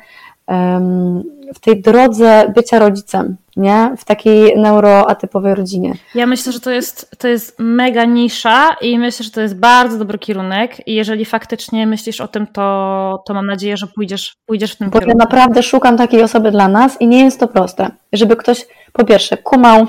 w 1.56 1.60
tej 1.60 1.82
drodze 1.82 2.52
bycia 2.56 2.80
rodzicem, 2.80 3.38
nie? 3.56 3.96
W 3.98 4.06
takiej 4.06 4.58
neuroatypowej 4.58 5.56
rodzinie. 5.56 5.94
Ja 6.16 6.26
myślę, 6.26 6.52
że 6.52 6.60
to 6.60 6.72
jest, 6.72 7.12
to 7.18 7.28
jest 7.28 7.56
mega 7.60 8.06
nisza 8.06 8.70
i 8.82 9.00
myślę, 9.00 9.24
że 9.24 9.32
to 9.32 9.42
jest 9.42 9.56
bardzo 9.60 9.98
dobry 9.98 10.20
kierunek 10.20 10.88
i 10.88 10.96
jeżeli 10.96 11.26
faktycznie 11.26 11.88
myślisz 11.88 12.22
o 12.22 12.28
tym, 12.28 12.48
to, 12.48 13.24
to 13.28 13.34
mam 13.34 13.46
nadzieję, 13.46 13.78
że 13.78 13.88
pójdziesz, 13.88 14.36
pójdziesz 14.46 14.72
w 14.74 14.78
tym 14.78 14.90
Bo 14.90 15.00
kierunku. 15.00 15.20
ja 15.20 15.26
naprawdę 15.26 15.64
szukam 15.64 15.98
takiej 15.98 16.24
osoby 16.24 16.52
dla 16.52 16.68
nas 16.68 17.02
i 17.02 17.08
nie 17.08 17.24
jest 17.24 17.40
to 17.40 17.48
proste, 17.48 17.92
żeby 18.14 18.36
ktoś 18.36 18.66
po 18.94 19.06
pierwsze 19.06 19.38
kumał 19.38 19.88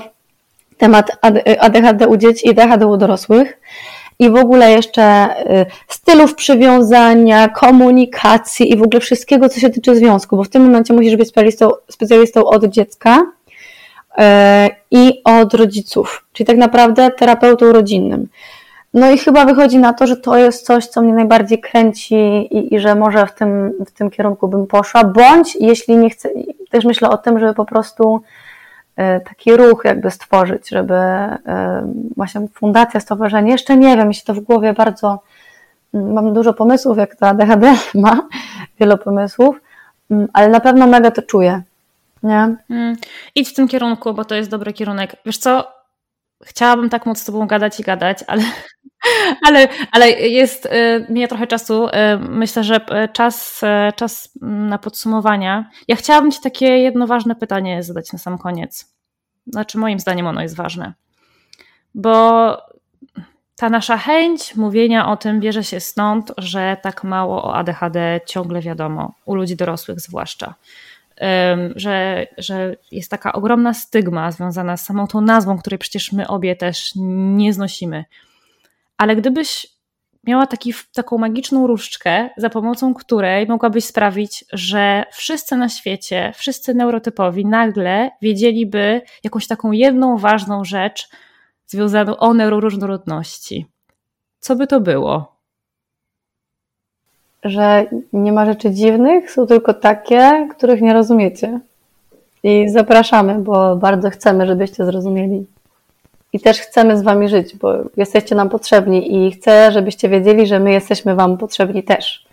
temat 0.77 1.11
ADHD 1.59 2.07
u 2.07 2.17
dzieci 2.17 2.47
i 2.47 2.49
ADHD 2.49 2.87
u 2.87 2.97
dorosłych, 2.97 3.59
i 4.19 4.29
w 4.29 4.35
ogóle 4.35 4.71
jeszcze 4.71 5.35
y, 5.61 5.65
stylów 5.87 6.35
przywiązania, 6.35 7.49
komunikacji 7.49 8.71
i 8.71 8.77
w 8.77 8.83
ogóle 8.83 8.99
wszystkiego, 8.99 9.49
co 9.49 9.59
się 9.59 9.69
tyczy 9.69 9.95
związku, 9.95 10.37
bo 10.37 10.43
w 10.43 10.49
tym 10.49 10.63
momencie 10.63 10.93
musisz 10.93 11.15
być 11.15 11.27
specjalistą, 11.27 11.69
specjalistą 11.89 12.45
od 12.45 12.65
dziecka 12.65 13.19
y, 13.19 14.23
i 14.91 15.21
od 15.23 15.53
rodziców, 15.53 16.25
czyli 16.33 16.47
tak 16.47 16.57
naprawdę 16.57 17.11
terapeutą 17.11 17.71
rodzinnym. 17.71 18.27
No 18.93 19.11
i 19.11 19.17
chyba 19.17 19.45
wychodzi 19.45 19.77
na 19.77 19.93
to, 19.93 20.07
że 20.07 20.17
to 20.17 20.37
jest 20.37 20.65
coś, 20.65 20.87
co 20.87 21.01
mnie 21.01 21.13
najbardziej 21.13 21.59
kręci 21.59 22.15
i, 22.15 22.75
i, 22.75 22.79
że 22.79 22.95
może 22.95 23.27
w 23.27 23.33
tym, 23.33 23.73
w 23.85 23.91
tym 23.91 24.09
kierunku 24.09 24.47
bym 24.47 24.67
poszła, 24.67 25.03
bądź 25.03 25.55
jeśli 25.55 25.97
nie 25.97 26.09
chcę, 26.09 26.29
też 26.69 26.85
myślę 26.85 27.09
o 27.09 27.17
tym, 27.17 27.39
żeby 27.39 27.53
po 27.53 27.65
prostu 27.65 28.21
taki 29.25 29.57
ruch 29.57 29.81
jakby 29.85 30.11
stworzyć, 30.11 30.69
żeby 30.69 30.93
e, 30.93 31.37
właśnie 32.17 32.47
fundacja, 32.53 32.99
stowarzyszenie, 32.99 33.51
jeszcze 33.51 33.77
nie 33.77 33.97
wiem, 33.97 34.07
mi 34.07 34.15
się 34.15 34.23
to 34.25 34.33
w 34.33 34.39
głowie 34.39 34.73
bardzo, 34.73 35.19
mm, 35.93 36.13
mam 36.13 36.33
dużo 36.33 36.53
pomysłów, 36.53 36.97
jak 36.97 37.15
to 37.15 37.27
ADHD 37.27 37.75
ma, 37.93 38.27
wiele 38.79 38.97
pomysłów, 38.97 39.61
mm, 40.11 40.27
ale 40.33 40.49
na 40.49 40.59
pewno 40.59 40.87
mega 40.87 41.11
to 41.11 41.21
czuję, 41.21 41.61
nie? 42.23 42.55
Mm. 42.69 42.95
Idź 43.35 43.49
w 43.49 43.53
tym 43.53 43.67
kierunku, 43.67 44.13
bo 44.13 44.25
to 44.25 44.35
jest 44.35 44.49
dobry 44.49 44.73
kierunek. 44.73 45.15
Wiesz 45.25 45.37
co, 45.37 45.80
chciałabym 46.45 46.89
tak 46.89 47.05
móc 47.05 47.19
z 47.19 47.25
Tobą 47.25 47.47
gadać 47.47 47.79
i 47.79 47.83
gadać, 47.83 48.17
ale, 48.27 48.43
ale, 49.47 49.67
ale 49.91 50.11
jest, 50.11 50.65
y, 50.65 50.69
minie 51.09 51.27
trochę 51.27 51.47
czasu. 51.47 51.87
Y, 51.87 51.91
myślę, 52.19 52.63
że 52.63 52.75
y, 52.75 53.09
czas, 53.13 53.61
czas 53.95 54.29
na 54.41 54.77
podsumowania. 54.77 55.69
Ja 55.87 55.95
chciałabym 55.95 56.31
Ci 56.31 56.41
takie 56.41 56.65
jedno 56.67 57.07
ważne 57.07 57.35
pytanie 57.35 57.83
zadać 57.83 58.13
na 58.13 58.19
sam 58.19 58.37
koniec. 58.37 58.93
Znaczy, 59.47 59.77
moim 59.77 59.99
zdaniem 59.99 60.27
ono 60.27 60.41
jest 60.41 60.55
ważne. 60.55 60.93
Bo 61.95 62.57
ta 63.61 63.69
nasza 63.69 63.97
chęć 63.97 64.55
mówienia 64.55 65.09
o 65.11 65.17
tym 65.17 65.39
bierze 65.39 65.63
się 65.63 65.79
stąd, 65.79 66.31
że 66.37 66.77
tak 66.81 67.03
mało 67.03 67.43
o 67.43 67.55
ADHD 67.55 68.21
ciągle 68.25 68.61
wiadomo, 68.61 69.13
u 69.25 69.35
ludzi 69.35 69.55
dorosłych 69.55 69.99
zwłaszcza. 69.99 70.55
Że, 71.75 72.27
że 72.37 72.75
jest 72.91 73.11
taka 73.11 73.33
ogromna 73.33 73.73
stygma 73.73 74.31
związana 74.31 74.77
z 74.77 74.85
samą 74.85 75.07
tą 75.07 75.21
nazwą, 75.21 75.57
której 75.57 75.77
przecież 75.77 76.11
my 76.11 76.27
obie 76.27 76.55
też 76.55 76.91
nie 76.95 77.53
znosimy. 77.53 78.05
Ale 78.97 79.15
gdybyś 79.15 79.67
miała 80.27 80.47
taki, 80.47 80.73
taką 80.93 81.17
magiczną 81.17 81.67
różdżkę, 81.67 82.29
za 82.37 82.49
pomocą 82.49 82.93
której 82.93 83.47
mogłabyś 83.47 83.85
sprawić, 83.85 84.45
że 84.53 85.03
wszyscy 85.11 85.55
na 85.55 85.69
świecie, 85.69 86.31
wszyscy 86.35 86.73
neurotypowi 86.73 87.45
nagle 87.45 88.11
wiedzieliby 88.21 89.01
jakąś 89.23 89.47
taką 89.47 89.71
jedną 89.71 90.17
ważną 90.17 90.63
rzecz 90.63 91.09
związaną 91.67 92.17
o 92.17 92.33
neuroróżnorodności. 92.33 93.65
Co 94.39 94.55
by 94.55 94.67
to 94.67 94.81
było? 94.81 95.30
Że 97.43 97.85
nie 98.13 98.31
ma 98.31 98.45
rzeczy 98.45 98.71
dziwnych, 98.71 99.31
są 99.31 99.47
tylko 99.47 99.73
takie, 99.73 100.47
których 100.51 100.81
nie 100.81 100.93
rozumiecie. 100.93 101.59
I 102.43 102.69
zapraszamy, 102.69 103.35
bo 103.35 103.75
bardzo 103.75 104.09
chcemy, 104.09 104.47
żebyście 104.47 104.85
zrozumieli 104.85 105.45
i 106.33 106.39
też 106.39 106.59
chcemy 106.59 106.97
z 106.97 107.01
Wami 107.01 107.29
żyć, 107.29 107.55
bo 107.55 107.73
jesteście 107.97 108.35
nam 108.35 108.49
potrzebni 108.49 109.27
i 109.27 109.31
chcę, 109.31 109.71
żebyście 109.71 110.09
wiedzieli, 110.09 110.47
że 110.47 110.59
my 110.59 110.71
jesteśmy 110.71 111.15
Wam 111.15 111.37
potrzebni 111.37 111.83
też. 111.83 112.25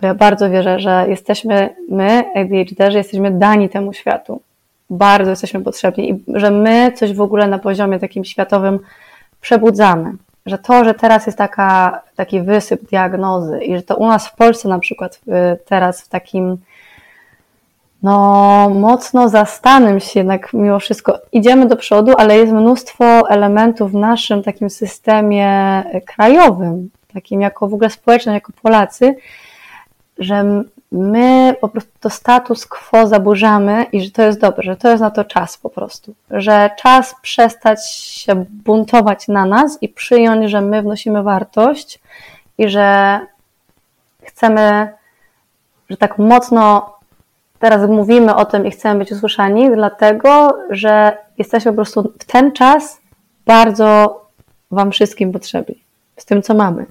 Bo 0.00 0.06
ja 0.06 0.14
bardzo 0.14 0.50
wierzę, 0.50 0.80
że 0.80 1.04
jesteśmy, 1.08 1.74
my, 1.88 2.24
ADHD, 2.34 2.90
że 2.90 2.98
jesteśmy 2.98 3.30
dani 3.30 3.68
temu 3.68 3.92
światu. 3.92 4.40
Bardzo 4.90 5.30
jesteśmy 5.30 5.60
potrzebni 5.60 6.10
i 6.10 6.24
że 6.34 6.50
my 6.50 6.92
coś 6.92 7.12
w 7.12 7.20
ogóle 7.20 7.48
na 7.48 7.58
poziomie 7.58 7.98
takim 7.98 8.24
światowym 8.24 8.78
przebudzamy. 9.40 10.12
Że 10.48 10.58
to, 10.58 10.84
że 10.84 10.94
teraz 10.94 11.26
jest 11.26 11.38
taka, 11.38 12.00
taki 12.16 12.42
wysyp 12.42 12.88
diagnozy 12.88 13.60
i 13.60 13.76
że 13.76 13.82
to 13.82 13.96
u 13.96 14.06
nas 14.06 14.28
w 14.28 14.36
Polsce 14.36 14.68
na 14.68 14.78
przykład 14.78 15.20
teraz 15.66 16.02
w 16.02 16.08
takim 16.08 16.58
no, 18.02 18.70
mocno 18.74 19.28
zastanym 19.28 20.00
się 20.00 20.20
jednak 20.20 20.52
mimo 20.52 20.78
wszystko. 20.78 21.18
Idziemy 21.32 21.66
do 21.66 21.76
przodu, 21.76 22.12
ale 22.18 22.36
jest 22.36 22.52
mnóstwo 22.52 23.30
elementów 23.30 23.92
w 23.92 23.94
naszym 23.94 24.42
takim 24.42 24.70
systemie 24.70 25.82
krajowym, 26.06 26.90
takim 27.14 27.40
jako 27.40 27.68
w 27.68 27.74
ogóle 27.74 27.90
społecznym, 27.90 28.34
jako 28.34 28.52
Polacy, 28.62 29.14
że 30.18 30.62
my 30.92 31.56
po 31.60 31.68
prostu 31.68 31.92
to 32.00 32.10
status 32.10 32.66
quo 32.66 33.06
zaburzamy 33.06 33.86
i 33.92 34.00
że 34.00 34.10
to 34.10 34.22
jest 34.22 34.40
dobre, 34.40 34.62
że 34.62 34.76
to 34.76 34.88
jest 34.88 35.00
na 35.00 35.10
to 35.10 35.24
czas 35.24 35.56
po 35.56 35.70
prostu. 35.70 36.14
Że 36.30 36.70
czas 36.78 37.14
przestać 37.22 37.90
się 37.90 38.44
buntować 38.48 39.28
na 39.28 39.44
nas 39.46 39.78
i 39.80 39.88
przyjąć, 39.88 40.50
że 40.50 40.60
my 40.60 40.82
wnosimy 40.82 41.22
wartość 41.22 42.00
i 42.58 42.68
że 42.68 43.20
chcemy, 44.22 44.88
że 45.90 45.96
tak 45.96 46.18
mocno 46.18 46.94
teraz 47.58 47.90
mówimy 47.90 48.34
o 48.34 48.44
tym 48.44 48.66
i 48.66 48.70
chcemy 48.70 48.98
być 48.98 49.12
usłyszani, 49.12 49.70
dlatego 49.74 50.58
że 50.70 51.16
jesteśmy 51.38 51.72
po 51.72 51.76
prostu 51.76 52.12
w 52.18 52.24
ten 52.24 52.52
czas 52.52 53.00
bardzo 53.46 54.20
Wam 54.70 54.90
wszystkim 54.90 55.32
potrzebni, 55.32 55.84
z 56.16 56.24
tym, 56.24 56.42
co 56.42 56.54
mamy. 56.54 56.86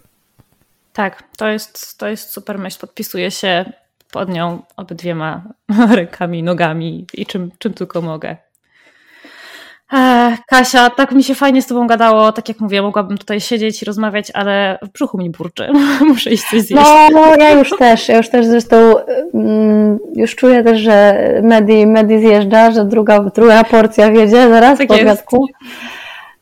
Tak, 0.98 1.24
to 1.38 1.48
jest, 1.48 1.98
to 1.98 2.08
jest 2.08 2.32
super 2.32 2.60
myśl. 2.60 2.80
Podpisuję 2.80 3.32
się 3.32 3.66
pod 4.12 4.30
nią 4.30 4.62
obydwiema 4.78 5.42
rękami, 5.96 6.44
nogami 6.44 7.06
i 7.14 7.26
czym, 7.26 7.52
czym 7.60 7.74
tylko 7.74 8.02
mogę. 8.02 8.38
Kasia, 10.48 10.90
tak 10.90 11.12
mi 11.12 11.24
się 11.24 11.36
fajnie 11.36 11.62
z 11.62 11.68
Tobą 11.68 11.88
gadało, 11.88 12.32
tak 12.32 12.50
jak 12.50 12.60
mówię, 12.60 12.82
mogłabym 12.82 13.18
tutaj 13.18 13.42
siedzieć 13.42 13.82
i 13.82 13.86
rozmawiać, 13.86 14.32
ale 14.34 14.80
w 14.82 14.90
brzuchu 14.90 15.18
mi 15.18 15.30
burczy, 15.30 15.68
muszę 16.08 16.30
iść 16.30 16.44
coś 16.44 16.62
zjeść. 16.62 16.86
No, 17.12 17.36
ja 17.36 17.52
już 17.52 17.70
też, 17.78 18.10
ja 18.10 18.18
już 18.18 18.30
też 18.30 18.46
zresztą 18.46 18.96
mm, 19.34 20.00
już 20.16 20.36
czuję 20.36 20.64
też, 20.64 20.80
że 20.80 21.18
Medi, 21.44 21.88
Medi 21.88 22.20
zjeżdża, 22.20 22.72
że 22.72 22.86
druga, 22.86 23.20
druga 23.20 23.64
porcja 23.64 24.12
wiedzie 24.12 24.50
zaraz 24.50 24.78
tak 24.78 24.88
po 24.88 24.94
obiadku. 24.94 25.46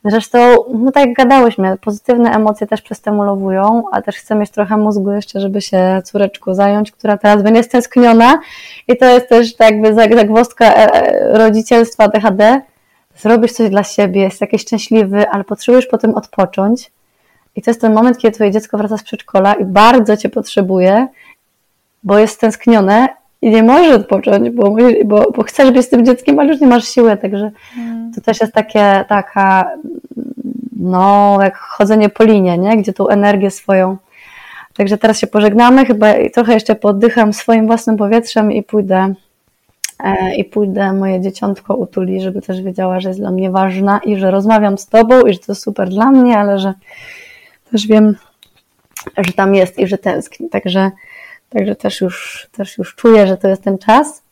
Zresztą, 0.07 0.39
no 0.73 0.91
tak 0.91 1.05
jak 1.05 1.15
gadałyśmy, 1.15 1.77
pozytywne 1.77 2.31
emocje 2.31 2.67
też 2.67 2.81
przestymulowują, 2.81 3.83
a 3.91 4.01
też 4.01 4.15
chcę 4.15 4.35
mieć 4.35 4.49
trochę 4.49 4.77
mózgu 4.77 5.11
jeszcze, 5.11 5.39
żeby 5.39 5.61
się 5.61 6.01
córeczką 6.05 6.53
zająć, 6.53 6.91
która 6.91 7.17
teraz 7.17 7.43
będzie 7.43 7.63
stęskniona 7.63 8.39
i 8.87 8.97
to 8.97 9.05
jest 9.05 9.29
też 9.29 9.55
tak 9.55 9.71
jakby 9.71 9.93
zagwozdka 9.93 10.65
e, 10.65 10.93
e, 10.93 11.37
rodzicielstwa 11.37 12.07
DHD, 12.07 12.61
zrobisz 13.15 13.51
coś 13.51 13.69
dla 13.69 13.83
siebie, 13.83 14.21
jest 14.21 14.41
jakiś 14.41 14.61
szczęśliwy, 14.61 15.29
ale 15.29 15.43
potrzebujesz 15.43 15.85
potem 15.85 16.15
odpocząć. 16.15 16.91
I 17.55 17.61
to 17.61 17.71
jest 17.71 17.81
ten 17.81 17.93
moment, 17.93 18.17
kiedy 18.17 18.35
twoje 18.35 18.51
dziecko 18.51 18.77
wraca 18.77 18.97
z 18.97 19.03
przedszkola 19.03 19.53
i 19.53 19.65
bardzo 19.65 20.17
cię 20.17 20.29
potrzebuje, 20.29 21.07
bo 22.03 22.17
jest 22.17 22.33
stęsknione 22.33 23.07
i 23.41 23.49
nie 23.49 23.63
może 23.63 23.95
odpocząć, 23.95 24.49
bo, 24.49 24.75
bo, 25.05 25.31
bo 25.31 25.43
chcesz 25.43 25.71
być 25.71 25.85
z 25.85 25.89
tym 25.89 26.05
dzieckiem, 26.05 26.39
ale 26.39 26.51
już 26.51 26.61
nie 26.61 26.67
masz 26.67 26.87
siły, 26.87 27.17
także 27.17 27.51
hmm. 27.75 28.11
to 28.13 28.21
też 28.21 28.41
jest 28.41 28.53
takie, 28.53 29.05
taka, 29.09 29.71
no, 30.75 31.37
jak 31.41 31.57
chodzenie 31.57 32.09
po 32.09 32.23
linie, 32.23 32.57
nie? 32.57 32.77
gdzie 32.77 32.93
tą 32.93 33.07
energię 33.07 33.51
swoją. 33.51 33.97
Także 34.73 34.97
teraz 34.97 35.19
się 35.19 35.27
pożegnamy, 35.27 35.85
chyba 35.85 36.07
trochę 36.33 36.53
jeszcze 36.53 36.75
poddycham 36.75 37.33
swoim 37.33 37.67
własnym 37.67 37.97
powietrzem 37.97 38.51
i 38.51 38.63
pójdę 38.63 39.13
E, 40.03 40.35
i 40.35 40.43
pójdę 40.43 40.93
moje 40.93 41.21
dzieciątko 41.21 41.75
utuli, 41.75 42.21
żeby 42.21 42.41
też 42.41 42.61
wiedziała, 42.61 42.99
że 42.99 43.09
jest 43.09 43.19
dla 43.19 43.31
mnie 43.31 43.51
ważna 43.51 43.99
i 44.05 44.17
że 44.17 44.31
rozmawiam 44.31 44.77
z 44.77 44.87
tobą 44.87 45.21
i 45.21 45.33
że 45.33 45.39
to 45.39 45.55
super 45.55 45.89
dla 45.89 46.11
mnie, 46.11 46.37
ale 46.37 46.59
że 46.59 46.73
też 47.71 47.87
wiem, 47.87 48.15
że 49.17 49.33
tam 49.33 49.55
jest 49.55 49.79
i 49.79 49.87
że 49.87 49.97
tęskni. 49.97 50.49
Także, 50.49 50.91
także 51.49 51.75
też, 51.75 52.01
już, 52.01 52.47
też 52.51 52.77
już 52.77 52.95
czuję, 52.95 53.27
że 53.27 53.37
to 53.37 53.47
jest 53.47 53.63
ten 53.63 53.77
czas. 53.77 54.23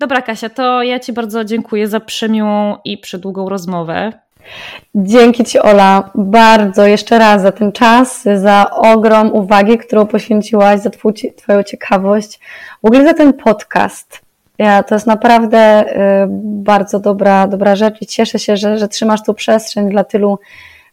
Dobra, 0.00 0.22
Kasia, 0.22 0.48
to 0.48 0.82
ja 0.82 1.00
Ci 1.00 1.12
bardzo 1.12 1.44
dziękuję 1.44 1.88
za 1.88 2.00
przemiłą 2.00 2.76
i 2.84 2.98
przedługą 2.98 3.48
rozmowę. 3.48 4.12
Dzięki 4.94 5.44
Ci, 5.44 5.58
Ola, 5.58 6.10
bardzo 6.14 6.86
jeszcze 6.86 7.18
raz 7.18 7.42
za 7.42 7.52
ten 7.52 7.72
czas, 7.72 8.22
za 8.36 8.70
ogrom 8.70 9.32
uwagi, 9.32 9.78
którą 9.78 10.06
poświęciłaś, 10.06 10.80
za 10.80 10.90
Twoją 11.36 11.62
ciekawość, 11.62 12.40
w 12.82 12.86
ogóle 12.86 13.04
za 13.04 13.14
ten 13.14 13.32
podcast. 13.32 14.20
Ja, 14.58 14.82
to 14.82 14.94
jest 14.94 15.06
naprawdę 15.06 15.84
y, 16.24 16.26
bardzo 16.42 17.00
dobra, 17.00 17.46
dobra 17.46 17.76
rzecz 17.76 18.02
i 18.02 18.06
cieszę 18.06 18.38
się, 18.38 18.56
że, 18.56 18.78
że 18.78 18.88
trzymasz 18.88 19.22
tu 19.22 19.34
przestrzeń 19.34 19.90
dla 19.90 20.04
tylu 20.04 20.38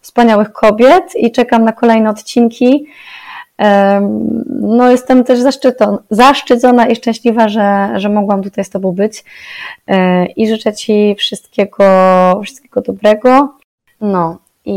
wspaniałych 0.02 0.52
kobiet 0.52 1.04
i 1.16 1.32
czekam 1.32 1.64
na 1.64 1.72
kolejne 1.72 2.10
odcinki. 2.10 2.88
No, 4.62 4.92
jestem 4.92 5.24
też 5.24 5.40
zaszczycona 6.10 6.88
i 6.88 6.96
szczęśliwa, 6.96 7.50
że, 7.50 7.90
że 7.96 8.10
mogłam 8.10 8.44
tutaj 8.44 8.64
z 8.64 8.70
Tobą 8.70 8.92
być 8.92 9.24
y, 9.90 9.94
i 10.36 10.48
życzę 10.48 10.74
Ci 10.74 11.16
wszystkiego, 11.18 11.86
wszystkiego 12.44 12.82
dobrego. 12.82 13.54
No 14.02 14.38
i 14.66 14.76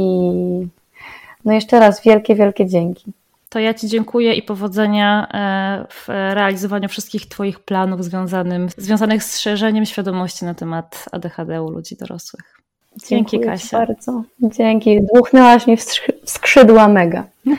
no 1.44 1.52
jeszcze 1.52 1.80
raz 1.80 2.02
wielkie, 2.02 2.34
wielkie 2.34 2.66
dzięki 2.66 3.12
to 3.52 3.58
ja 3.58 3.74
Ci 3.74 3.88
dziękuję 3.88 4.34
i 4.34 4.42
powodzenia 4.42 5.28
e, 5.34 5.86
w 5.90 6.08
realizowaniu 6.08 6.88
wszystkich 6.88 7.28
Twoich 7.28 7.60
planów 7.60 8.04
związanym, 8.04 8.68
związanych 8.76 9.24
z 9.24 9.38
szerzeniem 9.38 9.86
świadomości 9.86 10.44
na 10.44 10.54
temat 10.54 11.04
ADHD 11.12 11.62
u 11.62 11.70
ludzi 11.70 11.96
dorosłych. 11.96 12.60
Dzięki 13.08 13.30
Dziękuję 13.30 13.50
Kasia. 13.50 13.78
bardzo. 13.78 14.22
Dzięki. 14.40 15.00
Dmuchnęłaś 15.02 15.66
mi 15.66 15.76
w 15.76 15.82
skrzydła 16.24 16.88
mega. 16.88 17.24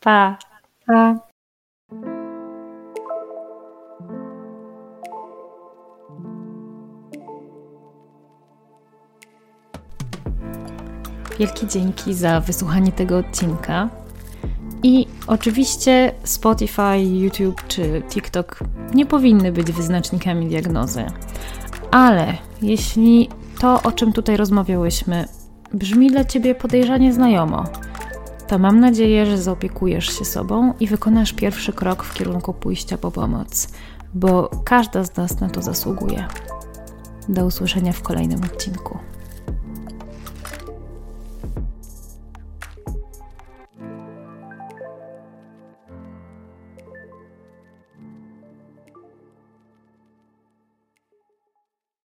Pa. 0.00 0.38
Pa. 0.86 1.28
Wielkie 11.38 11.66
dzięki 11.66 12.14
za 12.14 12.40
wysłuchanie 12.40 12.92
tego 12.92 13.18
odcinka. 13.18 13.88
I 14.82 15.06
oczywiście 15.26 16.12
Spotify, 16.24 16.98
YouTube 16.98 17.62
czy 17.68 18.02
TikTok 18.08 18.58
nie 18.94 19.06
powinny 19.06 19.52
być 19.52 19.72
wyznacznikami 19.72 20.46
diagnozy. 20.46 21.06
Ale 21.90 22.34
jeśli 22.62 23.28
to, 23.60 23.82
o 23.82 23.92
czym 23.92 24.12
tutaj 24.12 24.36
rozmawiałyśmy, 24.36 25.24
brzmi 25.74 26.10
dla 26.10 26.24
ciebie 26.24 26.54
podejrzanie 26.54 27.12
znajomo, 27.12 27.64
to 28.48 28.58
mam 28.58 28.80
nadzieję, 28.80 29.26
że 29.26 29.38
zaopiekujesz 29.38 30.18
się 30.18 30.24
sobą 30.24 30.74
i 30.80 30.86
wykonasz 30.86 31.32
pierwszy 31.32 31.72
krok 31.72 32.02
w 32.02 32.14
kierunku 32.14 32.54
pójścia 32.54 32.98
po 32.98 33.10
pomoc, 33.10 33.68
bo 34.14 34.50
każda 34.64 35.04
z 35.04 35.16
nas 35.16 35.40
na 35.40 35.50
to 35.50 35.62
zasługuje. 35.62 36.28
Do 37.28 37.46
usłyszenia 37.46 37.92
w 37.92 38.02
kolejnym 38.02 38.44
odcinku. 38.44 38.98